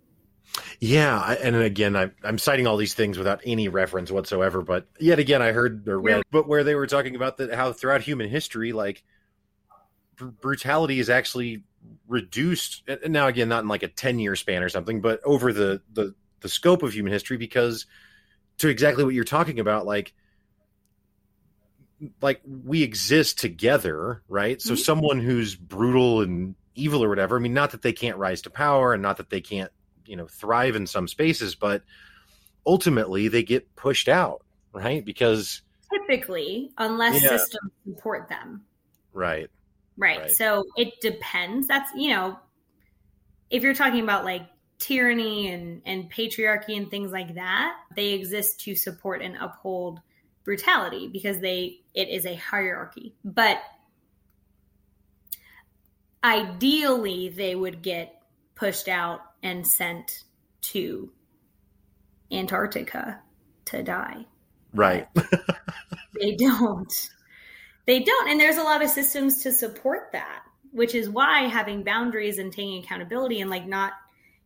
Yeah, 0.79 1.33
and 1.43 1.57
again, 1.57 1.97
I, 1.97 2.11
am 2.23 2.39
citing 2.39 2.67
all 2.67 2.77
these 2.77 2.95
things 2.95 3.17
without 3.17 3.41
any 3.45 3.69
reference 3.69 4.11
whatsoever. 4.11 4.63
But 4.63 4.87
yet 4.99 5.19
again, 5.19 5.41
I 5.41 5.53
heard 5.53 5.89
or 5.89 5.99
read, 5.99 6.17
yeah. 6.17 6.23
but 6.31 6.47
where 6.47 6.65
they 6.65 6.75
were 6.75 6.87
talking 6.87 7.17
about 7.17 7.39
that 7.39 7.55
how 7.55 7.73
throughout 7.73 8.03
human 8.03 8.29
history, 8.29 8.73
like 8.73 9.03
br- 10.17 10.27
brutality 10.27 10.99
is 11.01 11.11
actually 11.11 11.65
reduced. 12.09 12.83
Now, 13.07 13.27
again, 13.27 13.49
not 13.49 13.63
in 13.63 13.69
like 13.69 13.83
a 13.83 13.89
ten 13.89 14.19
year 14.19 14.37
span 14.37 14.63
or 14.63 14.69
something, 14.69 15.01
but 15.01 15.21
over 15.25 15.53
the 15.53 15.83
the 15.93 16.15
the 16.41 16.49
scope 16.49 16.83
of 16.83 16.93
human 16.93 17.13
history, 17.13 17.37
because 17.37 17.87
to 18.59 18.69
exactly 18.69 19.05
what 19.05 19.15
you're 19.15 19.25
talking 19.25 19.61
about, 19.61 19.87
like 19.87 20.15
like 22.21 22.41
we 22.45 22.83
exist 22.83 23.39
together, 23.39 24.23
right? 24.29 24.61
So 24.61 24.75
mm-hmm. 24.75 24.83
someone 24.83 25.21
who's 25.21 25.55
brutal 25.55 26.21
and 26.23 26.55
evil 26.75 27.03
or 27.03 27.09
whatever, 27.09 27.37
I 27.37 27.41
mean, 27.41 27.55
not 27.55 27.71
that 27.73 27.83
they 27.83 27.93
can't 27.93 28.19
rise 28.19 28.43
to 28.43 28.51
power 28.51 28.93
and 28.93 29.03
not 29.03 29.19
that 29.19 29.31
they 29.31 29.41
can't, 29.41 29.71
you 30.07 30.17
know, 30.17 30.27
thrive 30.27 30.77
in 30.77 30.87
some 30.87 31.09
spaces, 31.09 31.55
but 31.55 31.83
ultimately 32.67 33.29
they 33.29 33.43
get 33.43 33.75
pushed 33.77 34.09
out, 34.09 34.45
right? 34.73 35.05
Because 35.05 35.63
typically, 35.93 36.71
unless 36.79 37.23
yeah. 37.23 37.31
systems 37.31 37.73
support 37.85 38.29
them. 38.29 38.63
Right. 39.13 39.49
Right. 39.97 40.21
Right. 40.21 40.31
So 40.31 40.65
it 40.77 41.01
depends. 41.01 41.69
That's, 41.69 41.91
you 41.95 42.11
know, 42.11 42.39
if 43.51 43.63
you're 43.63 43.75
talking 43.75 44.01
about 44.01 44.25
like 44.25 44.43
tyranny 44.79 45.53
and 45.53 45.81
and 45.87 46.11
patriarchy 46.13 46.77
and 46.77 46.91
things 46.91 47.13
like 47.13 47.35
that, 47.35 47.77
they 47.95 48.13
exist 48.13 48.61
to 48.61 48.75
support 48.75 49.23
and 49.23 49.37
uphold 49.37 50.01
brutality 50.45 51.09
because 51.09 51.39
they 51.41 51.81
it 51.95 52.09
is 52.09 52.27
a 52.27 52.35
hierarchy. 52.35 53.15
But 53.25 53.63
ideally 56.23 57.29
they 57.29 57.55
would 57.55 57.83
get 57.83 58.21
pushed 58.55 58.89
out 58.89 59.21
and 59.43 59.67
sent 59.67 60.25
to 60.63 61.11
Antarctica 62.33 63.21
to 63.67 63.83
die. 63.83 64.27
Right. 64.73 65.07
they 66.21 66.35
don't. 66.37 66.93
They 67.87 68.01
don't. 68.01 68.29
And 68.29 68.41
there's 68.41 68.57
a 68.57 68.63
lot 68.63 68.83
of 68.83 68.91
systems 68.91 69.43
to 69.43 69.53
support 69.53 70.11
that, 70.13 70.43
which 70.73 70.95
is 70.95 71.09
why 71.09 71.49
having 71.49 71.83
boundaries 71.83 72.39
and 72.39 72.53
taking 72.53 72.83
accountability 72.83 73.41
and 73.41 73.51
like 73.51 73.67
not, 73.67 73.93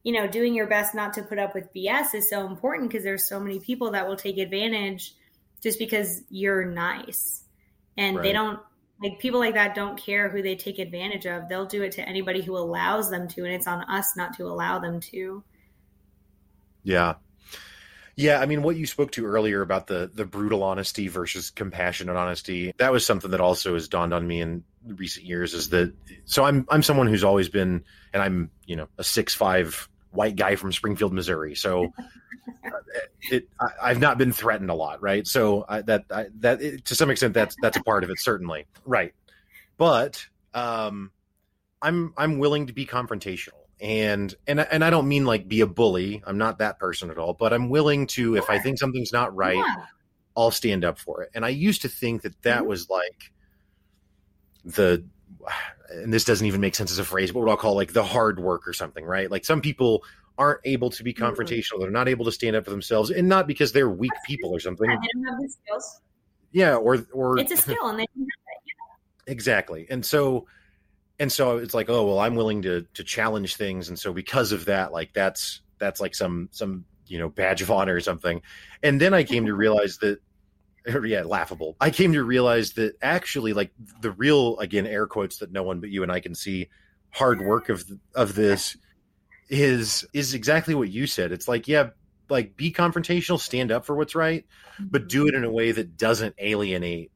you 0.03 0.13
know, 0.13 0.27
doing 0.27 0.55
your 0.55 0.67
best 0.67 0.95
not 0.95 1.13
to 1.15 1.23
put 1.23 1.39
up 1.39 1.55
with 1.55 1.73
BS 1.75 2.15
is 2.15 2.31
so 2.31 2.47
important 2.47 2.91
because 2.91 3.05
there's 3.05 3.29
so 3.29 3.39
many 3.39 3.61
people 3.61 3.93
that 3.93 4.09
will 4.09 4.17
take 4.17 4.39
advantage 4.39 5.15
just 5.63 5.79
because 5.79 6.23
you're 6.31 6.65
nice. 6.65 7.45
And 7.97 8.17
right. 8.17 8.23
they 8.23 8.33
don't 8.33 8.61
like 9.03 9.19
people 9.21 9.41
like 9.41 9.55
that 9.55 9.75
don't 9.75 9.97
care 9.97 10.29
who 10.29 10.43
they 10.43 10.57
take 10.57 10.79
advantage 10.79 11.27
of. 11.27 11.49
They'll 11.49 11.67
do 11.67 11.83
it 11.83 11.93
to 11.93 12.09
anybody 12.09 12.43
who 12.43 12.57
allows 12.57 13.11
them 13.11 13.29
to, 13.29 13.45
and 13.45 13.55
it's 13.55 13.67
on 13.67 13.83
us 13.85 14.17
not 14.17 14.37
to 14.37 14.47
allow 14.47 14.79
them 14.79 15.01
to. 15.13 15.45
Yeah. 16.83 17.15
Yeah, 18.19 18.41
I 18.41 18.47
mean 18.47 18.63
what 18.63 18.75
you 18.75 18.85
spoke 18.85 19.13
to 19.13 19.27
earlier 19.27 19.63
about 19.63 19.87
the 19.87 20.11
the 20.13 20.25
brutal 20.25 20.65
honesty 20.65 21.07
versus 21.07 21.51
compassionate 21.51 22.17
honesty, 22.17 22.73
that 22.79 22.91
was 22.91 23.07
something 23.07 23.31
that 23.31 23.41
also 23.41 23.75
has 23.75 23.87
dawned 23.87 24.13
on 24.13 24.27
me 24.27 24.41
in 24.41 24.65
recent 24.85 25.25
years 25.25 25.55
is 25.55 25.69
that 25.69 25.95
so 26.25 26.43
I'm 26.45 26.67
I'm 26.69 26.83
someone 26.83 27.07
who's 27.07 27.23
always 27.23 27.49
been 27.49 27.85
and 28.13 28.21
I'm, 28.21 28.51
you 28.67 28.75
know, 28.75 28.89
a 28.99 29.05
six 29.05 29.35
five 29.35 29.89
white 30.11 30.35
guy 30.35 30.57
from 30.57 30.73
Springfield, 30.73 31.13
Missouri. 31.13 31.55
So 31.55 31.93
it, 33.31 33.49
I, 33.61 33.91
have 33.91 34.01
not 34.01 34.19
been 34.19 34.33
threatened 34.33 34.71
a 34.71 34.75
lot, 34.75 35.01
right? 35.01 35.25
So 35.25 35.65
I, 35.69 35.83
that 35.83 36.07
I, 36.11 36.27
that 36.41 36.61
it, 36.61 36.87
to 36.87 36.97
some 36.97 37.11
extent 37.11 37.35
that's 37.35 37.55
that's 37.63 37.77
a 37.77 37.85
part 37.85 38.03
of 38.03 38.11
it, 38.11 38.19
certainly, 38.19 38.67
right? 38.85 39.15
But 39.77 40.27
um, 40.55 41.13
I'm 41.81 42.15
I'm 42.17 42.39
willing 42.39 42.67
to 42.67 42.73
be 42.73 42.85
confrontational, 42.85 43.68
and 43.81 44.35
and 44.47 44.61
and 44.61 44.85
I 44.85 44.91
don't 44.91 45.09
mean 45.09 45.25
like 45.25 45.49
be 45.49 45.61
a 45.61 45.67
bully. 45.67 46.23
I'm 46.27 46.39
not 46.39 46.59
that 46.59 46.79
person 46.79 47.11
at 47.11 47.19
all, 47.19 47.35
but 47.35 47.53
I'm 47.53 47.69
willing 47.69 48.07
to 48.09 48.37
if 48.37 48.51
I 48.51 48.59
think 48.59 48.79
something's 48.79 49.13
not 49.13 49.35
right, 49.35 49.57
yeah. 49.57 49.85
I'll 50.37 50.51
stand 50.51 50.85
up 50.85 50.99
for 50.99 51.23
it. 51.23 51.31
And 51.35 51.45
I 51.45 51.51
used 51.51 51.83
to 51.83 51.89
think 51.89 52.23
that 52.23 52.41
that 52.43 52.61
mm-hmm. 52.61 52.69
was 52.69 52.91
like 52.91 53.33
the 54.65 55.05
and 55.91 56.13
this 56.13 56.25
doesn't 56.25 56.47
even 56.47 56.61
make 56.61 56.75
sense 56.75 56.91
as 56.91 56.99
a 56.99 57.05
phrase, 57.05 57.33
but 57.33 57.41
what 57.41 57.49
I'll 57.49 57.57
call 57.57 57.75
like 57.75 57.93
the 57.93 58.05
hard 58.05 58.39
work 58.39 58.67
or 58.69 58.73
something, 58.73 59.05
right? 59.05 59.31
Like 59.31 59.45
some 59.45 59.61
people 59.61 60.05
aren't 60.37 60.61
able 60.65 60.91
to 60.91 61.03
be 61.03 61.15
mm-hmm. 61.15 61.25
confrontational. 61.25 61.81
They're 61.81 61.91
not 61.91 62.09
able 62.09 62.25
to 62.25 62.33
stand 62.33 62.57
up 62.57 62.65
for 62.65 62.71
themselves, 62.71 63.11
and 63.11 63.29
not 63.29 63.47
because 63.47 63.73
they're 63.73 63.89
weak 63.89 64.13
people 64.27 64.51
or 64.51 64.61
something. 64.61 64.89
Yeah, 64.89 64.97
they 65.01 65.09
don't 65.15 65.33
have 65.33 65.43
the 65.43 65.49
skills. 65.49 66.01
Yeah, 66.53 66.77
or 66.77 67.07
or 67.13 67.39
it's 67.39 67.53
a 67.53 67.57
skill, 67.57 67.89
and 67.89 67.99
they 67.99 68.07
don't 68.17 68.23
have 68.23 68.27
it. 68.27 68.63
Yeah. 68.67 69.33
Exactly, 69.33 69.87
and 69.89 70.05
so 70.05 70.47
and 71.19 71.33
so 71.33 71.59
it's 71.59 71.75
like, 71.75 71.89
oh 71.89 72.07
well, 72.07 72.19
I'm 72.19 72.35
willing 72.35 72.63
to 72.63 72.83
to 72.95 73.05
challenge 73.05 73.57
things, 73.57 73.89
and 73.89 73.99
so 73.99 74.13
because 74.13 74.53
of 74.53 74.67
that, 74.67 74.93
like 74.93 75.13
that's 75.13 75.61
that's 75.79 76.01
like 76.01 76.15
some 76.15 76.49
some 76.53 76.85
you 77.07 77.19
know 77.19 77.29
badge 77.29 77.63
of 77.63 77.71
honor 77.71 77.97
or 77.97 78.01
something. 78.01 78.43
And 78.83 79.01
then 79.01 79.15
I 79.15 79.25
came 79.25 79.47
to 79.47 79.55
realize 79.55 79.99
that 79.99 80.21
yeah, 81.05 81.23
laughable. 81.23 81.77
I 81.81 81.91
came 81.91 82.13
to 82.13 82.25
realize 82.25 82.73
that 82.75 82.97
actually, 83.03 83.53
like 83.53 83.73
the 84.01 84.13
real, 84.13 84.59
again, 84.59 84.87
air 84.87 85.07
quotes 85.07 85.39
that 85.39 85.53
no 85.53 85.63
one 85.63 85.81
but 85.81 85.91
you 85.91 86.03
and 86.03 86.13
I 86.13 86.21
can 86.21 86.35
see, 86.35 86.69
hard 87.11 87.41
work 87.41 87.69
of 87.69 87.85
of 88.15 88.35
this 88.35 88.77
is 89.49 90.07
is 90.13 90.35
exactly 90.35 90.75
what 90.75 90.89
you 90.89 91.07
said. 91.07 91.33
It's 91.33 91.49
like, 91.49 91.67
yeah, 91.67 91.91
like 92.29 92.57
be 92.57 92.73
confrontational, 92.73 93.41
stand 93.41 93.73
up 93.73 93.85
for 93.85 93.97
what's 93.97 94.15
right, 94.15 94.47
but 94.81 95.09
do 95.09 95.27
it 95.27 95.35
in 95.35 95.45
a 95.45 95.51
way 95.51 95.73
that 95.73 95.97
doesn't 95.97 96.35
alienate 96.39 97.11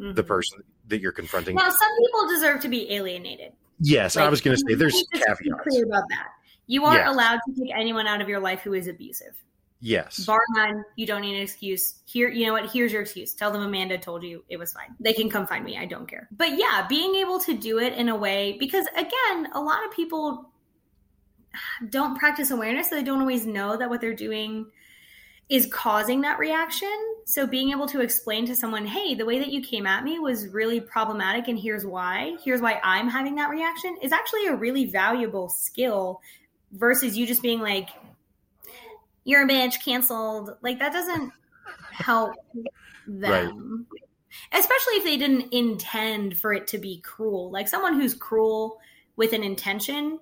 mm-hmm. 0.00 0.14
the 0.14 0.22
person 0.24 0.62
that 0.88 1.00
you're 1.00 1.12
confronting. 1.12 1.56
Now, 1.56 1.70
some 1.70 1.90
people 1.98 2.28
deserve 2.28 2.60
to 2.62 2.68
be 2.68 2.92
alienated. 2.92 3.52
Yes, 3.80 4.16
like, 4.16 4.26
I 4.26 4.28
was 4.28 4.40
going 4.40 4.56
to 4.56 4.62
say 4.66 4.74
there's 4.74 5.04
caveats. 5.12 5.62
Clear 5.62 5.84
about 5.84 6.04
that. 6.10 6.28
You 6.66 6.84
aren't 6.84 7.06
allowed 7.06 7.40
to 7.46 7.60
take 7.60 7.72
anyone 7.74 8.06
out 8.06 8.20
of 8.20 8.28
your 8.28 8.40
life 8.40 8.60
who 8.60 8.72
is 8.72 8.88
abusive. 8.88 9.34
Yes. 9.80 10.24
Bar 10.24 10.40
none, 10.54 10.82
you 10.96 11.06
don't 11.06 11.20
need 11.20 11.36
an 11.36 11.42
excuse. 11.42 11.96
Here, 12.06 12.30
you 12.30 12.46
know 12.46 12.52
what? 12.54 12.70
Here's 12.72 12.90
your 12.90 13.02
excuse. 13.02 13.34
Tell 13.34 13.50
them 13.50 13.60
Amanda 13.60 13.98
told 13.98 14.22
you 14.22 14.42
it 14.48 14.56
was 14.56 14.72
fine. 14.72 14.94
They 14.98 15.12
can 15.12 15.28
come 15.28 15.46
find 15.46 15.62
me. 15.62 15.76
I 15.76 15.84
don't 15.84 16.08
care. 16.08 16.26
But 16.34 16.56
yeah, 16.56 16.86
being 16.88 17.16
able 17.16 17.38
to 17.40 17.54
do 17.54 17.78
it 17.78 17.92
in 17.92 18.08
a 18.08 18.16
way, 18.16 18.56
because 18.58 18.86
again, 18.96 19.48
a 19.52 19.60
lot 19.60 19.84
of 19.84 19.90
people 19.90 20.50
don't 21.90 22.18
practice 22.18 22.50
awareness, 22.50 22.88
so 22.88 22.96
they 22.96 23.02
don't 23.02 23.20
always 23.20 23.46
know 23.46 23.76
that 23.76 23.90
what 23.90 24.00
they're 24.00 24.14
doing 24.14 24.66
is 25.50 25.66
causing 25.66 26.22
that 26.22 26.38
reaction. 26.38 27.13
So 27.26 27.46
being 27.46 27.70
able 27.70 27.86
to 27.88 28.00
explain 28.00 28.46
to 28.46 28.54
someone, 28.54 28.86
hey, 28.86 29.14
the 29.14 29.24
way 29.24 29.38
that 29.38 29.48
you 29.48 29.62
came 29.62 29.86
at 29.86 30.04
me 30.04 30.18
was 30.18 30.48
really 30.48 30.80
problematic, 30.80 31.48
and 31.48 31.58
here's 31.58 31.86
why, 31.86 32.36
here's 32.44 32.60
why 32.60 32.80
I'm 32.82 33.08
having 33.08 33.36
that 33.36 33.48
reaction 33.48 33.96
is 34.02 34.12
actually 34.12 34.46
a 34.46 34.54
really 34.54 34.84
valuable 34.86 35.48
skill 35.48 36.20
versus 36.72 37.16
you 37.16 37.26
just 37.26 37.40
being 37.40 37.60
like, 37.60 37.88
you're 39.24 39.44
a 39.44 39.48
bitch, 39.48 39.82
canceled. 39.82 40.56
Like 40.60 40.78
that 40.80 40.92
doesn't 40.92 41.32
help 41.90 42.34
them. 43.06 43.86
Right. 43.90 44.02
Especially 44.52 44.94
if 44.94 45.04
they 45.04 45.16
didn't 45.16 45.52
intend 45.52 46.36
for 46.36 46.52
it 46.52 46.66
to 46.68 46.78
be 46.78 47.00
cruel. 47.00 47.50
Like 47.50 47.68
someone 47.68 47.94
who's 47.94 48.14
cruel 48.14 48.80
with 49.16 49.32
an 49.32 49.42
intention, 49.44 50.18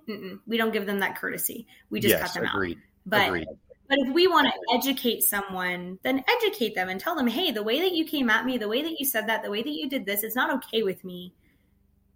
we 0.47 0.55
don't 0.55 0.71
give 0.71 0.85
them 0.85 0.99
that 0.99 1.17
courtesy. 1.17 1.67
We 1.89 1.99
just 1.99 2.11
yes, 2.11 2.21
cut 2.21 2.33
them 2.35 2.45
agreed. 2.45 2.77
out. 2.77 2.83
But 3.07 3.27
agreed. 3.27 3.47
But 3.93 4.07
if 4.07 4.13
we 4.13 4.27
want 4.27 4.47
to 4.47 4.75
educate 4.75 5.21
someone, 5.21 5.99
then 6.01 6.23
educate 6.27 6.73
them 6.73 6.89
and 6.89 6.99
tell 6.99 7.15
them, 7.15 7.27
hey, 7.27 7.51
the 7.51 7.61
way 7.61 7.79
that 7.79 7.91
you 7.91 8.05
came 8.05 8.27
at 8.27 8.43
me, 8.43 8.57
the 8.57 8.67
way 8.67 8.81
that 8.81 8.99
you 8.99 9.05
said 9.05 9.27
that, 9.27 9.43
the 9.43 9.51
way 9.51 9.61
that 9.61 9.69
you 9.69 9.87
did 9.87 10.03
this, 10.03 10.23
it's 10.23 10.35
not 10.35 10.51
okay 10.55 10.81
with 10.81 11.03
me. 11.03 11.31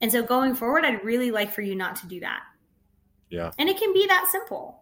And 0.01 0.11
so 0.11 0.23
going 0.23 0.55
forward, 0.55 0.85
I'd 0.85 1.03
really 1.03 1.29
like 1.29 1.53
for 1.53 1.61
you 1.61 1.75
not 1.75 1.95
to 1.97 2.07
do 2.07 2.19
that. 2.21 2.41
Yeah. 3.29 3.51
And 3.59 3.69
it 3.69 3.77
can 3.77 3.93
be 3.93 4.07
that 4.07 4.27
simple 4.31 4.81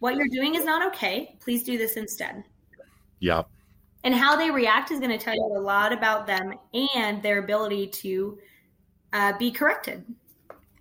what 0.00 0.16
you're 0.16 0.26
doing 0.32 0.56
is 0.56 0.64
not 0.64 0.84
okay. 0.88 1.36
Please 1.38 1.62
do 1.62 1.78
this 1.78 1.96
instead. 1.96 2.42
Yeah. 3.20 3.42
And 4.02 4.12
how 4.12 4.34
they 4.34 4.50
react 4.50 4.90
is 4.90 4.98
going 4.98 5.16
to 5.16 5.24
tell 5.24 5.36
you 5.36 5.54
a 5.56 5.60
lot 5.60 5.92
about 5.92 6.26
them 6.26 6.54
and 6.96 7.22
their 7.22 7.38
ability 7.38 7.86
to 7.86 8.36
uh, 9.12 9.38
be 9.38 9.52
corrected. 9.52 10.04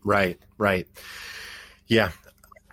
Right. 0.04 0.40
Right. 0.58 0.88
Yeah. 1.86 2.10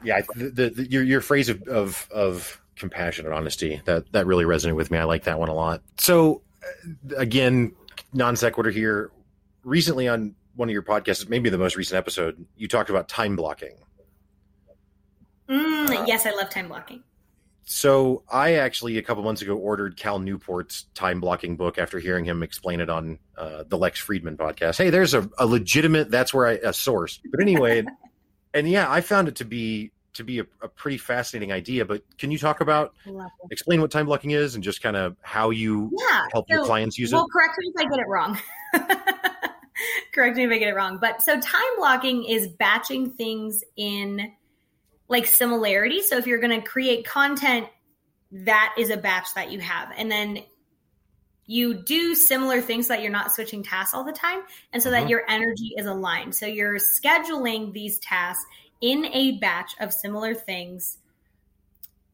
Yeah. 0.02 0.22
The, 0.36 0.70
the, 0.70 0.86
your 0.88 1.02
your 1.02 1.20
phrase 1.20 1.50
of, 1.50 1.62
of 1.64 2.08
of 2.10 2.58
compassionate 2.78 3.32
honesty 3.32 3.80
that 3.84 4.10
that 4.12 4.26
really 4.26 4.44
resonated 4.44 4.76
with 4.76 4.90
me. 4.90 4.98
I 4.98 5.04
like 5.04 5.24
that 5.24 5.38
one 5.38 5.48
a 5.48 5.54
lot. 5.54 5.82
So 5.98 6.42
uh, 6.62 7.16
again, 7.16 7.74
non 8.12 8.36
sequitur 8.36 8.70
here. 8.70 9.10
Recently 9.64 10.08
on 10.08 10.34
one 10.54 10.68
of 10.68 10.72
your 10.72 10.82
podcasts, 10.82 11.28
maybe 11.28 11.50
the 11.50 11.58
most 11.58 11.76
recent 11.76 11.98
episode, 11.98 12.46
you 12.56 12.68
talked 12.68 12.90
about 12.90 13.08
time 13.08 13.36
blocking 13.36 13.76
Mm, 15.48 15.90
uh, 15.90 16.04
yes, 16.06 16.26
I 16.26 16.30
love 16.30 16.50
time 16.50 16.68
blocking. 16.68 17.02
So 17.64 18.22
I 18.30 18.54
actually 18.54 18.96
a 18.96 19.02
couple 19.02 19.22
months 19.22 19.42
ago 19.42 19.56
ordered 19.56 19.96
Cal 19.96 20.18
Newport's 20.18 20.84
time 20.94 21.20
blocking 21.20 21.56
book 21.56 21.78
after 21.78 21.98
hearing 21.98 22.24
him 22.24 22.42
explain 22.42 22.80
it 22.80 22.88
on 22.88 23.18
uh, 23.36 23.64
the 23.66 23.76
Lex 23.76 24.02
Fridman 24.04 24.36
podcast. 24.36 24.78
Hey, 24.78 24.90
there's 24.90 25.12
a, 25.12 25.28
a 25.38 25.46
legitimate 25.46 26.10
that's 26.10 26.32
where 26.32 26.46
I 26.46 26.52
a 26.52 26.72
source. 26.72 27.20
But 27.30 27.40
anyway, 27.40 27.84
and 28.54 28.68
yeah, 28.68 28.90
I 28.90 29.00
found 29.00 29.28
it 29.28 29.36
to 29.36 29.44
be 29.44 29.92
to 30.18 30.24
be 30.24 30.40
a, 30.40 30.46
a 30.60 30.68
pretty 30.68 30.98
fascinating 30.98 31.50
idea. 31.52 31.84
But 31.84 32.02
can 32.18 32.30
you 32.30 32.38
talk 32.38 32.60
about 32.60 32.94
explain 33.50 33.80
what 33.80 33.90
time 33.90 34.06
blocking 34.06 34.32
is 34.32 34.54
and 34.54 34.62
just 34.62 34.82
kind 34.82 34.96
of 34.96 35.16
how 35.22 35.50
you 35.50 35.90
yeah, 35.98 36.26
help 36.32 36.46
so, 36.48 36.56
your 36.56 36.64
clients 36.64 36.98
use 36.98 37.12
well, 37.12 37.22
it? 37.22 37.24
Well, 37.24 37.28
correct 37.28 37.58
me 37.58 37.72
if 37.74 37.86
I 37.86 37.90
get 37.90 37.98
it 37.98 38.08
wrong. 38.08 38.38
correct 40.12 40.36
me 40.36 40.44
if 40.44 40.50
I 40.50 40.58
get 40.58 40.68
it 40.68 40.74
wrong. 40.74 40.98
But 41.00 41.22
so 41.22 41.40
time 41.40 41.76
blocking 41.76 42.24
is 42.24 42.48
batching 42.48 43.10
things 43.10 43.64
in 43.76 44.32
like 45.08 45.26
similarity. 45.26 46.02
So 46.02 46.18
if 46.18 46.26
you're 46.26 46.40
going 46.40 46.60
to 46.60 46.66
create 46.66 47.06
content, 47.06 47.66
that 48.30 48.74
is 48.78 48.90
a 48.90 48.96
batch 48.96 49.34
that 49.34 49.50
you 49.50 49.60
have. 49.60 49.90
And 49.96 50.10
then 50.10 50.40
you 51.46 51.82
do 51.82 52.14
similar 52.14 52.60
things 52.60 52.86
so 52.86 52.92
that 52.92 53.02
you're 53.02 53.10
not 53.10 53.32
switching 53.32 53.62
tasks 53.62 53.94
all 53.94 54.04
the 54.04 54.12
time 54.12 54.40
and 54.74 54.82
so 54.82 54.90
that 54.90 55.02
mm-hmm. 55.02 55.08
your 55.08 55.22
energy 55.28 55.72
is 55.78 55.86
aligned. 55.86 56.34
So 56.34 56.44
you're 56.44 56.76
scheduling 56.76 57.72
these 57.72 57.98
tasks 58.00 58.44
in 58.80 59.06
a 59.06 59.38
batch 59.38 59.72
of 59.80 59.92
similar 59.92 60.34
things 60.34 60.98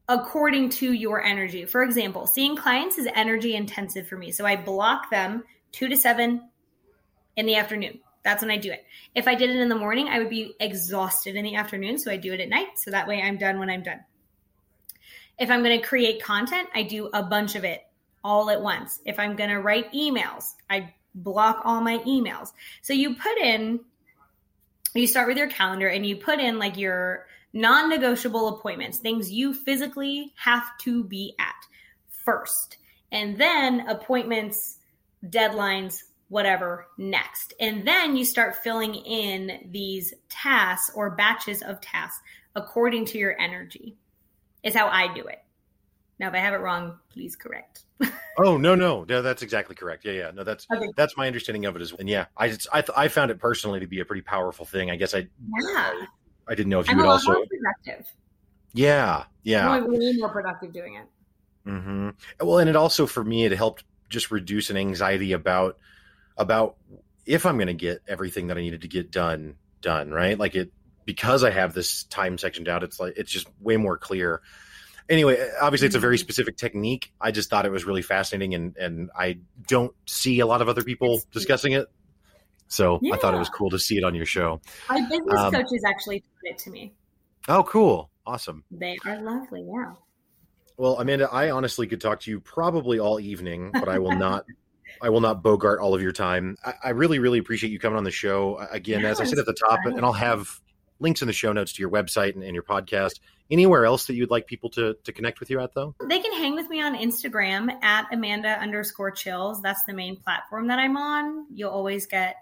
according 0.07 0.69
to 0.69 0.93
your 0.93 1.23
energy. 1.23 1.65
For 1.65 1.83
example, 1.83 2.27
seeing 2.27 2.55
clients 2.55 2.97
is 2.97 3.07
energy 3.15 3.55
intensive 3.55 4.07
for 4.07 4.17
me. 4.17 4.31
So 4.31 4.45
I 4.45 4.55
block 4.55 5.09
them 5.09 5.43
2 5.71 5.87
to 5.87 5.97
7 5.97 6.41
in 7.37 7.45
the 7.45 7.55
afternoon. 7.55 7.99
That's 8.23 8.41
when 8.41 8.51
I 8.51 8.57
do 8.57 8.71
it. 8.71 8.85
If 9.13 9.27
I 9.27 9.35
did 9.35 9.49
it 9.51 9.57
in 9.57 9.69
the 9.69 9.75
morning, 9.75 10.07
I 10.07 10.19
would 10.19 10.29
be 10.29 10.55
exhausted 10.59 11.35
in 11.35 11.43
the 11.43 11.55
afternoon. 11.55 11.97
So 11.97 12.11
I 12.11 12.17
do 12.17 12.33
it 12.33 12.39
at 12.39 12.49
night. 12.49 12.77
So 12.77 12.91
that 12.91 13.07
way 13.07 13.21
I'm 13.21 13.37
done 13.37 13.59
when 13.59 13.69
I'm 13.69 13.83
done. 13.83 13.99
If 15.37 15.51
I'm 15.51 15.63
going 15.63 15.79
to 15.79 15.85
create 15.85 16.23
content, 16.23 16.69
I 16.73 16.83
do 16.83 17.09
a 17.13 17.21
bunch 17.21 17.55
of 17.55 17.63
it 17.63 17.81
all 18.23 18.49
at 18.49 18.61
once. 18.61 18.99
If 19.05 19.19
I'm 19.19 19.35
going 19.35 19.49
to 19.51 19.61
write 19.61 19.91
emails, 19.93 20.53
I 20.69 20.93
block 21.13 21.61
all 21.63 21.81
my 21.81 21.99
emails. 21.99 22.49
So 22.81 22.93
you 22.93 23.15
put 23.15 23.37
in, 23.37 23.79
you 25.01 25.07
start 25.07 25.27
with 25.27 25.37
your 25.37 25.49
calendar 25.49 25.87
and 25.87 26.05
you 26.05 26.15
put 26.15 26.39
in 26.39 26.59
like 26.59 26.77
your 26.77 27.25
non 27.53 27.89
negotiable 27.89 28.49
appointments, 28.49 28.97
things 28.97 29.31
you 29.31 29.53
physically 29.53 30.33
have 30.37 30.63
to 30.79 31.03
be 31.03 31.35
at 31.39 31.55
first. 32.09 32.77
And 33.11 33.37
then 33.37 33.87
appointments, 33.87 34.77
deadlines, 35.25 36.03
whatever 36.27 36.87
next. 36.97 37.53
And 37.59 37.87
then 37.87 38.15
you 38.15 38.25
start 38.25 38.57
filling 38.57 38.95
in 38.95 39.69
these 39.71 40.13
tasks 40.29 40.91
or 40.95 41.11
batches 41.11 41.61
of 41.61 41.81
tasks 41.81 42.21
according 42.55 43.05
to 43.05 43.17
your 43.17 43.39
energy, 43.39 43.95
is 44.63 44.73
how 44.73 44.87
I 44.87 45.13
do 45.13 45.25
it. 45.25 45.44
Now, 46.19 46.29
if 46.29 46.33
I 46.33 46.37
have 46.37 46.53
it 46.53 46.61
wrong, 46.61 46.97
please 47.09 47.35
correct. 47.35 47.81
oh 48.37 48.57
no, 48.57 48.75
no, 48.75 49.05
no, 49.07 49.21
that's 49.21 49.41
exactly 49.41 49.75
correct. 49.75 50.05
Yeah, 50.05 50.13
yeah, 50.13 50.31
no, 50.31 50.43
that's 50.43 50.65
okay. 50.73 50.87
that's 50.95 51.17
my 51.17 51.27
understanding 51.27 51.65
of 51.65 51.75
it 51.75 51.81
as 51.81 51.91
well. 51.91 51.99
And 52.01 52.09
yeah, 52.09 52.25
I 52.37 52.49
just, 52.49 52.67
I 52.73 52.83
I 52.95 53.07
found 53.07 53.31
it 53.31 53.39
personally 53.39 53.79
to 53.79 53.87
be 53.87 53.99
a 53.99 54.05
pretty 54.05 54.21
powerful 54.21 54.65
thing. 54.65 54.91
I 54.91 54.95
guess 54.95 55.13
I 55.13 55.19
yeah. 55.19 55.27
I, 55.65 56.05
I 56.47 56.55
didn't 56.55 56.69
know 56.69 56.79
if 56.79 56.87
you 56.87 56.93
I'm 56.93 56.97
would 56.97 57.07
also 57.07 57.33
productive. 57.33 58.07
Yeah, 58.73 59.23
yeah, 59.43 59.69
I'm 59.69 59.87
way 59.87 60.13
more 60.17 60.29
productive 60.29 60.73
doing 60.73 60.95
it. 60.95 61.05
Mm-hmm. 61.69 62.09
Well, 62.41 62.59
and 62.59 62.69
it 62.69 62.75
also 62.75 63.05
for 63.05 63.23
me, 63.23 63.45
it 63.45 63.51
helped 63.53 63.83
just 64.09 64.31
reduce 64.31 64.69
an 64.69 64.77
anxiety 64.77 65.31
about 65.31 65.77
about 66.37 66.75
if 67.25 67.45
I'm 67.45 67.57
going 67.57 67.67
to 67.67 67.73
get 67.73 68.01
everything 68.07 68.47
that 68.47 68.57
I 68.57 68.61
needed 68.61 68.81
to 68.81 68.87
get 68.87 69.11
done 69.11 69.55
done, 69.81 70.11
right? 70.11 70.37
Like 70.37 70.55
it 70.55 70.71
because 71.05 71.43
I 71.43 71.51
have 71.51 71.73
this 71.73 72.03
time 72.03 72.37
sectioned 72.37 72.67
out, 72.67 72.83
it's 72.83 72.99
like 72.99 73.13
it's 73.17 73.31
just 73.31 73.47
way 73.59 73.77
more 73.77 73.97
clear. 73.97 74.41
Anyway, 75.07 75.37
obviously 75.61 75.87
it's 75.87 75.95
a 75.95 75.99
very 75.99 76.17
specific 76.17 76.57
technique. 76.57 77.11
I 77.21 77.31
just 77.31 77.49
thought 77.49 77.65
it 77.65 77.71
was 77.71 77.85
really 77.85 78.01
fascinating 78.01 78.55
and 78.55 78.75
and 78.77 79.09
I 79.15 79.39
don't 79.67 79.93
see 80.05 80.39
a 80.39 80.47
lot 80.47 80.61
of 80.61 80.69
other 80.69 80.83
people 80.83 81.21
discussing 81.31 81.73
it. 81.73 81.87
So 82.67 82.99
yeah. 83.01 83.13
I 83.13 83.17
thought 83.17 83.35
it 83.35 83.39
was 83.39 83.49
cool 83.49 83.69
to 83.69 83.79
see 83.79 83.97
it 83.97 84.03
on 84.03 84.15
your 84.15 84.25
show. 84.25 84.61
My 84.89 85.01
business 85.01 85.39
um, 85.39 85.53
coaches 85.53 85.83
actually 85.85 86.21
taught 86.21 86.51
it 86.51 86.57
to 86.59 86.71
me. 86.71 86.93
Oh, 87.47 87.63
cool. 87.63 88.09
Awesome. 88.25 88.63
They 88.71 88.97
are 89.05 89.21
lovely. 89.21 89.63
Yeah. 89.67 89.93
Well, 90.77 90.99
Amanda, 90.99 91.29
I 91.31 91.51
honestly 91.51 91.87
could 91.87 92.01
talk 92.01 92.21
to 92.21 92.31
you 92.31 92.39
probably 92.39 92.99
all 92.99 93.19
evening, 93.19 93.71
but 93.71 93.87
I 93.87 93.99
will 93.99 94.11
not 94.17 94.45
I 95.01 95.09
will 95.09 95.21
not 95.21 95.43
bogart 95.43 95.79
all 95.79 95.93
of 95.93 96.01
your 96.01 96.11
time. 96.11 96.57
I, 96.63 96.73
I 96.85 96.89
really, 96.89 97.19
really 97.19 97.39
appreciate 97.39 97.71
you 97.71 97.79
coming 97.79 97.97
on 97.97 98.03
the 98.03 98.11
show. 98.11 98.57
Again, 98.71 99.05
as 99.05 99.19
I 99.19 99.25
said 99.25 99.39
at 99.39 99.45
the 99.45 99.53
top, 99.53 99.79
and 99.85 100.03
I'll 100.03 100.13
have 100.13 100.49
links 100.99 101.21
in 101.21 101.27
the 101.27 101.33
show 101.33 101.51
notes 101.51 101.73
to 101.73 101.81
your 101.81 101.91
website 101.91 102.35
and, 102.35 102.43
and, 102.43 102.53
your 102.53 102.63
podcast. 102.63 103.19
Anywhere 103.51 103.85
else 103.85 104.07
that 104.07 104.15
you'd 104.15 104.31
like 104.31 104.47
people 104.47 104.71
to, 104.71 104.95
to 105.03 105.13
connect 105.13 105.39
with 105.39 105.51
you 105.51 105.59
at, 105.59 105.73
though? 105.75 105.93
They 106.03 106.19
can 106.19 106.33
hang 106.33 106.55
with 106.55 106.67
me 106.67 106.81
on 106.81 106.95
Instagram 106.95 107.71
at 107.83 108.07
Amanda 108.11 108.49
underscore 108.49 109.11
chils. 109.11 109.61
That's 109.61 109.83
the 109.83 109.93
main 109.93 110.15
platform 110.15 110.67
that 110.67 110.79
I'm 110.79 110.97
on. 110.97 111.45
You'll 111.53 111.69
always 111.69 112.07
get 112.07 112.37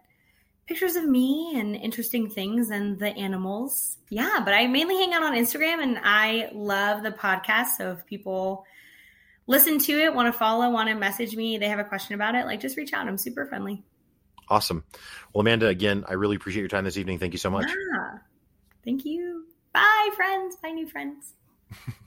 pictures 0.66 0.96
of 0.96 1.06
me 1.06 1.54
and 1.56 1.76
interesting 1.76 2.30
things 2.30 2.70
and 2.70 2.98
the 2.98 3.10
animals. 3.18 3.98
Yeah, 4.10 4.40
but 4.46 4.54
I 4.54 4.68
mainly 4.68 4.96
hang 4.96 5.14
out 5.14 5.24
on 5.24 5.34
Instagram 5.34 5.84
and 5.84 6.00
I 6.02 6.50
love 6.54 7.04
the 7.04 7.12
podcast. 7.12 7.76
So 7.78 7.92
if 7.92 8.06
people 8.06 8.66
listen 9.46 9.80
to 9.80 9.92
it, 9.92 10.14
want 10.14 10.32
to 10.32 10.38
follow, 10.38 10.70
want 10.70 10.88
to 10.88 10.96
message 10.96 11.36
me, 11.36 11.58
they 11.58 11.68
have 11.68 11.80
a 11.80 11.84
question 11.84 12.16
about 12.16 12.36
it, 12.36 12.46
like 12.46 12.62
just 12.62 12.78
reach 12.78 12.94
out. 12.94 13.08
I'm 13.08 13.18
super 13.18 13.46
friendly. 13.46 13.84
Awesome. 14.50 14.84
Well, 15.34 15.42
Amanda, 15.42 15.68
again, 15.68 16.06
I 16.08 16.14
really 16.14 16.36
appreciate 16.36 16.62
your 16.62 16.70
time 16.70 16.86
this 16.86 16.98
evening. 16.98 17.20
Thank 17.20 17.34
you 17.34 17.40
so 17.40 17.50
much. 17.50 17.68
Yeah. 17.68 18.20
Thank 18.86 19.06
you. 19.06 19.48
Bye, 19.74 20.10
friends. 20.16 20.56
Bye, 20.56 20.72
new 20.72 20.88
friends. 20.88 21.34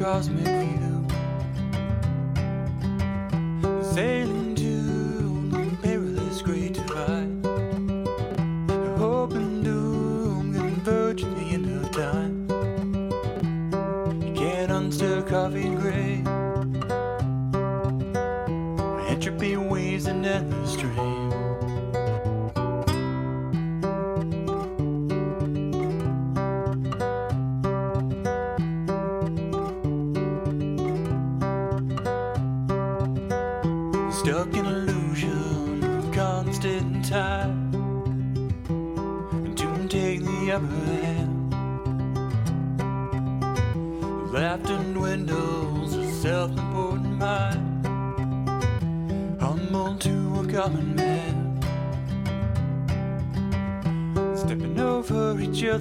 microcosmic 0.00 0.69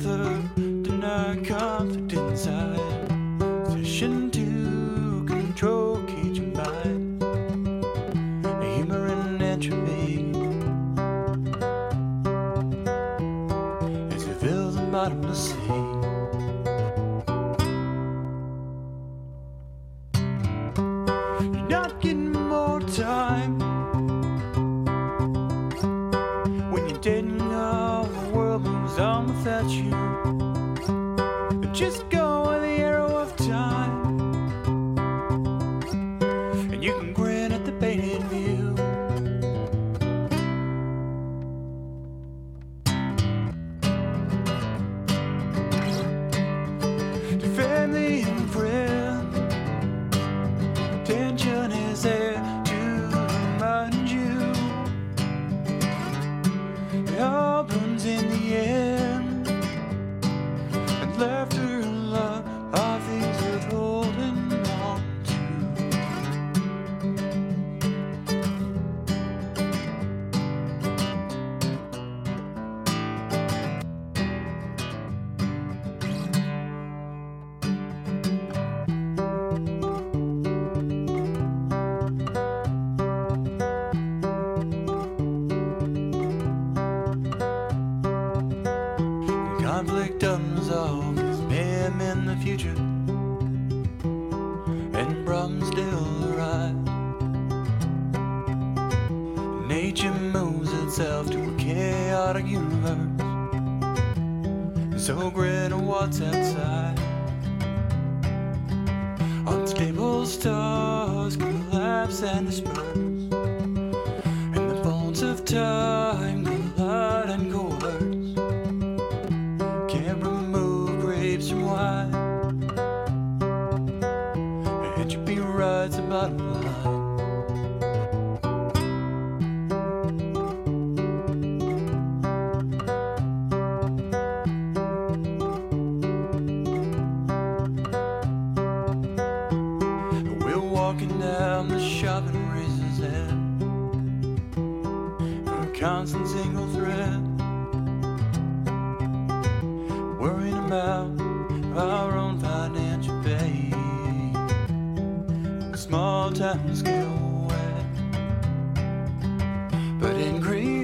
over 0.05 0.48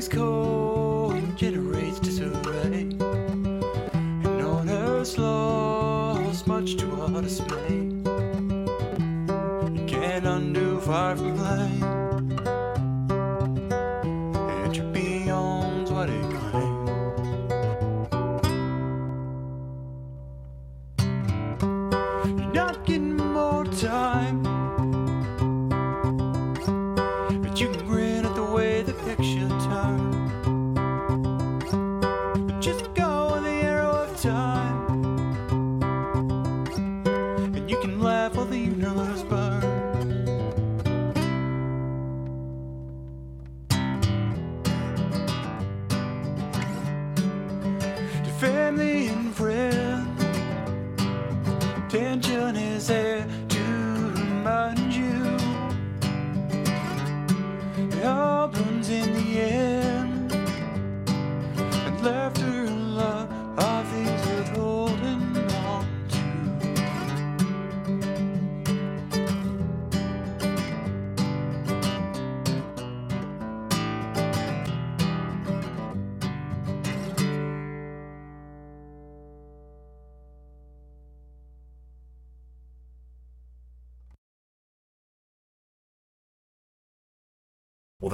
cold 0.07 0.55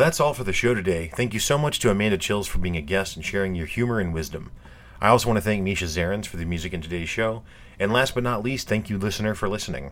that's 0.01 0.19
all 0.19 0.33
for 0.33 0.43
the 0.43 0.51
show 0.51 0.73
today. 0.73 1.11
Thank 1.13 1.33
you 1.33 1.39
so 1.39 1.59
much 1.59 1.77
to 1.79 1.91
Amanda 1.91 2.17
Chils 2.17 2.47
for 2.47 2.57
being 2.57 2.75
a 2.75 2.81
guest 2.81 3.15
and 3.15 3.23
sharing 3.23 3.53
your 3.53 3.67
humor 3.67 3.99
and 3.99 4.13
wisdom. 4.13 4.51
I 4.99 5.09
also 5.09 5.27
want 5.27 5.37
to 5.37 5.41
thank 5.41 5.61
Misha 5.63 5.85
Zarens 5.85 6.25
for 6.25 6.37
the 6.37 6.45
music 6.45 6.73
in 6.73 6.81
today's 6.81 7.07
show. 7.07 7.43
And 7.79 7.93
last 7.93 8.15
but 8.15 8.23
not 8.23 8.41
least, 8.41 8.67
thank 8.67 8.89
you, 8.89 8.97
listener, 8.97 9.35
for 9.35 9.47
listening. 9.47 9.91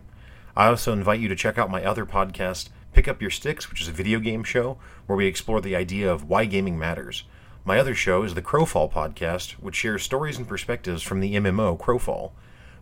I 0.56 0.66
also 0.66 0.92
invite 0.92 1.20
you 1.20 1.28
to 1.28 1.36
check 1.36 1.58
out 1.58 1.70
my 1.70 1.84
other 1.84 2.04
podcast, 2.04 2.70
Pick 2.92 3.06
Up 3.06 3.20
Your 3.20 3.30
Sticks, 3.30 3.70
which 3.70 3.80
is 3.80 3.86
a 3.86 3.92
video 3.92 4.18
game 4.18 4.42
show 4.42 4.78
where 5.06 5.16
we 5.16 5.26
explore 5.26 5.60
the 5.60 5.76
idea 5.76 6.12
of 6.12 6.28
why 6.28 6.44
gaming 6.44 6.76
matters. 6.76 7.22
My 7.64 7.78
other 7.78 7.94
show 7.94 8.24
is 8.24 8.34
the 8.34 8.42
Crowfall 8.42 8.90
podcast, 8.90 9.52
which 9.52 9.76
shares 9.76 10.02
stories 10.02 10.38
and 10.38 10.48
perspectives 10.48 11.04
from 11.04 11.20
the 11.20 11.34
MMO 11.34 11.78
Crowfall. 11.78 12.32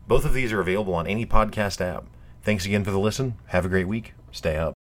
Both 0.07 0.25
of 0.25 0.33
these 0.33 0.53
are 0.53 0.61
available 0.61 0.95
on 0.95 1.07
any 1.07 1.27
podcast 1.27 1.83
app. 1.83 2.07
Thanks 2.43 2.65
again 2.65 2.85
for 2.85 2.91
the 2.91 2.99
listen. 2.99 3.35
Have 3.49 3.67
a 3.67 3.69
great 3.69 3.89
week. 3.89 4.15
Stay 4.33 4.57
up. 4.57 4.78